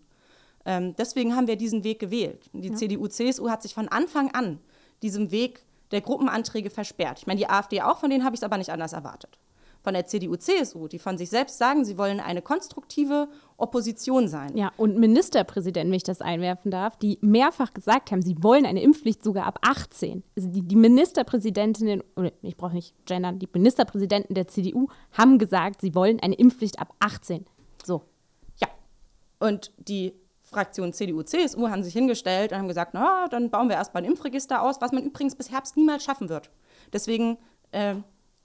Ähm, 0.65 0.95
deswegen 0.97 1.37
haben 1.37 1.47
wir 1.47 1.57
diesen 1.57 1.85
Weg 1.85 2.01
gewählt. 2.01 2.51
Die 2.53 2.69
ja. 2.69 2.75
CDU, 2.75 3.07
CSU 3.07 3.49
hat 3.49 3.63
sich 3.63 3.75
von 3.75 3.89
Anfang 3.89 4.33
an 4.33 4.59
diesem 5.03 5.31
Weg 5.31 5.65
der 5.91 6.01
Gruppenanträge 6.01 6.71
versperrt. 6.71 7.19
Ich 7.21 7.27
meine, 7.27 7.39
die 7.39 7.49
AfD 7.49 7.83
auch, 7.83 7.99
von 7.99 8.11
denen 8.11 8.25
habe 8.25 8.35
ich 8.35 8.41
es 8.41 8.45
aber 8.45 8.59
nicht 8.59 8.71
anders 8.71 8.93
erwartet 8.93 9.39
von 9.83 9.95
der 9.95 10.07
CDU, 10.07 10.37
CSU, 10.37 10.89
die 10.89 10.99
von 10.99 11.17
sich 11.19 11.31
selbst 11.31 11.59
sagen, 11.59 11.85
sie 11.85 11.99
wollen 11.99 12.21
eine 12.21 12.43
konstruktive 12.43 13.29
Opposition 13.57 14.29
sein. 14.29 14.57
Ja, 14.57 14.73
und 14.77 14.99
Ministerpräsidenten, 14.99 15.91
wenn 15.91 15.97
ich 15.97 16.03
das 16.03 16.21
einwerfen 16.21 16.71
darf, 16.71 16.97
die 16.97 17.19
mehrfach 17.21 17.73
gesagt 17.73 18.11
haben, 18.11 18.23
sie 18.23 18.43
wollen 18.43 18.67
eine 18.67 18.83
Impfpflicht 18.83 19.23
sogar 19.23 19.47
ab 19.47 19.59
18. 19.63 20.23
Also 20.37 20.49
die, 20.49 20.63
die 20.63 20.77
Ministerpräsidentinnen, 20.77 22.03
ich 22.43 22.57
brauche 22.57 22.75
nicht 22.75 22.95
gendern, 23.07 23.39
die 23.39 23.49
Ministerpräsidenten 23.53 24.35
der 24.35 24.49
CDU 24.49 24.89
haben 25.13 25.39
gesagt, 25.39 25.81
sie 25.81 25.95
wollen 25.95 26.21
eine 26.21 26.35
Impfpflicht 26.35 26.79
ab 26.79 26.95
18. 27.01 27.47
So. 27.85 28.03
Ja. 28.61 28.69
Und 29.39 29.73
die 29.79 30.13
Fraktion 30.49 30.93
CDU, 30.93 31.23
CSU 31.23 31.69
haben 31.69 31.83
sich 31.83 31.93
hingestellt 31.93 32.53
und 32.53 32.59
haben 32.59 32.69
gesagt, 32.69 32.95
na, 32.95 33.29
dann 33.29 33.51
bauen 33.51 33.69
wir 33.69 33.77
erstmal 33.77 34.03
ein 34.03 34.11
Impfregister 34.11 34.63
aus, 34.63 34.81
was 34.81 34.93
man 34.93 35.05
übrigens 35.05 35.35
bis 35.35 35.51
Herbst 35.51 35.77
niemals 35.77 36.05
schaffen 36.05 36.29
wird. 36.29 36.51
Deswegen 36.93 37.39
äh, 37.73 37.97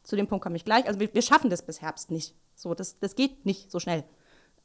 zu 0.04 0.16
dem 0.16 0.28
Punkt 0.28 0.44
komme 0.44 0.56
ich 0.58 0.66
gleich. 0.66 0.86
Also 0.88 1.00
wir, 1.00 1.14
wir, 1.14 1.22
schaffen 1.22 1.50
das 1.50 1.66
bis 1.66 1.82
Herbst 1.82 2.12
nicht. 2.12 2.36
So, 2.56 2.74
das, 2.74 3.00
das 3.00 3.16
geht 3.16 3.46
nicht 3.46 3.72
so 3.72 3.80
schnell. 3.80 4.04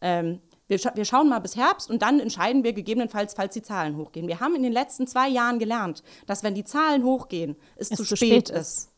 Ähm, 0.01 0.41
wir, 0.67 0.79
scha 0.79 0.93
wir, 0.95 1.05
schauen 1.05 1.29
mal 1.29 1.39
bis 1.39 1.57
Herbst 1.57 1.91
und 1.91 2.03
dann 2.03 2.21
entscheiden 2.21 2.65
wir 2.65 2.73
gegebenenfalls, 2.73 3.35
falls 3.35 3.55
die 3.55 3.63
Zahlen 3.63 3.97
hochgehen. 3.97 4.29
Wir 4.29 4.41
haben 4.41 4.55
in 4.55 4.63
den 4.63 4.73
letzten 4.73 5.07
zwei 5.07 5.29
Jahren 5.29 5.59
gelernt, 5.59 6.03
dass 6.27 6.43
wenn 6.43 6.55
die 6.55 6.65
Zahlen 6.65 7.05
hochgehen, 7.05 7.57
es, 7.77 7.91
es 7.91 7.99
zu, 7.99 8.05
spät, 8.05 8.19
spät 8.19 8.51
ist. 8.51 8.59
ist. 8.59 8.93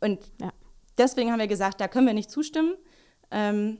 Und 0.00 0.20
ja. 0.40 0.52
deswegen 0.98 1.30
haben 1.32 1.38
wir 1.38 1.46
gesagt, 1.46 1.80
da 1.80 1.88
können 1.88 2.06
wir 2.06 2.14
nicht 2.14 2.30
zustimmen. 2.30 2.74
Ähm, 3.30 3.78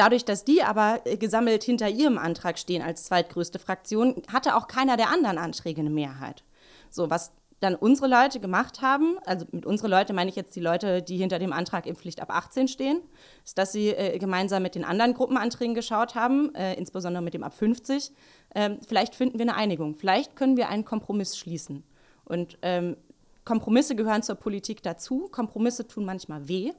dadurch, 0.00 0.24
dass 0.24 0.44
die 0.44 0.62
aber 0.62 1.00
gesammelt 1.18 1.62
hinter 1.62 1.88
ihrem 1.88 2.16
Antrag 2.16 2.58
stehen 2.58 2.82
als 2.82 3.04
zweitgrößte 3.04 3.58
Fraktion, 3.58 4.22
hatte 4.32 4.56
auch 4.56 4.66
keiner 4.66 4.96
der 4.96 5.10
anderen 5.10 5.36
Anträge 5.36 5.80
eine 5.80 5.90
Mehrheit. 5.90 6.42
So, 6.88 7.10
was 7.10 7.32
dann 7.60 7.74
unsere 7.74 8.08
Leute 8.08 8.40
gemacht 8.40 8.80
haben, 8.80 9.18
also 9.26 9.44
mit 9.52 9.66
unsere 9.66 9.88
Leute 9.88 10.14
meine 10.14 10.30
ich 10.30 10.36
jetzt 10.36 10.56
die 10.56 10.60
Leute, 10.60 11.02
die 11.02 11.18
hinter 11.18 11.38
dem 11.38 11.52
Antrag 11.52 11.86
Impfpflicht 11.86 12.22
ab 12.22 12.30
18 12.30 12.68
stehen, 12.68 13.02
ist, 13.44 13.58
dass 13.58 13.72
sie 13.72 13.88
äh, 13.88 14.18
gemeinsam 14.18 14.62
mit 14.62 14.74
den 14.74 14.86
anderen 14.86 15.12
Gruppenanträgen 15.12 15.74
geschaut 15.74 16.14
haben, 16.14 16.54
äh, 16.54 16.74
insbesondere 16.76 17.22
mit 17.22 17.34
dem 17.34 17.42
ab 17.42 17.52
50. 17.52 18.12
Ähm, 18.54 18.78
vielleicht 18.88 19.14
finden 19.14 19.38
wir 19.38 19.42
eine 19.42 19.56
Einigung, 19.56 19.94
vielleicht 19.94 20.34
können 20.34 20.56
wir 20.56 20.70
einen 20.70 20.86
Kompromiss 20.86 21.36
schließen. 21.36 21.84
Und 22.24 22.56
ähm, 22.62 22.96
Kompromisse 23.44 23.94
gehören 23.94 24.22
zur 24.22 24.36
Politik 24.36 24.82
dazu. 24.82 25.28
Kompromisse 25.30 25.86
tun 25.86 26.06
manchmal 26.06 26.48
weh. 26.48 26.72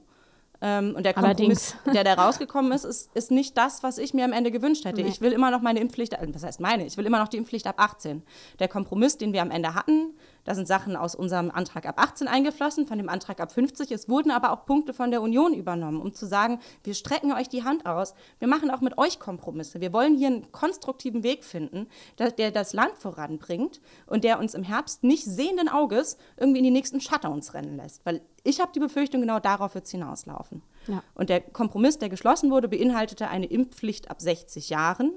Ähm, 0.64 0.94
und 0.94 1.04
der 1.04 1.12
Kompromiss, 1.12 1.74
der 1.92 2.04
da 2.04 2.14
rausgekommen 2.14 2.70
ist, 2.70 2.84
ist, 2.84 3.10
ist, 3.14 3.32
nicht 3.32 3.58
das, 3.58 3.82
was 3.82 3.98
ich 3.98 4.14
mir 4.14 4.24
am 4.24 4.32
Ende 4.32 4.52
gewünscht 4.52 4.84
hätte. 4.84 5.02
Nee. 5.02 5.08
Ich 5.08 5.20
will 5.20 5.32
immer 5.32 5.50
noch 5.50 5.60
meine 5.60 5.80
Impfpflicht, 5.80 6.12
äh, 6.12 6.28
was 6.32 6.44
heißt 6.44 6.60
meine? 6.60 6.86
Ich 6.86 6.96
will 6.96 7.04
immer 7.04 7.18
noch 7.18 7.26
die 7.26 7.36
Impfpflicht 7.36 7.66
ab 7.66 7.74
18. 7.78 8.22
Der 8.60 8.68
Kompromiss, 8.68 9.18
den 9.18 9.32
wir 9.32 9.42
am 9.42 9.50
Ende 9.50 9.74
hatten, 9.74 10.14
da 10.44 10.54
sind 10.54 10.66
Sachen 10.66 10.96
aus 10.96 11.14
unserem 11.14 11.50
Antrag 11.50 11.86
ab 11.86 11.98
18 11.98 12.28
eingeflossen, 12.28 12.86
von 12.86 12.98
dem 12.98 13.08
Antrag 13.08 13.40
ab 13.40 13.52
50. 13.52 13.90
Es 13.92 14.08
wurden 14.08 14.30
aber 14.30 14.52
auch 14.52 14.66
Punkte 14.66 14.92
von 14.92 15.10
der 15.10 15.22
Union 15.22 15.54
übernommen, 15.54 16.00
um 16.00 16.12
zu 16.12 16.26
sagen, 16.26 16.60
wir 16.84 16.94
strecken 16.94 17.32
euch 17.32 17.48
die 17.48 17.64
Hand 17.64 17.86
aus. 17.86 18.14
Wir 18.38 18.48
machen 18.48 18.70
auch 18.70 18.80
mit 18.80 18.98
euch 18.98 19.18
Kompromisse. 19.18 19.80
Wir 19.80 19.92
wollen 19.92 20.16
hier 20.16 20.28
einen 20.28 20.52
konstruktiven 20.52 21.22
Weg 21.22 21.44
finden, 21.44 21.88
der, 22.18 22.50
das 22.50 22.72
Land 22.72 22.98
voranbringt 22.98 23.80
und 24.06 24.24
der 24.24 24.38
uns 24.38 24.54
im 24.54 24.62
Herbst 24.62 25.04
nicht 25.04 25.24
sehenden 25.24 25.68
Auges 25.68 26.16
irgendwie 26.36 26.58
in 26.58 26.64
die 26.64 26.70
nächsten 26.70 27.00
Shutdowns 27.00 27.54
rennen 27.54 27.76
lässt. 27.76 28.04
Weil 28.04 28.22
ich 28.44 28.60
habe 28.60 28.72
die 28.74 28.80
Befürchtung, 28.80 29.20
genau 29.20 29.38
darauf 29.38 29.74
wird 29.74 29.86
es 29.86 29.90
hinauslaufen. 29.90 30.62
Ja. 30.88 31.02
Und 31.14 31.30
der 31.30 31.40
Kompromiss, 31.40 31.98
der 31.98 32.08
geschlossen 32.08 32.50
wurde, 32.50 32.68
beinhaltete 32.68 33.28
eine 33.28 33.46
Impfpflicht 33.46 34.10
ab 34.10 34.20
60 34.20 34.70
Jahren, 34.70 35.12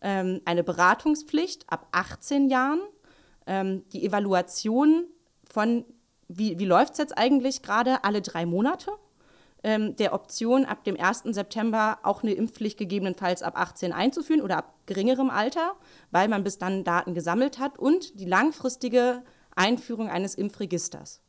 ähm, 0.00 0.40
eine 0.44 0.64
Beratungspflicht 0.64 1.70
ab 1.70 1.88
18 1.92 2.48
Jahren, 2.48 2.80
ähm, 3.46 3.84
die 3.92 4.04
Evaluation 4.04 5.04
von, 5.44 5.84
wie, 6.28 6.58
wie 6.58 6.64
läuft 6.64 6.92
es 6.92 6.98
jetzt 6.98 7.18
eigentlich 7.18 7.62
gerade, 7.62 8.04
alle 8.04 8.22
drei 8.22 8.46
Monate, 8.46 8.92
ähm, 9.62 9.96
der 9.96 10.14
Option 10.14 10.64
ab 10.64 10.84
dem 10.84 10.98
1. 10.98 11.24
September 11.24 11.98
auch 12.02 12.22
eine 12.22 12.32
Impfpflicht 12.32 12.78
gegebenenfalls 12.78 13.42
ab 13.42 13.58
18 13.58 13.92
einzuführen 13.92 14.40
oder 14.40 14.58
ab 14.58 14.74
geringerem 14.86 15.30
Alter, 15.30 15.74
weil 16.10 16.28
man 16.28 16.44
bis 16.44 16.58
dann 16.58 16.84
Daten 16.84 17.14
gesammelt 17.14 17.58
hat 17.58 17.78
und 17.78 18.18
die 18.18 18.24
langfristige 18.24 19.22
Einführung 19.54 20.08
eines 20.08 20.34
Impfregisters. 20.34 21.20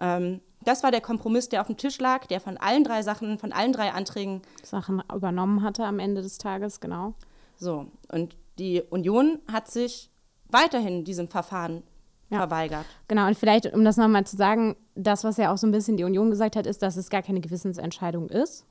Ähm, 0.00 0.40
das 0.62 0.82
war 0.82 0.90
der 0.90 1.00
Kompromiss, 1.00 1.48
der 1.48 1.60
auf 1.60 1.66
dem 1.66 1.76
Tisch 1.76 1.98
lag, 1.98 2.26
der 2.26 2.40
von 2.40 2.56
allen 2.56 2.84
drei 2.84 3.02
Sachen, 3.02 3.38
von 3.38 3.52
allen 3.52 3.72
drei 3.72 3.92
Anträgen 3.92 4.42
Sachen 4.62 5.02
übernommen 5.14 5.62
hatte 5.62 5.84
am 5.84 5.98
Ende 5.98 6.22
des 6.22 6.38
Tages, 6.38 6.80
genau. 6.80 7.14
So, 7.56 7.86
und 8.10 8.36
die 8.58 8.82
Union 8.82 9.40
hat 9.50 9.70
sich 9.70 10.10
weiterhin 10.54 11.04
diesem 11.04 11.28
Verfahren 11.28 11.82
ja. 12.30 12.38
verweigert. 12.38 12.86
Genau, 13.08 13.26
und 13.26 13.36
vielleicht, 13.36 13.72
um 13.74 13.84
das 13.84 13.98
nochmal 13.98 14.24
zu 14.24 14.36
sagen, 14.36 14.76
das, 14.94 15.24
was 15.24 15.36
ja 15.36 15.52
auch 15.52 15.58
so 15.58 15.66
ein 15.66 15.72
bisschen 15.72 15.98
die 15.98 16.04
Union 16.04 16.30
gesagt 16.30 16.56
hat, 16.56 16.66
ist, 16.66 16.82
dass 16.82 16.96
es 16.96 17.10
gar 17.10 17.22
keine 17.22 17.40
Gewissensentscheidung 17.40 18.30
ist. 18.30 18.64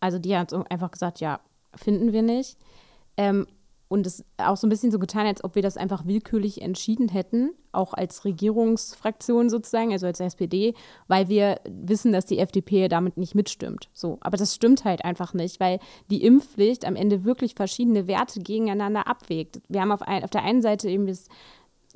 Also 0.00 0.18
die 0.18 0.36
hat 0.36 0.52
einfach 0.70 0.90
gesagt, 0.90 1.20
ja, 1.20 1.40
finden 1.74 2.12
wir 2.12 2.22
nicht. 2.22 2.58
Ähm, 3.16 3.46
und 3.88 4.06
es 4.06 4.24
auch 4.38 4.56
so 4.56 4.66
ein 4.66 4.70
bisschen 4.70 4.90
so 4.90 4.98
getan, 4.98 5.26
als 5.26 5.44
ob 5.44 5.54
wir 5.54 5.62
das 5.62 5.76
einfach 5.76 6.06
willkürlich 6.06 6.60
entschieden 6.60 7.08
hätten, 7.08 7.50
auch 7.72 7.94
als 7.94 8.24
Regierungsfraktion 8.24 9.48
sozusagen, 9.48 9.92
also 9.92 10.06
als 10.06 10.18
SPD, 10.18 10.74
weil 11.08 11.28
wir 11.28 11.60
wissen, 11.68 12.12
dass 12.12 12.26
die 12.26 12.38
FDP 12.38 12.88
damit 12.88 13.16
nicht 13.16 13.34
mitstimmt. 13.34 13.88
So, 13.92 14.18
aber 14.20 14.36
das 14.36 14.54
stimmt 14.54 14.84
halt 14.84 15.04
einfach 15.04 15.34
nicht, 15.34 15.60
weil 15.60 15.78
die 16.10 16.24
Impfpflicht 16.24 16.84
am 16.84 16.96
Ende 16.96 17.24
wirklich 17.24 17.54
verschiedene 17.54 18.08
Werte 18.08 18.40
gegeneinander 18.40 19.06
abwägt. 19.06 19.60
Wir 19.68 19.82
haben 19.82 19.92
auf, 19.92 20.02
ein, 20.02 20.24
auf 20.24 20.30
der 20.30 20.42
einen 20.42 20.62
Seite 20.62 20.88
eben 20.88 21.06
das 21.06 21.28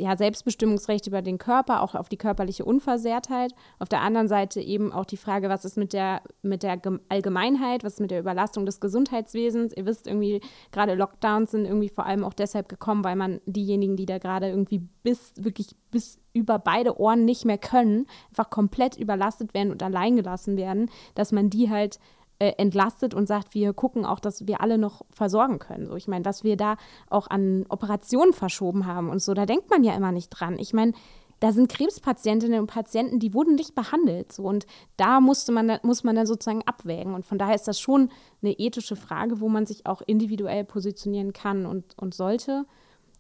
ja, 0.01 0.17
Selbstbestimmungsrecht 0.17 1.07
über 1.07 1.21
den 1.21 1.39
Körper, 1.39 1.83
auch 1.83 1.95
auf 1.95 2.09
die 2.09 2.17
körperliche 2.17 2.65
Unversehrtheit. 2.65 3.53
Auf 3.79 3.89
der 3.89 4.01
anderen 4.01 4.29
Seite 4.29 4.61
eben 4.61 4.93
auch 4.93 5.05
die 5.05 5.19
Frage, 5.19 5.49
was 5.49 5.65
ist 5.65 5.77
mit 5.77 5.93
der, 5.93 6.23
mit 6.43 6.63
der 6.63 6.81
Allgemeinheit, 7.09 7.85
was 7.85 7.95
ist 7.95 8.01
mit 8.01 8.11
der 8.11 8.21
Überlastung 8.21 8.65
des 8.65 8.81
Gesundheitswesens. 8.81 9.75
Ihr 9.77 9.85
wisst 9.85 10.07
irgendwie, 10.07 10.41
gerade 10.73 10.95
Lockdowns 10.95 11.51
sind 11.51 11.67
irgendwie 11.67 11.91
vor 11.91 12.07
allem 12.07 12.25
auch 12.25 12.33
deshalb 12.33 12.69
gekommen, 12.69 13.05
weil 13.05 13.17
man 13.17 13.41
diejenigen, 13.45 13.97
die 13.97 14.07
da 14.07 14.19
gerade 14.19 14.49
irgendwie 14.49 14.79
bis, 15.03 15.35
wirklich 15.37 15.77
bis 15.91 16.19
über 16.33 16.59
beide 16.59 16.99
Ohren 16.99 17.25
nicht 17.25 17.45
mehr 17.45 17.59
können, 17.59 18.07
einfach 18.31 18.51
komplett 18.51 18.97
überlastet 18.97 19.53
werden 19.53 19.71
und 19.71 19.83
allein 19.83 20.17
gelassen 20.17 20.57
werden, 20.57 20.91
dass 21.15 21.33
man 21.33 21.51
die 21.51 21.69
halt 21.69 21.99
äh, 22.41 22.55
entlastet 22.57 23.15
und 23.15 23.27
sagt, 23.27 23.55
wir 23.55 23.75
gucken 23.75 24.07
auch, 24.07 24.19
dass 24.19 24.47
wir 24.47 24.63
alle 24.63 24.79
noch 24.79 25.03
versorgen 25.11 25.59
können. 25.59 25.87
So, 25.87 25.95
ich 25.95 26.09
meine, 26.09 26.25
was 26.25 26.43
wir 26.43 26.57
da 26.57 26.77
auch 27.11 27.29
an 27.29 27.67
Operationen 27.69 28.33
verschoben 28.33 28.87
haben 28.87 29.11
und 29.11 29.23
so, 29.23 29.35
da 29.35 29.45
denkt 29.45 29.69
man 29.69 29.85
ja 29.85 29.95
immer 29.95 30.11
nicht 30.11 30.31
dran. 30.31 30.59
Ich 30.59 30.73
meine, 30.73 30.93
da 31.41 31.53
sind 31.53 31.71
Krebspatientinnen 31.71 32.61
und 32.61 32.67
Patienten, 32.67 33.19
die 33.19 33.35
wurden 33.35 33.57
nicht 33.57 33.75
behandelt. 33.75 34.33
So, 34.33 34.45
und 34.45 34.67
da 34.97 35.21
musste 35.21 35.53
man, 35.53 35.79
muss 35.83 36.03
man 36.03 36.17
dann 36.17 36.27
sozusagen 36.27 36.63
abwägen. 36.67 37.13
Und 37.13 37.27
von 37.27 37.37
daher 37.37 37.55
ist 37.55 37.69
das 37.69 37.79
schon 37.79 38.11
eine 38.43 38.53
ethische 38.53 38.97
Frage, 38.97 39.41
wo 39.41 39.51
man 39.51 39.67
sich 39.67 39.85
auch 39.85 40.01
individuell 40.01 40.65
positionieren 40.65 41.35
kann 41.35 41.67
und, 41.67 41.97
und 41.99 42.15
sollte. 42.15 42.65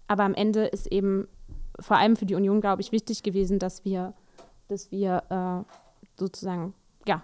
Aber 0.07 0.25
am 0.25 0.35
Ende 0.35 0.65
ist 0.65 0.87
eben 0.87 1.29
vor 1.79 1.99
allem 1.99 2.17
für 2.17 2.27
die 2.27 2.35
Union, 2.35 2.63
glaube 2.63 2.81
ich, 2.81 2.91
wichtig 2.91 3.23
gewesen, 3.23 3.59
dass 3.59 3.85
wir, 3.85 4.15
dass 4.69 4.91
wir 4.91 5.23
äh, 5.29 6.19
sozusagen 6.19 6.75
ja, 7.07 7.23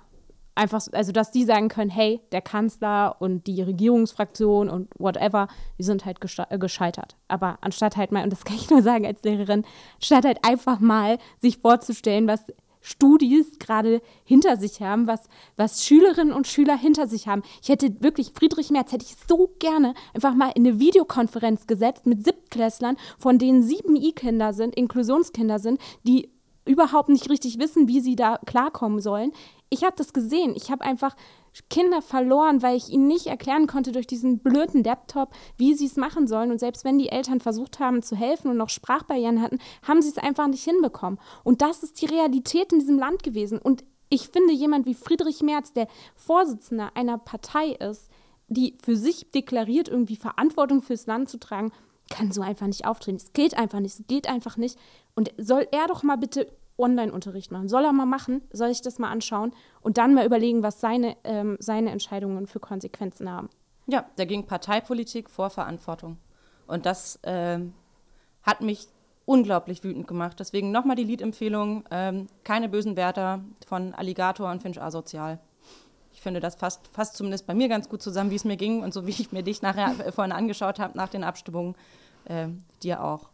einfach, 0.57 0.83
also 0.93 1.13
dass 1.13 1.31
die 1.31 1.45
sagen 1.45 1.69
können, 1.69 1.91
hey, 1.91 2.21
der 2.33 2.43
Kanzler 2.43 3.17
und 3.21 3.47
die 3.47 3.63
Regierungsfraktion 3.63 4.69
und 4.69 4.89
whatever, 4.99 5.49
die 5.79 5.85
sind 5.85 6.05
halt 6.05 6.19
äh, 6.51 6.59
gescheitert. 6.59 7.17
Aber 7.29 7.59
anstatt 7.61 7.97
halt 7.97 8.11
mal, 8.11 8.25
und 8.25 8.31
das 8.31 8.45
kann 8.45 8.57
ich 8.57 8.71
nur 8.71 8.83
sagen 8.83 9.07
als 9.07 9.23
Lehrerin, 9.23 9.65
statt 10.01 10.25
halt 10.25 10.39
einfach 10.43 10.81
mal 10.81 11.19
sich 11.41 11.59
vorzustellen, 11.59 12.27
was 12.27 12.45
Studis 12.81 13.59
gerade 13.59 14.01
hinter 14.25 14.57
sich 14.57 14.81
haben, 14.81 15.09
was, 15.09 15.29
was 15.57 15.85
Schülerinnen 15.85 16.33
und 16.33 16.47
Schüler 16.47 16.79
hinter 16.79 17.09
sich 17.09 17.27
haben. 17.27 17.43
Ich 17.61 17.69
hätte 17.69 18.01
wirklich, 18.01 18.31
Friedrich 18.33 18.71
Merz 18.71 18.93
hätte 18.93 19.05
ich 19.05 19.17
so 19.29 19.51
gerne 19.59 19.95
einfach 20.15 20.35
mal 20.35 20.53
in 20.55 20.65
eine 20.65 20.79
Videokonferenz 20.79 21.67
gesetzt 21.67 22.07
mit 22.07 22.25
Siebtklässlern, 22.25 22.97
von 23.19 23.39
denen 23.39 23.65
sieben 23.65 23.97
I-Kinder 23.97 24.53
sind, 24.53 24.77
Inklusionskinder 24.77 25.59
sind, 25.59 25.81
die 26.05 26.31
überhaupt 26.65 27.09
nicht 27.09 27.31
richtig 27.31 27.59
wissen, 27.59 27.89
wie 27.89 28.01
sie 28.01 28.17
da 28.17 28.39
klarkommen 28.47 29.01
sollen. 29.01 29.33
Ich 29.69 29.85
habe 29.85 29.97
das 29.97 30.13
gesehen. 30.13 30.55
Ich 30.57 30.71
habe 30.71 30.85
einfach 30.85 31.17
Kinder 31.71 32.03
verloren, 32.03 32.63
weil 32.63 32.77
ich 32.77 32.91
ihnen 32.91 33.07
nicht 33.07 33.27
erklären 33.27 33.67
konnte 33.67 33.93
durch 33.93 34.07
diesen 34.07 34.39
blöden 34.39 34.85
Laptop, 34.85 35.31
wie 35.57 35.75
sie 35.75 35.87
es 35.87 35.97
machen 35.97 36.27
sollen. 36.27 36.51
Und 36.51 36.61
selbst 36.61 36.85
wenn 36.85 36.99
die 36.99 37.09
Eltern 37.09 37.41
versucht 37.41 37.81
haben 37.81 38.03
zu 38.03 38.15
helfen 38.15 38.51
und 38.51 38.57
noch 38.57 38.69
Sprachbarrieren 38.69 39.41
hatten, 39.41 39.59
haben 39.83 40.03
sie 40.03 40.11
es 40.11 40.19
einfach 40.19 40.47
nicht 40.49 40.65
hinbekommen. 40.65 41.19
Und 41.45 41.63
das 41.63 41.83
ist 41.83 42.01
die 42.01 42.07
Realität 42.07 42.73
in 42.73 42.81
diesem 42.81 42.99
Land 42.99 43.23
gewesen. 43.23 43.59
Und 43.59 43.85
ich 44.09 44.29
finde, 44.29 44.53
jemand 44.53 44.87
wie 44.87 44.95
Friedrich 44.95 45.43
Merz, 45.43 45.73
der 45.73 45.89
Vorsitzender 46.15 46.91
einer 46.95 47.19
Partei 47.19 47.71
ist, 47.71 48.11
die 48.49 48.77
für 48.83 48.97
sich 48.97 49.31
deklariert, 49.33 49.89
irgendwie 49.89 50.17
Verantwortung 50.17 50.83
fürs 50.83 51.07
Land 51.07 51.29
zu 51.29 51.39
tragen, 51.39 51.73
kann 52.11 52.31
so 52.31 52.43
einfach 52.43 52.69
nicht 52.69 52.87
auftreten. 52.87 53.17
Es 53.17 53.33
geht 53.33 53.57
einfach 53.57 53.81
nicht. 53.81 53.99
Es 53.99 54.07
geht 54.07 54.29
einfach 54.29 54.57
nicht. 54.57 54.79
Und 55.17 55.33
soll 55.39 55.67
er 55.73 55.89
doch 55.89 56.03
mal 56.03 56.17
bitte 56.17 56.47
Online-Unterricht 56.79 57.51
machen. 57.51 57.69
Soll 57.69 57.85
er 57.85 57.93
mal 57.93 58.07
machen, 58.07 58.43
soll 58.53 58.69
ich 58.69 58.83
das 58.83 58.99
mal 58.99 59.11
anschauen 59.11 59.53
und 59.81 59.99
dann 59.99 60.15
mal 60.15 60.27
überlegen, 60.27 60.63
was 60.63 60.81
seine, 60.81 61.17
ähm, 61.25 61.57
seine 61.61 61.91
Entscheidungen 61.91 62.47
für 62.47 62.61
Konsequenzen 62.61 63.31
haben. 63.31 63.49
Ja, 63.87 64.05
da 64.17 64.25
ging 64.25 64.47
Parteipolitik 64.47 65.31
vor 65.31 65.51
Verantwortung. 65.51 66.19
Und 66.67 66.87
das 66.87 67.21
ähm, 67.23 67.73
hat 68.43 68.61
mich 68.61 68.89
unglaublich 69.25 69.85
wütend 69.85 70.07
gemacht. 70.07 70.39
Deswegen 70.41 70.73
nochmal 70.73 70.97
die 70.97 71.05
Liedempfehlung: 71.05 71.85
ähm, 71.91 72.27
Keine 72.45 72.69
bösen 72.69 72.97
Wärter 72.97 73.45
von 73.67 73.95
Alligator 73.95 74.51
und 74.51 74.63
Finch 74.63 74.81
Asozial. 74.81 75.39
Ich 76.13 76.23
finde, 76.23 76.41
das 76.41 76.55
fasst, 76.55 76.89
fasst 76.93 77.17
zumindest 77.17 77.47
bei 77.47 77.55
mir 77.55 77.69
ganz 77.69 77.89
gut 77.89 78.01
zusammen, 78.01 78.31
wie 78.31 78.37
es 78.37 78.45
mir 78.45 78.57
ging 78.57 78.83
und 78.83 78.95
so 78.95 79.07
wie 79.07 79.11
ich 79.11 79.33
mir 79.33 79.43
dich 79.43 79.61
nachher 79.61 79.93
vorhin 80.13 80.33
angeschaut 80.33 80.79
habe 80.79 80.97
nach 80.97 81.09
den 81.09 81.23
Abstimmungen, 81.23 81.75
äh, 82.25 82.49
dir 82.83 83.05
auch. 83.05 83.29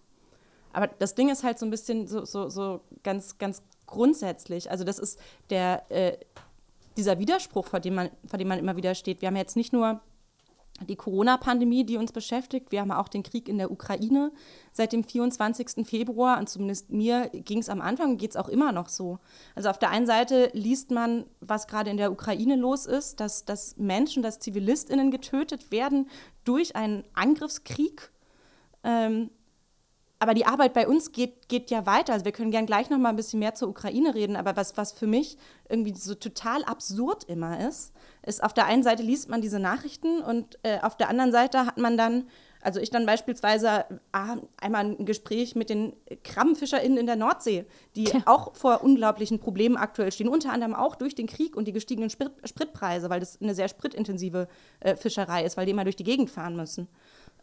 Aber 0.73 0.87
das 0.87 1.15
Ding 1.15 1.29
ist 1.29 1.45
halt 1.45 1.59
so 1.59 1.67
ein 1.67 1.71
bisschen 1.71 2.07
so, 2.07 2.25
so, 2.25 2.49
so 2.49 2.81
ganz, 3.03 3.39
ganz 3.39 3.63
grundsätzlich. 3.87 4.71
Also 4.71 4.85
das 4.85 4.99
ist 4.99 5.19
der, 5.51 5.91
äh, 5.91 6.17
dieser 6.97 7.19
Widerspruch, 7.19 7.67
vor 7.67 7.81
dem, 7.81 7.95
man, 7.95 8.11
vor 8.27 8.39
dem 8.39 8.49
man 8.49 8.59
immer 8.59 8.77
wieder 8.77 8.95
steht. 8.95 9.21
Wir 9.21 9.29
haben 9.29 9.37
jetzt 9.37 9.57
nicht 9.57 9.73
nur 9.73 10.01
die 10.87 10.97
Corona-Pandemie, 10.97 11.85
die 11.85 11.97
uns 11.97 12.13
beschäftigt. 12.13 12.73
Wir 12.73 12.81
haben 12.81 12.91
auch 12.91 13.09
den 13.09 13.23
Krieg 13.23 13.49
in 13.49 13.59
der 13.59 13.71
Ukraine 13.71 14.33
seit 14.73 14.93
dem 14.93 15.05
24. 15.05 15.87
Februar. 15.87 16.39
Und 16.39 16.49
zumindest 16.49 16.91
mir 16.91 17.29
ging 17.29 17.59
es 17.59 17.69
am 17.69 17.81
Anfang, 17.81 18.17
geht 18.17 18.31
es 18.31 18.37
auch 18.37 18.49
immer 18.49 18.73
noch 18.73 18.89
so. 18.89 19.19
Also 19.55 19.69
auf 19.69 19.79
der 19.79 19.91
einen 19.91 20.07
Seite 20.07 20.51
liest 20.55 20.91
man, 20.91 21.27
was 21.41 21.67
gerade 21.67 21.91
in 21.91 21.97
der 21.97 22.11
Ukraine 22.11 22.57
los 22.57 22.87
ist, 22.87 23.21
dass, 23.21 23.45
dass 23.45 23.77
Menschen, 23.77 24.23
dass 24.23 24.39
ZivilistInnen 24.39 25.11
getötet 25.11 25.71
werden 25.71 26.09
durch 26.45 26.75
einen 26.75 27.05
Angriffskrieg. 27.15 28.11
Ähm, 28.83 29.31
aber 30.23 30.35
die 30.35 30.47
Arbeit 30.47 30.73
bei 30.73 30.87
uns 30.87 31.11
geht, 31.11 31.49
geht 31.49 31.69
ja 31.73 31.85
weiter. 31.85 32.13
Also 32.13 32.25
wir 32.25 32.31
können 32.31 32.53
gern 32.53 32.65
gleich 32.65 32.91
noch 32.91 32.99
mal 32.99 33.09
ein 33.09 33.17
bisschen 33.17 33.41
mehr 33.41 33.57
zur 33.57 33.69
Ukraine 33.69 34.15
reden. 34.15 34.37
Aber 34.37 34.55
was, 34.55 34.77
was 34.77 34.93
für 34.93 35.09
mich 35.09 35.37
irgendwie 35.69 35.97
so 35.97 36.15
total 36.15 36.63
absurd 36.63 37.25
immer 37.25 37.67
ist, 37.67 37.93
ist, 38.25 38.41
auf 38.45 38.55
der 38.55 38.67
einen 38.67 38.85
Seite 38.85 39.03
liest 39.03 39.29
man 39.29 39.41
diese 39.41 39.59
Nachrichten 39.59 40.23
und 40.23 40.61
äh, 40.63 40.79
auf 40.81 40.97
der 40.97 41.09
anderen 41.09 41.33
Seite 41.33 41.67
hat 41.67 41.77
man 41.77 41.97
dann, 41.97 42.29
also 42.61 42.79
ich 42.79 42.91
dann 42.91 43.05
beispielsweise 43.05 43.85
ah, 44.13 44.37
einmal 44.61 44.85
ein 44.85 45.07
Gespräch 45.07 45.57
mit 45.57 45.71
den 45.71 45.93
KrabbenfischerInnen 46.23 46.99
in 46.99 47.07
der 47.07 47.17
Nordsee, 47.17 47.67
die 47.97 48.05
Tja. 48.05 48.23
auch 48.27 48.55
vor 48.55 48.85
unglaublichen 48.85 49.41
Problemen 49.41 49.77
aktuell 49.77 50.13
stehen, 50.13 50.29
unter 50.29 50.53
anderem 50.53 50.77
auch 50.77 50.95
durch 50.95 51.17
den 51.17 51.27
Krieg 51.27 51.57
und 51.57 51.67
die 51.67 51.73
gestiegenen 51.73 52.11
Sprit 52.11 52.31
Spritpreise, 52.45 53.11
weil 53.11 53.19
das 53.19 53.41
eine 53.41 53.57
sehr 53.57 53.67
spritintensive 53.67 54.47
äh, 54.79 54.95
Fischerei 54.95 55.45
ist, 55.45 55.57
weil 55.57 55.67
die 55.67 55.73
immer 55.73 55.83
durch 55.83 55.97
die 55.97 56.05
Gegend 56.05 56.31
fahren 56.31 56.55
müssen. 56.55 56.87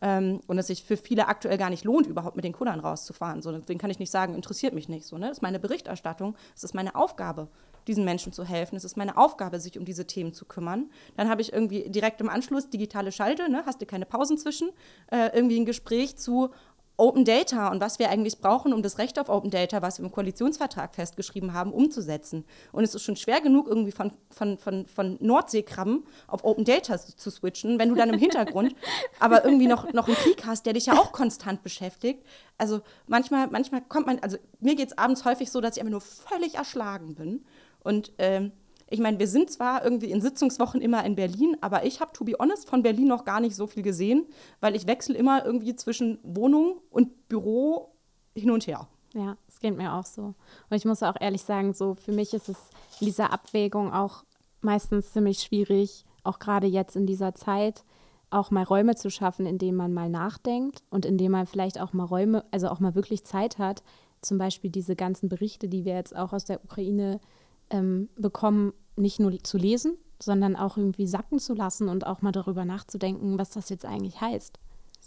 Ähm, 0.01 0.39
und 0.47 0.57
es 0.57 0.67
sich 0.67 0.83
für 0.83 0.97
viele 0.97 1.27
aktuell 1.27 1.57
gar 1.57 1.69
nicht 1.69 1.83
lohnt, 1.83 2.07
überhaupt 2.07 2.35
mit 2.35 2.45
den 2.45 2.53
Kuddern 2.53 2.79
rauszufahren. 2.79 3.41
So, 3.41 3.51
deswegen 3.51 3.79
kann 3.79 3.89
ich 3.89 3.99
nicht 3.99 4.11
sagen, 4.11 4.33
interessiert 4.33 4.73
mich 4.73 4.87
nicht. 4.89 5.05
So, 5.05 5.17
ne? 5.17 5.27
Das 5.27 5.37
ist 5.37 5.41
meine 5.41 5.59
Berichterstattung, 5.59 6.35
es 6.55 6.63
ist 6.63 6.73
meine 6.73 6.95
Aufgabe, 6.95 7.49
diesen 7.87 8.05
Menschen 8.05 8.31
zu 8.31 8.43
helfen. 8.43 8.75
Es 8.75 8.83
ist 8.83 8.97
meine 8.97 9.17
Aufgabe, 9.17 9.59
sich 9.59 9.77
um 9.77 9.85
diese 9.85 10.05
Themen 10.05 10.33
zu 10.33 10.45
kümmern. 10.45 10.89
Dann 11.17 11.29
habe 11.29 11.41
ich 11.41 11.51
irgendwie 11.51 11.89
direkt 11.89 12.21
im 12.21 12.29
Anschluss 12.29 12.69
digitale 12.69 13.11
Schalte, 13.11 13.49
ne? 13.49 13.63
hast 13.65 13.81
du 13.81 13.85
keine 13.85 14.05
Pausen 14.05 14.37
zwischen, 14.37 14.69
äh, 15.11 15.35
irgendwie 15.35 15.59
ein 15.59 15.65
Gespräch 15.65 16.17
zu, 16.17 16.51
Open 16.99 17.23
Data 17.23 17.69
und 17.69 17.79
was 17.81 17.97
wir 17.97 18.09
eigentlich 18.09 18.39
brauchen, 18.39 18.73
um 18.73 18.83
das 18.83 18.97
Recht 18.97 19.17
auf 19.19 19.29
Open 19.29 19.49
Data, 19.49 19.81
was 19.81 19.99
wir 19.99 20.05
im 20.05 20.11
Koalitionsvertrag 20.11 20.93
festgeschrieben 20.93 21.53
haben, 21.53 21.71
umzusetzen. 21.71 22.45
Und 22.71 22.83
es 22.83 22.93
ist 22.93 23.03
schon 23.03 23.15
schwer 23.15 23.41
genug, 23.41 23.67
irgendwie 23.67 23.91
von, 23.91 24.11
von, 24.29 24.57
von, 24.57 24.85
von 24.85 25.17
Nordseekrabben 25.21 26.05
auf 26.27 26.43
Open 26.43 26.65
Data 26.65 26.97
zu 26.97 27.29
switchen, 27.29 27.79
wenn 27.79 27.89
du 27.89 27.95
dann 27.95 28.09
im 28.09 28.19
Hintergrund 28.19 28.75
aber 29.19 29.45
irgendwie 29.45 29.67
noch, 29.67 29.91
noch 29.93 30.07
einen 30.07 30.17
Krieg 30.17 30.45
hast, 30.45 30.65
der 30.65 30.73
dich 30.73 30.87
ja 30.87 30.93
auch 30.93 31.11
konstant 31.11 31.63
beschäftigt. 31.63 32.25
Also 32.57 32.81
manchmal, 33.07 33.47
manchmal 33.47 33.81
kommt 33.81 34.05
man, 34.05 34.19
also 34.19 34.37
mir 34.59 34.75
geht 34.75 34.89
es 34.89 34.97
abends 34.97 35.23
häufig 35.23 35.49
so, 35.49 35.61
dass 35.61 35.77
ich 35.77 35.81
einfach 35.81 35.91
nur 35.91 36.01
völlig 36.01 36.55
erschlagen 36.55 37.15
bin. 37.15 37.45
Und 37.81 38.11
ähm, 38.17 38.51
ich 38.89 38.99
meine, 38.99 39.19
wir 39.19 39.27
sind 39.27 39.51
zwar 39.51 39.83
irgendwie 39.83 40.11
in 40.11 40.21
Sitzungswochen 40.21 40.81
immer 40.81 41.03
in 41.05 41.15
Berlin, 41.15 41.57
aber 41.61 41.85
ich 41.85 42.01
habe, 42.01 42.11
to 42.13 42.23
be 42.23 42.35
honest, 42.39 42.67
von 42.67 42.81
Berlin 42.81 43.07
noch 43.07 43.25
gar 43.25 43.39
nicht 43.39 43.55
so 43.55 43.67
viel 43.67 43.83
gesehen, 43.83 44.25
weil 44.61 44.75
ich 44.75 44.87
wechsle 44.87 45.15
immer 45.15 45.45
irgendwie 45.45 45.75
zwischen 45.75 46.19
Wohnung 46.23 46.81
und 46.89 47.27
Büro 47.27 47.93
hin 48.35 48.51
und 48.51 48.65
her. 48.67 48.87
Ja, 49.13 49.37
es 49.47 49.59
geht 49.59 49.75
mir 49.75 49.93
auch 49.93 50.05
so. 50.05 50.21
Und 50.69 50.77
ich 50.77 50.85
muss 50.85 51.03
auch 51.03 51.15
ehrlich 51.19 51.43
sagen, 51.43 51.73
so 51.73 51.95
für 51.95 52.11
mich 52.11 52.33
ist 52.33 52.49
es 52.49 52.57
in 52.99 53.07
dieser 53.07 53.31
Abwägung 53.31 53.93
auch 53.93 54.23
meistens 54.61 55.13
ziemlich 55.13 55.39
schwierig, 55.39 56.05
auch 56.23 56.39
gerade 56.39 56.67
jetzt 56.67 56.95
in 56.95 57.05
dieser 57.05 57.33
Zeit, 57.33 57.83
auch 58.31 58.51
mal 58.51 58.63
Räume 58.63 58.95
zu 58.95 59.09
schaffen, 59.09 59.45
in 59.45 59.57
denen 59.57 59.77
man 59.77 59.93
mal 59.93 60.09
nachdenkt 60.09 60.83
und 60.89 61.05
in 61.05 61.17
denen 61.17 61.31
man 61.31 61.47
vielleicht 61.47 61.79
auch 61.79 61.93
mal 61.93 62.03
Räume, 62.03 62.45
also 62.51 62.69
auch 62.69 62.79
mal 62.79 62.93
wirklich 62.93 63.23
Zeit 63.23 63.57
hat, 63.57 63.81
zum 64.21 64.37
Beispiel 64.37 64.69
diese 64.69 64.95
ganzen 64.95 65.29
Berichte, 65.29 65.67
die 65.67 65.85
wir 65.85 65.95
jetzt 65.95 66.15
auch 66.15 66.33
aus 66.33 66.45
der 66.45 66.63
Ukraine 66.63 67.19
ähm, 67.69 68.09
bekommen, 68.15 68.73
nicht 68.95 69.19
nur 69.19 69.37
zu 69.43 69.57
lesen, 69.57 69.97
sondern 70.21 70.55
auch 70.55 70.77
irgendwie 70.77 71.07
sacken 71.07 71.39
zu 71.39 71.53
lassen 71.53 71.87
und 71.87 72.05
auch 72.05 72.21
mal 72.21 72.31
darüber 72.31 72.65
nachzudenken, 72.65 73.37
was 73.37 73.51
das 73.51 73.69
jetzt 73.69 73.85
eigentlich 73.85 74.19
heißt. 74.19 74.59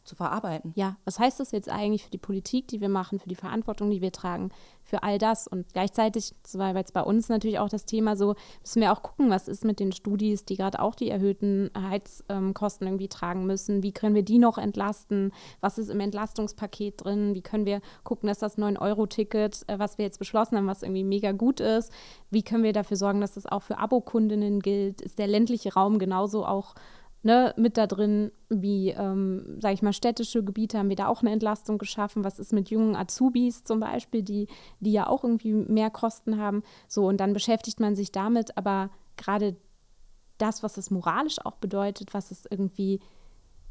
Zu 0.04 0.16
verarbeiten. 0.16 0.72
Ja, 0.74 0.96
was 1.04 1.18
heißt 1.18 1.38
das 1.40 1.52
jetzt 1.52 1.68
eigentlich 1.68 2.04
für 2.04 2.10
die 2.10 2.18
Politik, 2.18 2.68
die 2.68 2.80
wir 2.80 2.88
machen, 2.88 3.18
für 3.18 3.28
die 3.28 3.34
Verantwortung, 3.34 3.90
die 3.90 4.00
wir 4.00 4.12
tragen, 4.12 4.50
für 4.82 5.02
all 5.02 5.18
das? 5.18 5.46
Und 5.46 5.72
gleichzeitig, 5.72 6.34
weil 6.54 6.76
jetzt 6.76 6.92
bei 6.92 7.02
uns 7.02 7.28
natürlich 7.28 7.58
auch 7.58 7.68
das 7.68 7.84
Thema 7.84 8.16
so, 8.16 8.34
müssen 8.60 8.80
wir 8.80 8.92
auch 8.92 9.02
gucken, 9.02 9.30
was 9.30 9.48
ist 9.48 9.64
mit 9.64 9.80
den 9.80 9.92
Studis, 9.92 10.44
die 10.44 10.56
gerade 10.56 10.80
auch 10.80 10.94
die 10.94 11.08
erhöhten 11.08 11.70
Heizkosten 11.76 12.86
irgendwie 12.86 13.08
tragen 13.08 13.46
müssen. 13.46 13.82
Wie 13.82 13.92
können 13.92 14.14
wir 14.14 14.24
die 14.24 14.38
noch 14.38 14.58
entlasten? 14.58 15.32
Was 15.60 15.78
ist 15.78 15.88
im 15.88 16.00
Entlastungspaket 16.00 17.04
drin? 17.04 17.34
Wie 17.34 17.42
können 17.42 17.66
wir 17.66 17.80
gucken, 18.02 18.28
dass 18.28 18.38
das 18.38 18.58
9-Euro-Ticket, 18.58 19.64
äh, 19.68 19.78
was 19.78 19.98
wir 19.98 20.04
jetzt 20.04 20.18
beschlossen 20.18 20.56
haben, 20.56 20.66
was 20.66 20.82
irgendwie 20.82 21.04
mega 21.04 21.32
gut 21.32 21.60
ist, 21.60 21.92
wie 22.30 22.42
können 22.42 22.64
wir 22.64 22.72
dafür 22.72 22.96
sorgen, 22.96 23.20
dass 23.20 23.34
das 23.34 23.46
auch 23.46 23.62
für 23.62 23.78
Abokundinnen 23.78 24.60
gilt? 24.60 25.00
Ist 25.00 25.18
der 25.18 25.26
ländliche 25.26 25.74
Raum 25.74 25.98
genauso 25.98 26.44
auch 26.44 26.74
ne, 27.22 27.54
mit 27.56 27.76
da 27.76 27.86
drin, 27.86 28.32
wie, 28.48 28.90
ähm, 28.90 29.58
sage 29.60 29.74
ich 29.74 29.82
mal, 29.82 29.92
städtische 29.92 30.42
Gebiete 30.42 30.78
haben 30.78 30.88
wir 30.88 30.96
da 30.96 31.06
auch 31.06 31.22
eine 31.22 31.30
Entlastung 31.30 31.78
geschaffen. 31.78 32.24
Was 32.24 32.38
ist 32.38 32.52
mit 32.52 32.70
jungen 32.70 32.96
Azubis 32.96 33.64
zum 33.64 33.80
Beispiel, 33.80 34.22
die, 34.22 34.48
die 34.80 34.92
ja 34.92 35.06
auch 35.06 35.24
irgendwie 35.24 35.52
mehr 35.52 35.90
Kosten 35.90 36.38
haben? 36.38 36.62
So, 36.88 37.06
und 37.06 37.18
dann 37.18 37.32
beschäftigt 37.32 37.80
man 37.80 37.94
sich 37.94 38.12
damit, 38.12 38.56
aber 38.56 38.90
gerade 39.16 39.56
das, 40.38 40.62
was 40.62 40.76
es 40.76 40.90
moralisch 40.90 41.38
auch 41.44 41.56
bedeutet, 41.56 42.14
was 42.14 42.32
es 42.32 42.46
irgendwie, 42.50 43.00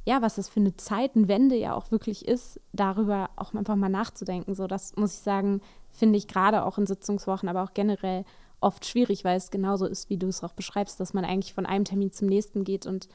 ja, 0.05 0.21
was 0.21 0.37
es 0.37 0.47
für 0.47 0.61
eine 0.61 0.77
Zeitenwende 0.77 1.55
ja 1.55 1.73
auch 1.73 1.91
wirklich 1.91 2.27
ist, 2.27 2.61
darüber 2.71 3.29
auch 3.35 3.53
einfach 3.53 3.75
mal 3.75 3.89
nachzudenken. 3.89 4.55
So, 4.55 4.67
das 4.67 4.95
muss 4.95 5.13
ich 5.13 5.19
sagen, 5.19 5.61
finde 5.89 6.17
ich 6.17 6.27
gerade 6.27 6.63
auch 6.63 6.77
in 6.77 6.85
Sitzungswochen, 6.85 7.49
aber 7.49 7.63
auch 7.63 7.73
generell 7.73 8.23
oft 8.61 8.85
schwierig, 8.85 9.25
weil 9.25 9.35
es 9.35 9.51
genauso 9.51 9.87
ist, 9.87 10.09
wie 10.09 10.17
du 10.17 10.27
es 10.27 10.43
auch 10.43 10.53
beschreibst, 10.53 10.99
dass 10.99 11.13
man 11.13 11.25
eigentlich 11.25 11.53
von 11.53 11.65
einem 11.65 11.83
Termin 11.83 12.13
zum 12.13 12.27
nächsten 12.27 12.63
geht 12.63 12.85
und 12.85 13.09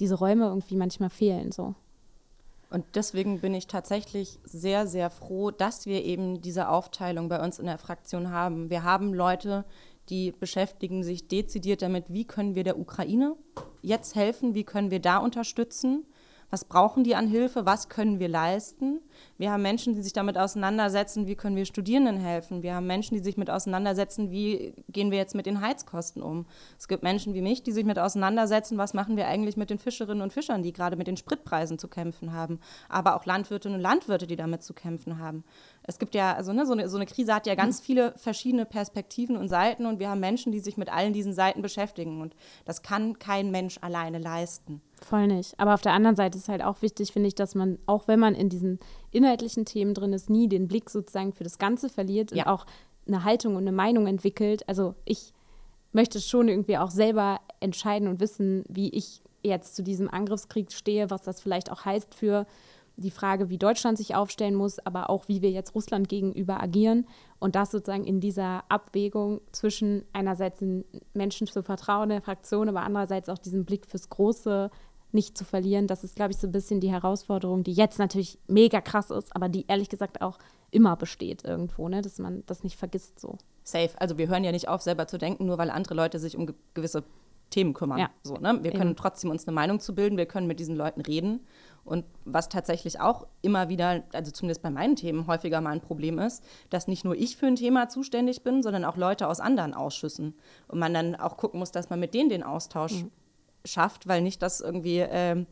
diese 0.00 0.16
Räume 0.16 0.46
irgendwie 0.46 0.76
manchmal 0.76 1.10
fehlen. 1.10 1.52
So. 1.52 1.74
Und 2.70 2.84
deswegen 2.94 3.40
bin 3.40 3.54
ich 3.54 3.66
tatsächlich 3.66 4.38
sehr, 4.44 4.86
sehr 4.86 5.10
froh, 5.10 5.50
dass 5.50 5.86
wir 5.86 6.04
eben 6.04 6.40
diese 6.40 6.68
Aufteilung 6.68 7.28
bei 7.28 7.42
uns 7.42 7.58
in 7.58 7.66
der 7.66 7.78
Fraktion 7.78 8.30
haben. 8.30 8.70
Wir 8.70 8.82
haben 8.82 9.12
Leute, 9.12 9.64
die 10.08 10.32
beschäftigen 10.32 11.02
sich 11.02 11.28
dezidiert 11.28 11.82
damit, 11.82 12.06
wie 12.08 12.24
können 12.24 12.54
wir 12.54 12.64
der 12.64 12.78
Ukraine 12.78 13.36
jetzt 13.82 14.14
helfen, 14.14 14.54
wie 14.54 14.64
können 14.64 14.90
wir 14.90 15.00
da 15.00 15.18
unterstützen 15.18 16.04
was 16.50 16.64
brauchen 16.64 17.04
die 17.04 17.14
an 17.14 17.28
Hilfe, 17.28 17.64
was 17.64 17.88
können 17.88 18.18
wir 18.18 18.28
leisten. 18.28 19.00
Wir 19.38 19.52
haben 19.52 19.62
Menschen, 19.62 19.94
die 19.94 20.02
sich 20.02 20.12
damit 20.12 20.36
auseinandersetzen, 20.36 21.26
wie 21.26 21.36
können 21.36 21.56
wir 21.56 21.64
Studierenden 21.64 22.18
helfen. 22.18 22.62
Wir 22.62 22.74
haben 22.74 22.86
Menschen, 22.86 23.16
die 23.16 23.22
sich 23.22 23.36
mit 23.36 23.50
auseinandersetzen, 23.50 24.30
wie 24.30 24.74
gehen 24.88 25.10
wir 25.10 25.18
jetzt 25.18 25.34
mit 25.34 25.46
den 25.46 25.60
Heizkosten 25.60 26.22
um. 26.22 26.46
Es 26.78 26.88
gibt 26.88 27.02
Menschen 27.02 27.34
wie 27.34 27.40
mich, 27.40 27.62
die 27.62 27.72
sich 27.72 27.84
mit 27.84 27.98
auseinandersetzen, 27.98 28.78
was 28.78 28.94
machen 28.94 29.16
wir 29.16 29.28
eigentlich 29.28 29.56
mit 29.56 29.70
den 29.70 29.78
Fischerinnen 29.78 30.22
und 30.22 30.32
Fischern, 30.32 30.62
die 30.62 30.72
gerade 30.72 30.96
mit 30.96 31.06
den 31.06 31.16
Spritpreisen 31.16 31.78
zu 31.78 31.88
kämpfen 31.88 32.32
haben. 32.32 32.58
Aber 32.88 33.16
auch 33.16 33.24
Landwirtinnen 33.24 33.76
und 33.76 33.82
Landwirte, 33.82 34.26
die 34.26 34.36
damit 34.36 34.62
zu 34.62 34.74
kämpfen 34.74 35.18
haben. 35.18 35.44
Es 35.84 35.98
gibt 35.98 36.14
ja, 36.14 36.34
also 36.34 36.52
ne, 36.52 36.66
so, 36.66 36.72
eine, 36.72 36.88
so 36.88 36.96
eine 36.96 37.06
Krise 37.06 37.34
hat 37.34 37.46
ja 37.46 37.54
ganz 37.54 37.80
mhm. 37.80 37.84
viele 37.84 38.12
verschiedene 38.16 38.66
Perspektiven 38.66 39.36
und 39.36 39.48
Seiten 39.48 39.86
und 39.86 39.98
wir 39.98 40.10
haben 40.10 40.20
Menschen, 40.20 40.52
die 40.52 40.60
sich 40.60 40.76
mit 40.76 40.92
allen 40.92 41.12
diesen 41.12 41.32
Seiten 41.32 41.62
beschäftigen. 41.62 42.20
Und 42.20 42.34
das 42.64 42.82
kann 42.82 43.18
kein 43.18 43.50
Mensch 43.50 43.78
alleine 43.80 44.18
leisten. 44.18 44.82
Voll 45.00 45.26
nicht. 45.26 45.58
Aber 45.58 45.74
auf 45.74 45.80
der 45.80 45.92
anderen 45.92 46.16
Seite 46.16 46.38
ist 46.38 46.48
halt 46.48 46.62
auch 46.62 46.82
wichtig, 46.82 47.12
finde 47.12 47.28
ich, 47.28 47.34
dass 47.34 47.54
man, 47.54 47.78
auch 47.86 48.06
wenn 48.06 48.20
man 48.20 48.34
in 48.34 48.48
diesen 48.48 48.78
inhaltlichen 49.10 49.64
Themen 49.64 49.94
drin 49.94 50.12
ist, 50.12 50.28
nie 50.28 50.48
den 50.48 50.68
Blick 50.68 50.90
sozusagen 50.90 51.32
für 51.32 51.44
das 51.44 51.58
Ganze 51.58 51.88
verliert 51.88 52.32
ja. 52.32 52.44
und 52.44 52.50
auch 52.50 52.66
eine 53.06 53.24
Haltung 53.24 53.56
und 53.56 53.62
eine 53.62 53.72
Meinung 53.72 54.06
entwickelt. 54.06 54.68
Also 54.68 54.94
ich 55.04 55.32
möchte 55.92 56.20
schon 56.20 56.48
irgendwie 56.48 56.78
auch 56.78 56.90
selber 56.90 57.40
entscheiden 57.60 58.08
und 58.08 58.20
wissen, 58.20 58.64
wie 58.68 58.90
ich 58.90 59.22
jetzt 59.42 59.74
zu 59.74 59.82
diesem 59.82 60.08
Angriffskrieg 60.08 60.70
stehe, 60.70 61.10
was 61.10 61.22
das 61.22 61.40
vielleicht 61.40 61.72
auch 61.72 61.84
heißt 61.84 62.14
für 62.14 62.46
die 62.96 63.10
Frage, 63.10 63.48
wie 63.48 63.56
Deutschland 63.56 63.96
sich 63.96 64.14
aufstellen 64.14 64.54
muss, 64.54 64.78
aber 64.78 65.08
auch 65.08 65.26
wie 65.26 65.40
wir 65.40 65.50
jetzt 65.50 65.74
Russland 65.74 66.08
gegenüber 66.08 66.62
agieren 66.62 67.06
und 67.38 67.54
das 67.54 67.70
sozusagen 67.70 68.04
in 68.04 68.20
dieser 68.20 68.64
Abwägung 68.68 69.40
zwischen 69.52 70.04
einerseits 70.12 70.58
den 70.58 70.84
Menschen 71.14 71.46
zu 71.46 71.62
vertrauen 71.62 72.10
der 72.10 72.20
Fraktion, 72.20 72.68
aber 72.68 72.82
andererseits 72.82 73.30
auch 73.30 73.38
diesen 73.38 73.64
Blick 73.64 73.86
fürs 73.86 74.10
Große 74.10 74.70
nicht 75.12 75.36
zu 75.36 75.44
verlieren. 75.44 75.86
Das 75.86 76.04
ist, 76.04 76.16
glaube 76.16 76.32
ich, 76.32 76.38
so 76.38 76.46
ein 76.46 76.52
bisschen 76.52 76.80
die 76.80 76.90
Herausforderung, 76.90 77.64
die 77.64 77.72
jetzt 77.72 77.98
natürlich 77.98 78.38
mega 78.46 78.80
krass 78.80 79.10
ist, 79.10 79.34
aber 79.34 79.48
die 79.48 79.64
ehrlich 79.68 79.88
gesagt 79.88 80.22
auch 80.22 80.38
immer 80.70 80.96
besteht 80.96 81.44
irgendwo, 81.44 81.88
ne? 81.88 82.02
dass 82.02 82.18
man 82.18 82.44
das 82.46 82.62
nicht 82.62 82.76
vergisst 82.76 83.18
so. 83.18 83.38
Safe. 83.64 83.90
Also 83.98 84.18
wir 84.18 84.28
hören 84.28 84.44
ja 84.44 84.52
nicht 84.52 84.68
auf, 84.68 84.82
selber 84.82 85.06
zu 85.06 85.18
denken, 85.18 85.46
nur 85.46 85.58
weil 85.58 85.70
andere 85.70 85.94
Leute 85.94 86.18
sich 86.18 86.36
um 86.36 86.46
ge 86.46 86.54
gewisse 86.74 87.04
Themen 87.50 87.74
kümmern. 87.74 87.98
Ja. 87.98 88.10
So, 88.22 88.34
ne? 88.34 88.60
Wir 88.62 88.70
können 88.70 88.90
Eben. 88.90 88.96
trotzdem 88.96 89.30
uns 89.30 89.46
eine 89.46 89.54
Meinung 89.54 89.80
zu 89.80 89.94
bilden, 89.94 90.16
wir 90.16 90.26
können 90.26 90.46
mit 90.46 90.60
diesen 90.60 90.76
Leuten 90.76 91.00
reden. 91.00 91.40
Und 91.84 92.04
was 92.24 92.48
tatsächlich 92.48 93.00
auch 93.00 93.26
immer 93.42 93.68
wieder, 93.68 94.04
also 94.12 94.30
zumindest 94.30 94.62
bei 94.62 94.70
meinen 94.70 94.94
Themen 94.94 95.26
häufiger 95.26 95.60
mal 95.60 95.70
ein 95.70 95.80
Problem 95.80 96.20
ist, 96.20 96.44
dass 96.68 96.86
nicht 96.86 97.04
nur 97.04 97.16
ich 97.16 97.36
für 97.36 97.46
ein 97.46 97.56
Thema 97.56 97.88
zuständig 97.88 98.44
bin, 98.44 98.62
sondern 98.62 98.84
auch 98.84 98.96
Leute 98.96 99.26
aus 99.26 99.40
anderen 99.40 99.74
Ausschüssen. 99.74 100.34
Und 100.68 100.78
man 100.78 100.94
dann 100.94 101.16
auch 101.16 101.36
gucken 101.36 101.58
muss, 101.58 101.72
dass 101.72 101.90
man 101.90 101.98
mit 101.98 102.14
denen 102.14 102.28
den 102.28 102.44
Austausch 102.44 103.02
mhm 103.02 103.10
schafft, 103.64 104.08
weil 104.08 104.22
nicht 104.22 104.42
das 104.42 104.60
irgendwie 104.60 104.98
ähm, 104.98 105.46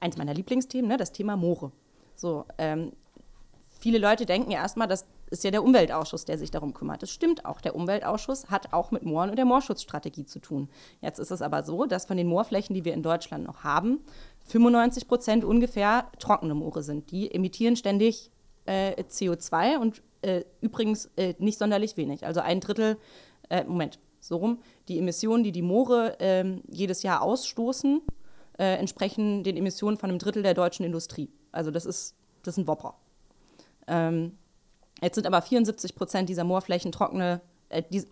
eins 0.00 0.16
meiner 0.16 0.34
Lieblingsthemen, 0.34 0.88
ne, 0.88 0.96
das 0.96 1.12
Thema 1.12 1.36
Moore. 1.36 1.72
So, 2.16 2.44
ähm, 2.58 2.92
viele 3.68 3.98
Leute 3.98 4.26
denken 4.26 4.50
ja 4.50 4.60
erstmal, 4.60 4.88
das 4.88 5.06
ist 5.30 5.44
ja 5.44 5.50
der 5.50 5.62
Umweltausschuss, 5.62 6.24
der 6.24 6.38
sich 6.38 6.50
darum 6.50 6.74
kümmert. 6.74 7.02
Das 7.02 7.10
stimmt 7.10 7.44
auch. 7.44 7.60
Der 7.60 7.76
Umweltausschuss 7.76 8.50
hat 8.50 8.72
auch 8.72 8.90
mit 8.90 9.04
Mooren 9.04 9.30
und 9.30 9.36
der 9.36 9.44
Moorschutzstrategie 9.44 10.26
zu 10.26 10.40
tun. 10.40 10.68
Jetzt 11.00 11.18
ist 11.18 11.30
es 11.30 11.40
aber 11.40 11.62
so, 11.62 11.86
dass 11.86 12.06
von 12.06 12.16
den 12.16 12.26
Moorflächen, 12.26 12.74
die 12.74 12.84
wir 12.84 12.94
in 12.94 13.02
Deutschland 13.02 13.46
noch 13.46 13.62
haben, 13.62 14.00
95 14.46 15.06
Prozent 15.06 15.44
ungefähr 15.44 16.10
trockene 16.18 16.54
Moore 16.54 16.82
sind. 16.82 17.10
Die 17.12 17.32
emittieren 17.32 17.76
ständig 17.76 18.32
äh, 18.66 19.00
CO2 19.02 19.78
und 19.78 20.02
äh, 20.22 20.44
übrigens 20.60 21.10
äh, 21.16 21.34
nicht 21.38 21.58
sonderlich 21.58 21.96
wenig. 21.96 22.26
Also 22.26 22.40
ein 22.40 22.60
Drittel, 22.60 22.98
äh, 23.48 23.64
Moment, 23.64 23.98
so 24.20 24.36
rum. 24.36 24.58
Die 24.88 24.98
Emissionen, 24.98 25.42
die 25.44 25.52
die 25.52 25.62
Moore 25.62 26.16
ähm, 26.20 26.62
jedes 26.68 27.02
Jahr 27.02 27.22
ausstoßen, 27.22 28.02
äh, 28.58 28.76
entsprechen 28.76 29.42
den 29.42 29.56
Emissionen 29.56 29.96
von 29.96 30.10
einem 30.10 30.18
Drittel 30.18 30.42
der 30.42 30.54
deutschen 30.54 30.84
Industrie. 30.84 31.30
Also 31.52 31.70
das 31.70 31.86
ist, 31.86 32.14
das 32.42 32.54
ist 32.54 32.58
ein 32.58 32.66
Wopper. 32.66 32.94
Ähm, 33.86 34.36
jetzt 35.02 35.14
sind 35.16 35.26
aber 35.26 35.42
74 35.42 35.94
Prozent 35.94 36.28
dieser 36.28 36.44
Moorflächen 36.44 36.92
trockene, 36.92 37.40
äh, 37.70 37.82
die, 37.90 38.04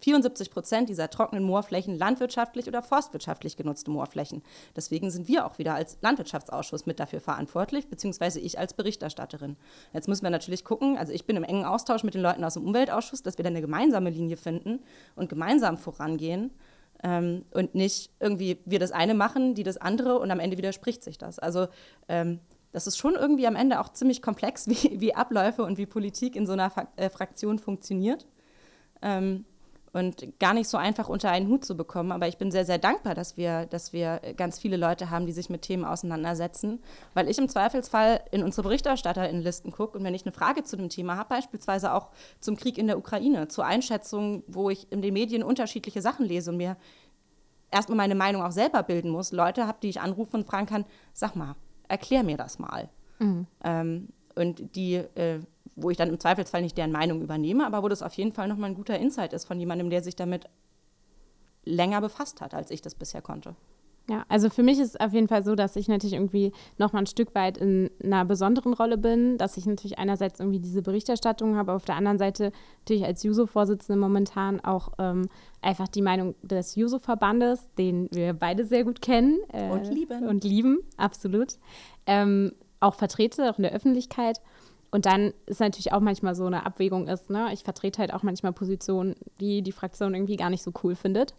74 0.00 0.50
Prozent 0.50 0.88
dieser 0.88 1.10
trockenen 1.10 1.44
Moorflächen 1.44 1.98
landwirtschaftlich 1.98 2.68
oder 2.68 2.82
forstwirtschaftlich 2.82 3.56
genutzte 3.56 3.90
Moorflächen. 3.90 4.42
Deswegen 4.76 5.10
sind 5.10 5.28
wir 5.28 5.46
auch 5.46 5.58
wieder 5.58 5.74
als 5.74 5.98
Landwirtschaftsausschuss 6.02 6.86
mit 6.86 7.00
dafür 7.00 7.20
verantwortlich, 7.20 7.88
beziehungsweise 7.88 8.40
ich 8.40 8.58
als 8.58 8.74
Berichterstatterin. 8.74 9.56
Jetzt 9.92 10.08
müssen 10.08 10.22
wir 10.22 10.30
natürlich 10.30 10.64
gucken, 10.64 10.96
also 10.96 11.12
ich 11.12 11.24
bin 11.24 11.36
im 11.36 11.44
engen 11.44 11.64
Austausch 11.64 12.04
mit 12.04 12.14
den 12.14 12.22
Leuten 12.22 12.44
aus 12.44 12.54
dem 12.54 12.64
Umweltausschuss, 12.64 13.22
dass 13.22 13.38
wir 13.38 13.42
dann 13.42 13.54
eine 13.54 13.60
gemeinsame 13.60 14.10
Linie 14.10 14.36
finden 14.36 14.80
und 15.16 15.28
gemeinsam 15.28 15.76
vorangehen. 15.76 16.50
Ähm, 17.02 17.44
und 17.52 17.74
nicht 17.74 18.10
irgendwie 18.18 18.58
wir 18.64 18.80
das 18.80 18.90
eine 18.90 19.14
machen, 19.14 19.54
die 19.54 19.62
das 19.62 19.76
andere 19.76 20.18
und 20.18 20.30
am 20.32 20.40
Ende 20.40 20.58
widerspricht 20.58 21.04
sich 21.04 21.16
das. 21.16 21.38
Also 21.38 21.68
ähm, 22.08 22.40
das 22.72 22.86
ist 22.86 22.98
schon 22.98 23.14
irgendwie 23.14 23.46
am 23.46 23.56
Ende 23.56 23.80
auch 23.80 23.90
ziemlich 23.90 24.22
komplex, 24.22 24.68
wie, 24.68 25.00
wie 25.00 25.14
Abläufe 25.14 25.62
und 25.62 25.78
wie 25.78 25.86
Politik 25.86 26.36
in 26.36 26.46
so 26.46 26.52
einer 26.52 26.72
äh, 26.96 27.08
Fraktion 27.08 27.58
funktioniert. 27.58 28.26
Ähm, 29.00 29.44
und 29.92 30.38
gar 30.38 30.54
nicht 30.54 30.68
so 30.68 30.76
einfach 30.76 31.08
unter 31.08 31.30
einen 31.30 31.48
Hut 31.48 31.64
zu 31.64 31.76
bekommen. 31.76 32.12
Aber 32.12 32.28
ich 32.28 32.38
bin 32.38 32.50
sehr, 32.50 32.64
sehr 32.64 32.78
dankbar, 32.78 33.14
dass 33.14 33.36
wir, 33.36 33.66
dass 33.66 33.92
wir 33.92 34.20
ganz 34.36 34.58
viele 34.58 34.76
Leute 34.76 35.10
haben, 35.10 35.26
die 35.26 35.32
sich 35.32 35.50
mit 35.50 35.62
Themen 35.62 35.84
auseinandersetzen, 35.84 36.80
weil 37.14 37.28
ich 37.28 37.38
im 37.38 37.48
Zweifelsfall 37.48 38.20
in 38.30 38.42
unsere 38.42 38.62
BerichterstatterInnenlisten 38.64 39.72
gucke 39.72 39.98
und 39.98 40.04
wenn 40.04 40.14
ich 40.14 40.24
eine 40.24 40.32
Frage 40.32 40.64
zu 40.64 40.76
dem 40.76 40.88
Thema 40.88 41.16
habe, 41.16 41.28
beispielsweise 41.28 41.92
auch 41.92 42.08
zum 42.40 42.56
Krieg 42.56 42.78
in 42.78 42.86
der 42.86 42.98
Ukraine, 42.98 43.48
zur 43.48 43.64
Einschätzung, 43.64 44.42
wo 44.46 44.70
ich 44.70 44.90
in 44.92 45.02
den 45.02 45.14
Medien 45.14 45.42
unterschiedliche 45.42 46.02
Sachen 46.02 46.26
lese 46.26 46.50
und 46.50 46.56
mir 46.56 46.76
erstmal 47.70 47.96
meine 47.96 48.14
Meinung 48.14 48.42
auch 48.42 48.52
selber 48.52 48.82
bilden 48.82 49.10
muss, 49.10 49.32
Leute 49.32 49.66
habe, 49.66 49.78
die 49.82 49.88
ich 49.88 50.00
anrufe 50.00 50.36
und 50.36 50.46
fragen 50.46 50.66
kann, 50.66 50.84
sag 51.12 51.36
mal, 51.36 51.54
erklär 51.88 52.22
mir 52.22 52.36
das 52.36 52.58
mal. 52.58 52.88
Mhm. 53.18 53.46
Ähm, 53.64 54.08
und 54.38 54.74
die 54.74 54.94
äh, 54.94 55.40
wo 55.80 55.90
ich 55.90 55.96
dann 55.96 56.08
im 56.08 56.20
Zweifelsfall 56.20 56.62
nicht 56.62 56.76
deren 56.76 56.92
Meinung 56.92 57.22
übernehme, 57.22 57.66
aber 57.66 57.82
wo 57.82 57.88
das 57.88 58.02
auf 58.02 58.14
jeden 58.14 58.32
Fall 58.32 58.48
nochmal 58.48 58.70
ein 58.70 58.76
guter 58.76 58.98
Insight 58.98 59.32
ist 59.32 59.44
von 59.44 59.58
jemandem, 59.58 59.90
der 59.90 60.02
sich 60.02 60.16
damit 60.16 60.46
länger 61.64 62.00
befasst 62.00 62.40
hat, 62.40 62.54
als 62.54 62.70
ich 62.70 62.82
das 62.82 62.94
bisher 62.94 63.22
konnte. 63.22 63.54
Ja, 64.10 64.24
also 64.28 64.48
für 64.48 64.62
mich 64.62 64.78
ist 64.78 64.94
es 64.94 65.00
auf 65.00 65.12
jeden 65.12 65.28
Fall 65.28 65.44
so, 65.44 65.54
dass 65.54 65.76
ich 65.76 65.86
natürlich 65.86 66.14
irgendwie 66.14 66.52
nochmal 66.78 67.02
ein 67.02 67.06
Stück 67.06 67.34
weit 67.34 67.58
in 67.58 67.90
einer 68.02 68.24
besonderen 68.24 68.72
Rolle 68.72 68.96
bin, 68.96 69.36
dass 69.36 69.58
ich 69.58 69.66
natürlich 69.66 69.98
einerseits 69.98 70.40
irgendwie 70.40 70.60
diese 70.60 70.80
Berichterstattung 70.80 71.56
habe, 71.56 71.74
auf 71.74 71.84
der 71.84 71.96
anderen 71.96 72.16
Seite 72.16 72.52
natürlich 72.80 73.04
als 73.04 73.22
Juso-Vorsitzende 73.22 74.00
momentan 74.00 74.60
auch 74.60 74.92
ähm, 74.98 75.28
einfach 75.60 75.88
die 75.88 76.00
Meinung 76.00 76.36
des 76.42 76.74
Juso-Verbandes, 76.74 77.68
den 77.76 78.08
wir 78.10 78.32
beide 78.32 78.64
sehr 78.64 78.84
gut 78.84 79.02
kennen. 79.02 79.40
Äh, 79.52 79.68
und 79.68 79.92
lieben. 79.92 80.26
Und 80.26 80.42
lieben, 80.42 80.78
absolut. 80.96 81.58
Ähm, 82.06 82.52
auch 82.80 82.94
vertrete, 82.94 83.50
auch 83.50 83.58
in 83.58 83.62
der 83.62 83.72
Öffentlichkeit. 83.72 84.40
Und 84.90 85.06
dann 85.06 85.34
ist 85.46 85.60
natürlich 85.60 85.92
auch 85.92 86.00
manchmal 86.00 86.34
so 86.34 86.46
eine 86.46 86.64
Abwägung 86.64 87.08
ist, 87.08 87.28
ne? 87.28 87.50
ich 87.52 87.62
vertrete 87.62 87.98
halt 87.98 88.14
auch 88.14 88.22
manchmal 88.22 88.52
Positionen, 88.52 89.16
die 89.40 89.62
die 89.62 89.72
Fraktion 89.72 90.14
irgendwie 90.14 90.36
gar 90.36 90.48
nicht 90.48 90.62
so 90.62 90.72
cool 90.82 90.94
findet. 90.94 91.34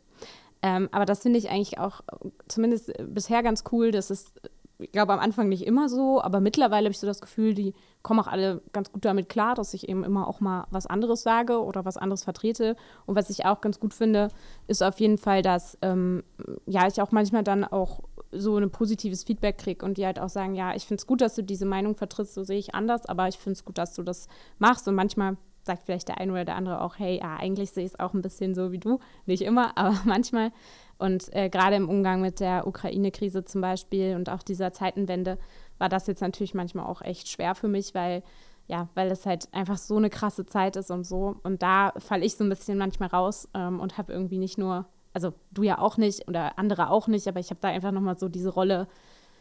Ähm, 0.61 0.89
aber 0.91 1.05
das 1.05 1.21
finde 1.21 1.39
ich 1.39 1.49
eigentlich 1.49 1.79
auch 1.79 2.01
zumindest 2.47 2.91
bisher 3.07 3.41
ganz 3.41 3.63
cool, 3.71 3.91
dass 3.91 4.09
es 4.09 4.33
ich 4.79 4.93
glaube 4.93 5.11
am 5.11 5.19
Anfang 5.19 5.49
nicht 5.49 5.67
immer 5.67 5.89
so, 5.89 6.21
aber 6.21 6.39
mittlerweile 6.39 6.85
habe 6.85 6.91
ich 6.91 6.99
so 6.99 7.07
das 7.07 7.19
Gefühl, 7.19 7.53
die 7.53 7.73
kommen 8.01 8.21
auch 8.21 8.27
alle 8.27 8.61
ganz 8.71 8.91
gut 8.91 9.03
damit 9.03 9.27
klar, 9.27 9.53
dass 9.53 9.73
ich 9.73 9.89
eben 9.89 10.05
immer 10.05 10.25
auch 10.27 10.39
mal 10.39 10.67
was 10.71 10.85
anderes 10.85 11.21
sage 11.21 11.61
oder 11.61 11.83
was 11.83 11.97
anderes 11.97 12.23
vertrete. 12.23 12.77
Und 13.05 13.15
was 13.15 13.29
ich 13.29 13.45
auch 13.45 13.59
ganz 13.59 13.81
gut 13.81 13.93
finde, 13.93 14.29
ist 14.67 14.81
auf 14.81 14.99
jeden 15.01 15.17
Fall, 15.17 15.41
dass 15.41 15.77
ähm, 15.81 16.23
ja 16.65 16.87
ich 16.87 17.01
auch 17.01 17.11
manchmal 17.11 17.43
dann 17.43 17.65
auch 17.65 17.99
so 18.31 18.57
ein 18.57 18.69
positives 18.71 19.23
Feedback 19.23 19.57
kriege 19.57 19.85
und 19.85 19.97
die 19.97 20.05
halt 20.05 20.19
auch 20.19 20.29
sagen, 20.29 20.55
ja, 20.55 20.75
ich 20.75 20.85
finde 20.85 21.01
es 21.01 21.07
gut, 21.07 21.21
dass 21.21 21.35
du 21.35 21.43
diese 21.43 21.65
Meinung 21.65 21.95
vertrittst, 21.95 22.33
so 22.33 22.43
sehe 22.43 22.59
ich 22.59 22.75
anders, 22.75 23.05
aber 23.05 23.27
ich 23.27 23.37
finde 23.37 23.53
es 23.53 23.65
gut, 23.65 23.77
dass 23.77 23.95
du 23.95 24.03
das 24.03 24.27
machst. 24.59 24.87
Und 24.87 24.95
manchmal 24.95 25.37
sagt 25.63 25.83
vielleicht 25.83 26.07
der 26.07 26.19
eine 26.19 26.31
oder 26.31 26.45
der 26.45 26.55
andere 26.55 26.81
auch, 26.81 26.97
hey, 26.97 27.19
ja, 27.19 27.35
eigentlich 27.35 27.71
sehe 27.71 27.85
ich 27.85 27.91
es 27.93 27.99
auch 27.99 28.13
ein 28.13 28.21
bisschen 28.21 28.55
so 28.55 28.71
wie 28.71 28.79
du. 28.79 28.99
Nicht 29.25 29.41
immer, 29.41 29.71
aber 29.77 29.97
manchmal. 30.05 30.51
Und 30.97 31.33
äh, 31.33 31.49
gerade 31.49 31.75
im 31.75 31.89
Umgang 31.89 32.21
mit 32.21 32.39
der 32.39 32.67
Ukraine-Krise 32.67 33.45
zum 33.45 33.61
Beispiel 33.61 34.15
und 34.15 34.29
auch 34.29 34.43
dieser 34.43 34.73
Zeitenwende 34.73 35.37
war 35.77 35.89
das 35.89 36.07
jetzt 36.07 36.21
natürlich 36.21 36.53
manchmal 36.53 36.85
auch 36.85 37.01
echt 37.01 37.29
schwer 37.29 37.55
für 37.55 37.69
mich, 37.69 37.95
weil 37.95 38.21
ja, 38.67 38.87
weil 38.93 39.09
es 39.09 39.25
halt 39.25 39.51
einfach 39.51 39.77
so 39.77 39.97
eine 39.97 40.11
krasse 40.11 40.45
Zeit 40.45 40.75
ist 40.75 40.91
und 40.91 41.03
so. 41.03 41.37
Und 41.41 41.63
da 41.63 41.91
falle 41.97 42.23
ich 42.23 42.35
so 42.35 42.43
ein 42.43 42.49
bisschen 42.49 42.77
manchmal 42.77 43.09
raus 43.09 43.49
ähm, 43.55 43.79
und 43.79 43.97
habe 43.97 44.13
irgendwie 44.13 44.37
nicht 44.37 44.59
nur, 44.59 44.85
also 45.13 45.33
du 45.51 45.63
ja 45.63 45.79
auch 45.79 45.97
nicht 45.97 46.27
oder 46.27 46.57
andere 46.59 46.89
auch 46.89 47.07
nicht, 47.07 47.27
aber 47.27 47.39
ich 47.39 47.49
habe 47.49 47.59
da 47.61 47.69
einfach 47.69 47.91
nochmal 47.91 48.17
so 48.17 48.29
diese 48.29 48.49
Rolle, 48.49 48.87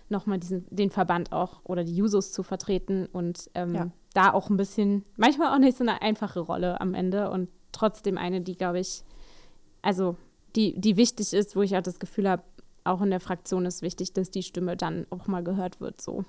nochmal 0.09 0.41
den 0.41 0.91
Verband 0.91 1.33
auch 1.33 1.61
oder 1.64 1.85
die 1.85 1.95
Jusos 1.95 2.33
zu 2.33 2.43
vertreten 2.43 3.07
und 3.07 3.51
ähm, 3.55 3.75
ja. 3.75 3.91
da 4.14 4.33
auch 4.33 4.49
ein 4.49 4.57
bisschen, 4.57 5.05
manchmal 5.16 5.55
auch 5.55 5.59
nicht 5.59 5.77
so 5.77 5.85
eine 5.85 6.01
einfache 6.01 6.41
Rolle 6.41 6.81
am 6.81 6.95
Ende 6.95 7.31
und 7.31 7.49
trotzdem 7.73 8.16
eine, 8.16 8.41
die, 8.41 8.57
glaube 8.57 8.81
ich, 8.81 9.05
also 9.83 10.16
die, 10.57 10.81
die 10.81 10.97
wichtig 10.97 11.33
ist, 11.33 11.57
wo 11.57 11.62
ich 11.62 11.77
auch 11.77 11.83
das 11.83 11.99
Gefühl 11.99 12.29
habe, 12.29 12.43
auch 12.85 13.03
in 13.03 13.11
der 13.11 13.21
Fraktion 13.21 13.66
ist 13.66 13.83
wichtig, 13.83 14.12
dass 14.14 14.31
die 14.31 14.43
Stimme 14.43 14.77
dann 14.77 15.07
auch 15.11 15.27
mal 15.27 15.45
gehört 15.45 15.81
wird. 15.81 16.01
So. 16.01 16.25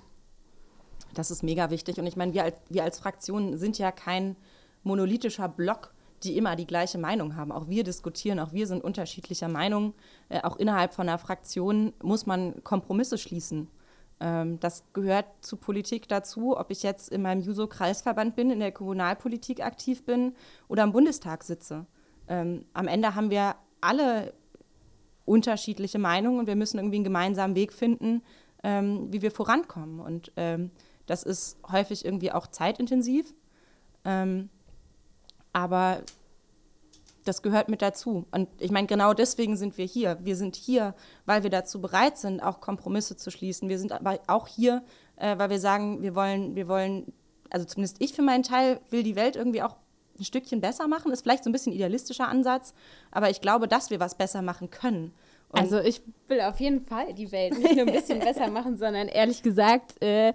Das 1.14 1.30
ist 1.30 1.42
mega 1.42 1.70
wichtig. 1.70 1.98
Und 1.98 2.06
ich 2.06 2.16
meine, 2.16 2.34
wir 2.34 2.44
als, 2.44 2.56
wir 2.68 2.84
als 2.84 3.00
Fraktion 3.00 3.56
sind 3.56 3.78
ja 3.78 3.90
kein 3.90 4.36
monolithischer 4.82 5.48
Block, 5.48 5.94
die 6.22 6.36
immer 6.36 6.56
die 6.56 6.66
gleiche 6.66 6.98
Meinung 6.98 7.36
haben. 7.36 7.52
Auch 7.52 7.68
wir 7.68 7.84
diskutieren, 7.84 8.38
auch 8.38 8.52
wir 8.52 8.66
sind 8.66 8.84
unterschiedlicher 8.84 9.48
Meinung. 9.48 9.94
Äh, 10.28 10.42
auch 10.42 10.56
innerhalb 10.56 10.94
von 10.94 11.08
einer 11.08 11.18
Fraktion 11.18 11.92
muss 12.02 12.26
man 12.26 12.62
Kompromisse 12.62 13.18
schließen. 13.18 13.68
Ähm, 14.20 14.60
das 14.60 14.84
gehört 14.92 15.26
zu 15.40 15.56
Politik 15.56 16.08
dazu, 16.08 16.58
ob 16.58 16.70
ich 16.70 16.82
jetzt 16.82 17.08
in 17.08 17.22
meinem 17.22 17.40
Juso-Kreisverband 17.40 18.36
bin, 18.36 18.50
in 18.50 18.60
der 18.60 18.72
Kommunalpolitik 18.72 19.64
aktiv 19.64 20.04
bin 20.04 20.34
oder 20.68 20.84
im 20.84 20.92
Bundestag 20.92 21.42
sitze. 21.42 21.86
Ähm, 22.28 22.66
am 22.74 22.86
Ende 22.86 23.14
haben 23.14 23.30
wir 23.30 23.56
alle 23.80 24.34
unterschiedliche 25.24 25.98
Meinungen 25.98 26.40
und 26.40 26.46
wir 26.46 26.56
müssen 26.56 26.78
irgendwie 26.78 26.96
einen 26.96 27.04
gemeinsamen 27.04 27.54
Weg 27.54 27.72
finden, 27.72 28.22
ähm, 28.62 29.12
wie 29.12 29.22
wir 29.22 29.30
vorankommen. 29.30 30.00
Und 30.00 30.32
ähm, 30.36 30.70
das 31.06 31.22
ist 31.22 31.58
häufig 31.70 32.04
irgendwie 32.04 32.30
auch 32.30 32.46
zeitintensiv, 32.46 33.34
ähm, 34.04 34.50
aber 35.52 36.02
das 37.24 37.42
gehört 37.42 37.68
mit 37.68 37.82
dazu. 37.82 38.26
Und 38.30 38.48
ich 38.58 38.70
meine, 38.70 38.86
genau 38.86 39.14
deswegen 39.14 39.56
sind 39.56 39.78
wir 39.78 39.84
hier. 39.84 40.18
Wir 40.22 40.36
sind 40.36 40.56
hier, 40.56 40.94
weil 41.26 41.42
wir 41.42 41.50
dazu 41.50 41.80
bereit 41.80 42.18
sind, 42.18 42.42
auch 42.42 42.60
Kompromisse 42.60 43.16
zu 43.16 43.30
schließen. 43.30 43.68
Wir 43.68 43.78
sind 43.78 43.92
aber 43.92 44.18
auch 44.26 44.46
hier, 44.46 44.82
äh, 45.16 45.38
weil 45.38 45.50
wir 45.50 45.60
sagen, 45.60 46.02
wir 46.02 46.14
wollen, 46.14 46.54
wir 46.54 46.68
wollen, 46.68 47.12
also 47.50 47.66
zumindest 47.66 47.96
ich 48.00 48.14
für 48.14 48.22
meinen 48.22 48.42
Teil 48.42 48.80
will 48.90 49.02
die 49.02 49.16
Welt 49.16 49.36
irgendwie 49.36 49.62
auch 49.62 49.76
ein 50.18 50.24
Stückchen 50.24 50.60
besser 50.60 50.88
machen. 50.88 51.12
Ist 51.12 51.22
vielleicht 51.22 51.44
so 51.44 51.50
ein 51.50 51.52
bisschen 51.52 51.72
idealistischer 51.72 52.28
Ansatz, 52.28 52.74
aber 53.10 53.30
ich 53.30 53.40
glaube, 53.40 53.68
dass 53.68 53.90
wir 53.90 54.00
was 54.00 54.16
besser 54.16 54.42
machen 54.42 54.70
können. 54.70 55.12
Und 55.50 55.60
also 55.60 55.80
ich 55.80 56.00
will 56.28 56.40
auf 56.42 56.60
jeden 56.60 56.86
Fall 56.86 57.12
die 57.12 57.32
Welt 57.32 57.58
nicht 57.58 57.74
nur 57.74 57.86
ein 57.86 57.92
bisschen 57.92 58.20
besser 58.20 58.48
machen, 58.50 58.76
sondern 58.76 59.08
ehrlich 59.08 59.42
gesagt 59.42 60.00
äh, 60.02 60.32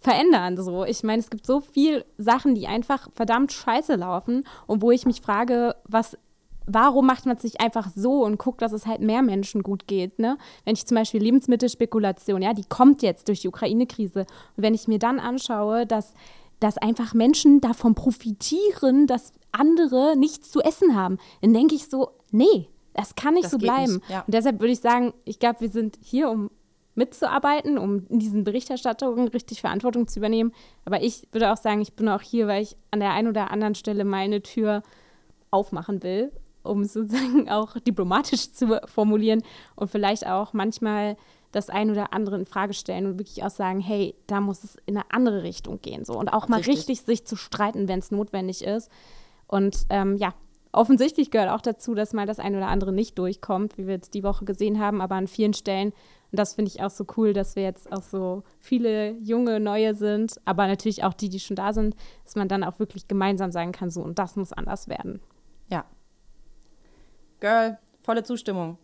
verändern. 0.00 0.56
So. 0.56 0.84
Ich 0.84 1.02
meine, 1.02 1.20
es 1.20 1.30
gibt 1.30 1.46
so 1.46 1.60
viele 1.60 2.04
Sachen, 2.16 2.54
die 2.54 2.66
einfach 2.66 3.08
verdammt 3.14 3.52
scheiße 3.52 3.96
laufen 3.96 4.44
und 4.66 4.82
wo 4.82 4.90
ich 4.90 5.06
mich 5.06 5.20
frage, 5.20 5.74
was 5.84 6.16
warum 6.70 7.06
macht 7.06 7.24
man 7.24 7.34
es 7.34 7.44
nicht 7.44 7.62
einfach 7.62 7.88
so 7.94 8.22
und 8.24 8.38
guckt, 8.38 8.60
dass 8.60 8.72
es 8.72 8.84
halt 8.84 9.00
mehr 9.00 9.22
Menschen 9.22 9.62
gut 9.62 9.86
geht? 9.86 10.18
Ne? 10.18 10.36
Wenn 10.66 10.74
ich 10.74 10.84
zum 10.84 10.96
Beispiel 10.96 11.22
Lebensmittelspekulation, 11.22 12.42
ja, 12.42 12.52
die 12.52 12.66
kommt 12.68 13.00
jetzt 13.00 13.28
durch 13.28 13.40
die 13.40 13.48
Ukraine-Krise. 13.48 14.26
Und 14.54 14.62
wenn 14.62 14.74
ich 14.74 14.86
mir 14.86 14.98
dann 14.98 15.18
anschaue, 15.18 15.86
dass 15.86 16.12
dass 16.60 16.78
einfach 16.78 17.14
Menschen 17.14 17.60
davon 17.60 17.94
profitieren, 17.94 19.06
dass 19.06 19.32
andere 19.52 20.16
nichts 20.16 20.50
zu 20.50 20.60
essen 20.60 20.94
haben. 20.94 21.18
Dann 21.40 21.54
denke 21.54 21.74
ich 21.74 21.88
so, 21.88 22.10
nee, 22.30 22.68
das 22.94 23.14
kann 23.14 23.34
nicht 23.34 23.44
das 23.44 23.52
so 23.52 23.58
bleiben. 23.58 23.94
Nicht, 23.94 24.10
ja. 24.10 24.20
Und 24.26 24.34
deshalb 24.34 24.60
würde 24.60 24.72
ich 24.72 24.80
sagen, 24.80 25.14
ich 25.24 25.38
glaube, 25.38 25.60
wir 25.60 25.68
sind 25.68 25.98
hier, 26.02 26.30
um 26.30 26.50
mitzuarbeiten, 26.98 27.78
um 27.78 28.06
in 28.08 28.18
diesen 28.18 28.44
Berichterstattungen 28.44 29.28
richtig 29.28 29.60
Verantwortung 29.60 30.08
zu 30.08 30.18
übernehmen. 30.18 30.52
Aber 30.84 31.02
ich 31.02 31.26
würde 31.32 31.52
auch 31.52 31.56
sagen, 31.56 31.80
ich 31.80 31.94
bin 31.94 32.08
auch 32.08 32.20
hier, 32.20 32.46
weil 32.46 32.62
ich 32.62 32.76
an 32.90 33.00
der 33.00 33.12
einen 33.12 33.28
oder 33.28 33.50
anderen 33.50 33.74
Stelle 33.74 34.04
meine 34.04 34.42
Tür 34.42 34.82
aufmachen 35.50 36.02
will, 36.02 36.32
um 36.62 36.84
sozusagen 36.84 37.48
auch 37.50 37.78
diplomatisch 37.78 38.52
zu 38.52 38.80
formulieren 38.86 39.42
und 39.76 39.90
vielleicht 39.90 40.26
auch 40.26 40.52
manchmal 40.52 41.16
das 41.52 41.70
ein 41.70 41.90
oder 41.90 42.12
andere 42.12 42.36
in 42.36 42.44
Frage 42.44 42.74
stellen 42.74 43.06
und 43.06 43.18
wirklich 43.18 43.42
auch 43.42 43.50
sagen, 43.50 43.80
hey, 43.80 44.14
da 44.26 44.40
muss 44.40 44.64
es 44.64 44.76
in 44.84 44.96
eine 44.96 45.06
andere 45.10 45.42
Richtung 45.42 45.80
gehen. 45.80 46.04
So. 46.04 46.12
Und 46.12 46.28
auch 46.28 46.48
mal 46.48 46.56
richtig, 46.56 46.76
richtig 46.76 47.00
sich 47.06 47.24
zu 47.24 47.36
streiten, 47.36 47.88
wenn 47.88 48.00
es 48.00 48.10
notwendig 48.10 48.62
ist. 48.62 48.90
Und 49.46 49.86
ähm, 49.88 50.16
ja, 50.16 50.34
offensichtlich 50.72 51.30
gehört 51.30 51.50
auch 51.50 51.62
dazu, 51.62 51.94
dass 51.94 52.12
mal 52.12 52.26
das 52.26 52.38
ein 52.38 52.54
oder 52.54 52.68
andere 52.68 52.92
nicht 52.92 53.18
durchkommt, 53.18 53.78
wie 53.78 53.86
wir 53.86 53.94
jetzt 53.94 54.12
die 54.12 54.22
Woche 54.24 54.44
gesehen 54.44 54.78
haben, 54.78 55.00
aber 55.00 55.14
an 55.14 55.26
vielen 55.26 55.54
Stellen. 55.54 55.94
Und 56.30 56.38
das 56.38 56.54
finde 56.54 56.70
ich 56.70 56.82
auch 56.82 56.90
so 56.90 57.06
cool, 57.16 57.32
dass 57.32 57.56
wir 57.56 57.62
jetzt 57.62 57.90
auch 57.90 58.02
so 58.02 58.42
viele 58.58 59.12
junge, 59.20 59.60
neue 59.60 59.94
sind, 59.94 60.38
aber 60.44 60.66
natürlich 60.66 61.04
auch 61.04 61.14
die, 61.14 61.30
die 61.30 61.40
schon 61.40 61.56
da 61.56 61.72
sind, 61.72 61.96
dass 62.24 62.36
man 62.36 62.48
dann 62.48 62.64
auch 62.64 62.78
wirklich 62.78 63.08
gemeinsam 63.08 63.50
sagen 63.50 63.72
kann, 63.72 63.90
so 63.90 64.02
und 64.02 64.18
das 64.18 64.36
muss 64.36 64.52
anders 64.52 64.88
werden. 64.88 65.20
Ja. 65.68 65.86
Girl, 67.40 67.78
volle 68.02 68.24
Zustimmung. 68.24 68.76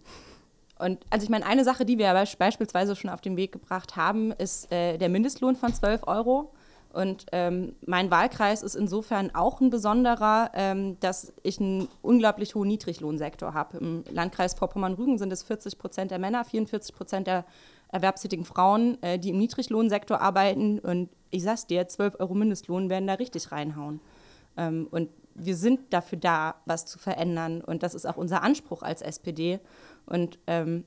Und 0.79 1.05
also 1.11 1.25
ich 1.25 1.31
meine, 1.31 1.47
eine 1.47 1.65
Sache, 1.65 1.85
die 1.85 1.99
wir 1.99 2.13
beispielsweise 2.39 2.97
schon 2.97 3.11
auf 3.11 3.21
den 3.21 3.37
Weg 3.37 3.53
gebracht 3.53 3.97
haben, 3.97 4.33
ist 4.33 4.73
äh, 4.73 4.97
der 4.97 5.09
Mindestlohn 5.09 5.55
von 5.55 5.73
12 5.73 6.07
Euro. 6.07 6.53
Und 6.95 7.27
ähm, 7.33 7.75
mein 7.85 8.11
Wahlkreis 8.11 8.63
ist 8.63 8.77
insofern 8.77 9.35
auch 9.35 9.61
ein 9.61 9.71
besonderer, 9.71 10.51
ähm, 10.55 10.99
dass 11.01 11.33
ich 11.43 11.61
einen 11.61 11.89
unglaublich 12.03 12.55
hohen 12.55 12.69
Niedriglohnsektor 12.69 13.53
habe. 13.53 13.79
Im 13.79 14.05
Landkreis 14.11 14.55
Vorpommern-Rügen 14.55 15.19
sind 15.19 15.33
es 15.33 15.43
40 15.43 15.77
Prozent 15.77 16.11
der 16.13 16.21
Männer, 16.21 16.45
44 16.45 16.95
Prozent 16.95 17.27
der 17.27 17.45
erwerbstätigen 17.89 18.45
Frauen, 18.45 19.03
äh, 19.03 19.19
die 19.19 19.31
im 19.31 19.39
Niedriglohnsektor 19.39 20.21
arbeiten. 20.21 20.79
Und 20.79 21.11
ich 21.31 21.43
sag's 21.43 21.67
dir, 21.67 21.89
12 21.89 22.21
Euro 22.21 22.35
Mindestlohn 22.35 22.89
werden 22.89 23.09
da 23.09 23.15
richtig 23.15 23.51
reinhauen. 23.51 24.01
Ähm, 24.57 24.87
und 24.91 25.11
wir 25.35 25.57
sind 25.57 25.93
dafür 25.93 26.19
da, 26.19 26.55
was 26.65 26.87
zu 26.87 26.99
verändern. 26.99 27.61
Und 27.61 27.83
das 27.83 27.95
ist 27.95 28.07
auch 28.07 28.17
unser 28.17 28.43
Anspruch 28.43 28.83
als 28.83 29.03
SPD. 29.03 29.59
Und 30.07 30.39
ähm, 30.47 30.85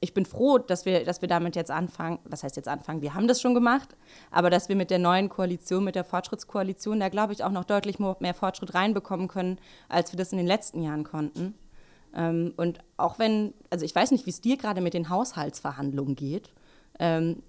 ich 0.00 0.14
bin 0.14 0.26
froh, 0.26 0.58
dass 0.58 0.84
wir, 0.84 1.04
dass 1.04 1.22
wir 1.22 1.28
damit 1.28 1.56
jetzt 1.56 1.70
anfangen. 1.70 2.18
Was 2.24 2.44
heißt 2.44 2.56
jetzt 2.56 2.68
anfangen? 2.68 3.02
Wir 3.02 3.14
haben 3.14 3.26
das 3.26 3.40
schon 3.40 3.54
gemacht, 3.54 3.96
aber 4.30 4.48
dass 4.50 4.68
wir 4.68 4.76
mit 4.76 4.90
der 4.90 4.98
neuen 4.98 5.28
Koalition, 5.28 5.84
mit 5.84 5.96
der 5.96 6.04
Fortschrittskoalition, 6.04 7.00
da 7.00 7.08
glaube 7.08 7.32
ich 7.32 7.42
auch 7.42 7.50
noch 7.50 7.64
deutlich 7.64 7.98
mehr 7.98 8.34
Fortschritt 8.34 8.74
reinbekommen 8.74 9.28
können, 9.28 9.58
als 9.88 10.12
wir 10.12 10.18
das 10.18 10.32
in 10.32 10.38
den 10.38 10.46
letzten 10.46 10.82
Jahren 10.82 11.04
konnten. 11.04 11.54
Ähm, 12.14 12.54
und 12.56 12.78
auch 12.96 13.18
wenn, 13.18 13.54
also 13.70 13.84
ich 13.84 13.94
weiß 13.94 14.12
nicht, 14.12 14.26
wie 14.26 14.30
es 14.30 14.40
dir 14.40 14.56
gerade 14.56 14.80
mit 14.80 14.94
den 14.94 15.08
Haushaltsverhandlungen 15.08 16.14
geht, 16.14 16.50
ähm, 16.98 17.42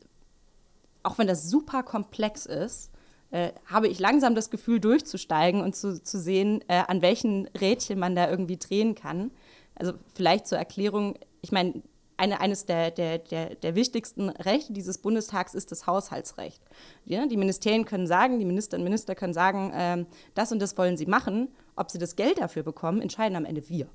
auch 1.03 1.17
wenn 1.17 1.27
das 1.27 1.49
super 1.49 1.83
komplex 1.83 2.45
ist, 2.45 2.91
äh, 3.31 3.51
habe 3.67 3.87
ich 3.87 3.99
langsam 3.99 4.33
das 4.33 4.49
Gefühl, 4.49 4.79
durchzusteigen 4.79 5.61
und 5.61 5.75
zu, 5.75 6.01
zu 6.03 6.19
sehen, 6.19 6.63
äh, 6.67 6.83
an 6.87 7.01
welchen 7.01 7.47
Rädchen 7.59 7.99
man 7.99 8.15
da 8.15 8.29
irgendwie 8.29 8.57
drehen 8.57 8.95
kann. 8.95 9.31
Also 9.75 9.93
vielleicht 10.15 10.47
zur 10.47 10.57
Erklärung, 10.57 11.17
ich 11.41 11.51
meine, 11.51 11.81
eine, 12.19 12.41
eines 12.41 12.65
der, 12.65 12.91
der, 12.91 13.17
der, 13.17 13.55
der, 13.55 13.75
wichtigsten 13.75 14.29
Rechte 14.29 14.73
dieses 14.73 14.97
Bundestags 14.97 15.55
ist 15.55 15.71
das 15.71 15.87
Haushaltsrecht. 15.87 16.61
Ja, 17.05 17.25
die 17.25 17.37
Ministerien 17.37 17.85
können 17.85 18.07
sagen, 18.07 18.39
die 18.39 18.45
Ministerinnen 18.45 18.85
und 18.85 18.91
Minister 18.91 19.15
können 19.15 19.33
sagen, 19.33 19.71
ähm, 19.73 20.05
das 20.35 20.51
und 20.51 20.59
das 20.59 20.77
wollen 20.77 20.97
sie 20.97 21.05
machen. 21.05 21.47
Ob 21.75 21.89
sie 21.89 21.97
das 21.97 22.17
Geld 22.17 22.39
dafür 22.39 22.63
bekommen, 22.63 23.01
entscheiden 23.01 23.37
am 23.37 23.45
Ende 23.45 23.69
wir. 23.69 23.87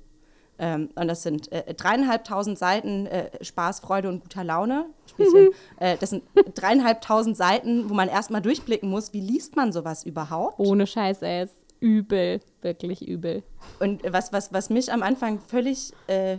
Ähm, 0.57 0.89
und 0.95 1.07
das 1.07 1.21
sind 1.21 1.51
äh, 1.51 1.73
dreieinhalbtausend 1.73 2.57
Seiten 2.57 3.05
äh, 3.05 3.43
Spaß, 3.43 3.81
Freude 3.81 4.09
und 4.09 4.21
guter 4.21 4.43
Laune. 4.43 4.87
Mhm. 5.17 5.51
Äh, 5.77 5.97
das 5.97 6.09
sind 6.09 6.23
dreieinhalbtausend 6.55 7.37
Seiten, 7.37 7.89
wo 7.89 7.93
man 7.93 8.09
erstmal 8.09 8.41
durchblicken 8.41 8.89
muss, 8.89 9.13
wie 9.13 9.21
liest 9.21 9.55
man 9.55 9.71
sowas 9.71 10.03
überhaupt? 10.03 10.59
Ohne 10.59 10.87
Scheiß, 10.87 11.21
ey, 11.21 11.43
ist 11.43 11.57
übel, 11.79 12.39
wirklich 12.61 13.07
übel. 13.07 13.43
Und 13.79 14.01
was, 14.11 14.33
was, 14.33 14.51
was 14.51 14.69
mich 14.69 14.91
am 14.91 15.03
Anfang 15.03 15.39
völlig 15.39 15.91
äh, 16.07 16.37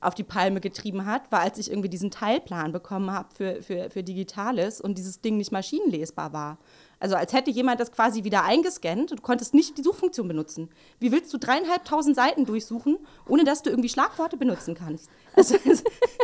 auf 0.00 0.14
die 0.14 0.24
Palme 0.24 0.60
getrieben 0.60 1.06
hat, 1.06 1.30
war, 1.32 1.40
als 1.40 1.58
ich 1.58 1.70
irgendwie 1.70 1.88
diesen 1.88 2.10
Teilplan 2.10 2.72
bekommen 2.72 3.10
habe 3.10 3.28
für, 3.34 3.62
für, 3.62 3.90
für 3.90 4.02
Digitales 4.02 4.80
und 4.80 4.96
dieses 4.96 5.20
Ding 5.20 5.36
nicht 5.36 5.50
maschinenlesbar 5.50 6.32
war. 6.32 6.58
Also 7.00 7.16
als 7.16 7.32
hätte 7.32 7.50
jemand 7.50 7.80
das 7.80 7.92
quasi 7.92 8.24
wieder 8.24 8.44
eingescannt 8.44 9.10
und 9.10 9.20
du 9.20 9.22
konntest 9.22 9.54
nicht 9.54 9.78
die 9.78 9.82
Suchfunktion 9.82 10.26
benutzen. 10.26 10.68
Wie 10.98 11.12
willst 11.12 11.32
du 11.32 11.38
dreieinhalbtausend 11.38 12.16
Seiten 12.16 12.44
durchsuchen, 12.44 12.98
ohne 13.28 13.44
dass 13.44 13.62
du 13.62 13.70
irgendwie 13.70 13.88
Schlagworte 13.88 14.36
benutzen 14.36 14.74
kannst? 14.74 15.08
Also, 15.34 15.56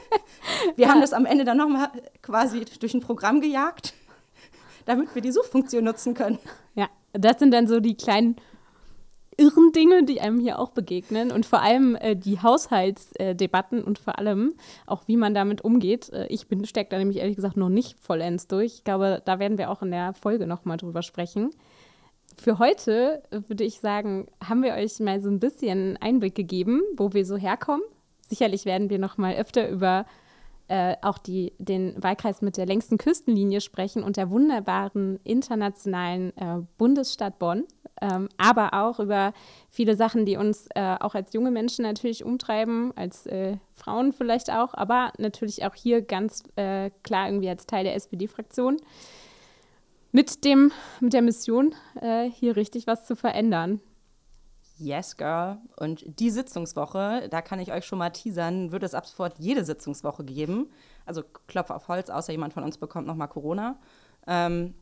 wir 0.76 0.88
haben 0.88 1.00
das 1.00 1.12
am 1.12 1.26
Ende 1.26 1.44
dann 1.44 1.56
nochmal 1.56 1.90
quasi 2.22 2.64
durch 2.80 2.94
ein 2.94 3.00
Programm 3.00 3.40
gejagt, 3.40 3.94
damit 4.84 5.14
wir 5.14 5.22
die 5.22 5.32
Suchfunktion 5.32 5.84
nutzen 5.84 6.14
können. 6.14 6.38
Ja, 6.74 6.88
das 7.12 7.38
sind 7.38 7.52
dann 7.52 7.68
so 7.68 7.78
die 7.80 7.96
kleinen 7.96 8.36
irren 9.36 9.72
Dinge, 9.72 10.04
die 10.04 10.20
einem 10.20 10.38
hier 10.38 10.58
auch 10.58 10.70
begegnen 10.70 11.30
und 11.30 11.46
vor 11.46 11.62
allem 11.62 11.96
äh, 11.96 12.16
die 12.16 12.40
Haushaltsdebatten 12.40 13.80
äh, 13.80 13.82
und 13.82 13.98
vor 13.98 14.18
allem 14.18 14.54
auch, 14.86 15.06
wie 15.06 15.16
man 15.16 15.34
damit 15.34 15.62
umgeht. 15.62 16.10
Äh, 16.12 16.26
ich 16.26 16.48
bin 16.48 16.64
steckt 16.64 16.92
da 16.92 16.98
nämlich 16.98 17.18
ehrlich 17.18 17.36
gesagt 17.36 17.56
noch 17.56 17.68
nicht 17.68 17.98
vollends 17.98 18.46
durch. 18.46 18.74
Ich 18.74 18.84
glaube, 18.84 19.22
da 19.24 19.38
werden 19.38 19.58
wir 19.58 19.70
auch 19.70 19.82
in 19.82 19.90
der 19.90 20.14
Folge 20.14 20.46
nochmal 20.46 20.76
drüber 20.76 21.02
sprechen. 21.02 21.50
Für 22.36 22.58
heute 22.58 23.22
würde 23.30 23.64
ich 23.64 23.80
sagen, 23.80 24.26
haben 24.42 24.62
wir 24.62 24.74
euch 24.74 24.98
mal 25.00 25.22
so 25.22 25.28
ein 25.28 25.38
bisschen 25.38 25.96
Einblick 25.98 26.34
gegeben, 26.34 26.82
wo 26.96 27.12
wir 27.12 27.24
so 27.24 27.36
herkommen. 27.36 27.82
Sicherlich 28.28 28.64
werden 28.64 28.90
wir 28.90 28.98
noch 28.98 29.18
mal 29.18 29.34
öfter 29.34 29.68
über 29.68 30.06
äh, 30.68 30.96
auch 31.02 31.18
die, 31.18 31.52
den 31.58 31.94
Wahlkreis 32.02 32.40
mit 32.40 32.56
der 32.56 32.66
längsten 32.66 32.96
Küstenlinie 32.96 33.60
sprechen 33.60 34.02
und 34.02 34.16
der 34.16 34.30
wunderbaren 34.30 35.20
internationalen 35.22 36.36
äh, 36.36 36.62
Bundesstadt 36.78 37.38
Bonn, 37.38 37.64
ähm, 38.00 38.28
aber 38.36 38.74
auch 38.74 38.98
über 38.98 39.32
viele 39.70 39.96
Sachen, 39.96 40.26
die 40.26 40.36
uns 40.36 40.68
äh, 40.74 40.96
auch 41.00 41.14
als 41.14 41.32
junge 41.32 41.50
Menschen 41.50 41.84
natürlich 41.84 42.24
umtreiben, 42.24 42.92
als 42.96 43.26
äh, 43.26 43.56
Frauen 43.74 44.12
vielleicht 44.12 44.50
auch, 44.50 44.74
aber 44.74 45.12
natürlich 45.18 45.64
auch 45.64 45.74
hier 45.74 46.02
ganz 46.02 46.42
äh, 46.56 46.90
klar 47.02 47.28
irgendwie 47.28 47.48
als 47.48 47.66
Teil 47.66 47.84
der 47.84 47.94
SPD-Fraktion 47.94 48.78
mit, 50.12 50.38
mit 51.00 51.12
der 51.12 51.22
Mission, 51.22 51.74
äh, 52.00 52.30
hier 52.30 52.56
richtig 52.56 52.86
was 52.86 53.04
zu 53.04 53.16
verändern. 53.16 53.80
Yes, 54.76 55.16
Girl. 55.16 55.58
Und 55.76 56.04
die 56.20 56.30
Sitzungswoche, 56.30 57.28
da 57.30 57.42
kann 57.42 57.60
ich 57.60 57.72
euch 57.72 57.84
schon 57.84 57.98
mal 57.98 58.10
teasern, 58.10 58.72
wird 58.72 58.82
es 58.82 58.94
ab 58.94 59.06
sofort 59.06 59.38
jede 59.38 59.64
Sitzungswoche 59.64 60.24
geben. 60.24 60.70
Also 61.06 61.22
Klopf 61.46 61.70
auf 61.70 61.88
Holz, 61.88 62.10
außer 62.10 62.32
jemand 62.32 62.54
von 62.54 62.64
uns 62.64 62.78
bekommt 62.78 63.06
nochmal 63.06 63.28
Corona. 63.28 63.78
Ähm, 64.26 64.74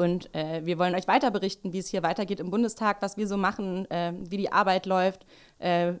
und 0.00 0.34
äh, 0.34 0.64
wir 0.64 0.78
wollen 0.78 0.94
euch 0.94 1.06
weiter 1.06 1.30
berichten, 1.30 1.72
wie 1.72 1.78
es 1.78 1.88
hier 1.88 2.02
weitergeht 2.02 2.40
im 2.40 2.50
Bundestag, 2.50 3.02
was 3.02 3.16
wir 3.16 3.28
so 3.28 3.36
machen, 3.36 3.88
äh, 3.90 4.12
wie 4.18 4.38
die 4.38 4.50
Arbeit 4.50 4.86
läuft. 4.86 5.26
Äh, 5.58 5.92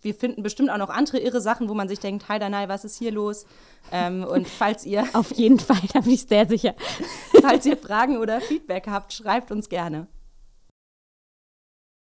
wir 0.00 0.14
finden 0.14 0.42
bestimmt 0.42 0.70
auch 0.70 0.78
noch 0.78 0.90
andere 0.90 1.18
irre 1.18 1.40
Sachen, 1.40 1.68
wo 1.68 1.74
man 1.74 1.88
sich 1.88 1.98
denkt, 1.98 2.28
hi 2.28 2.38
Danai, 2.38 2.68
was 2.68 2.84
ist 2.84 2.96
hier 2.96 3.10
los? 3.10 3.46
Ähm, 3.90 4.24
und 4.24 4.46
falls 4.46 4.84
ihr... 4.86 5.04
Auf 5.14 5.32
jeden 5.32 5.58
Fall, 5.58 5.80
da 5.92 6.00
bin 6.00 6.12
ich 6.12 6.26
sehr 6.26 6.46
sicher. 6.46 6.74
falls 7.42 7.66
ihr 7.66 7.76
Fragen 7.76 8.18
oder 8.18 8.40
Feedback 8.40 8.86
habt, 8.86 9.12
schreibt 9.12 9.50
uns 9.50 9.68
gerne. 9.68 10.06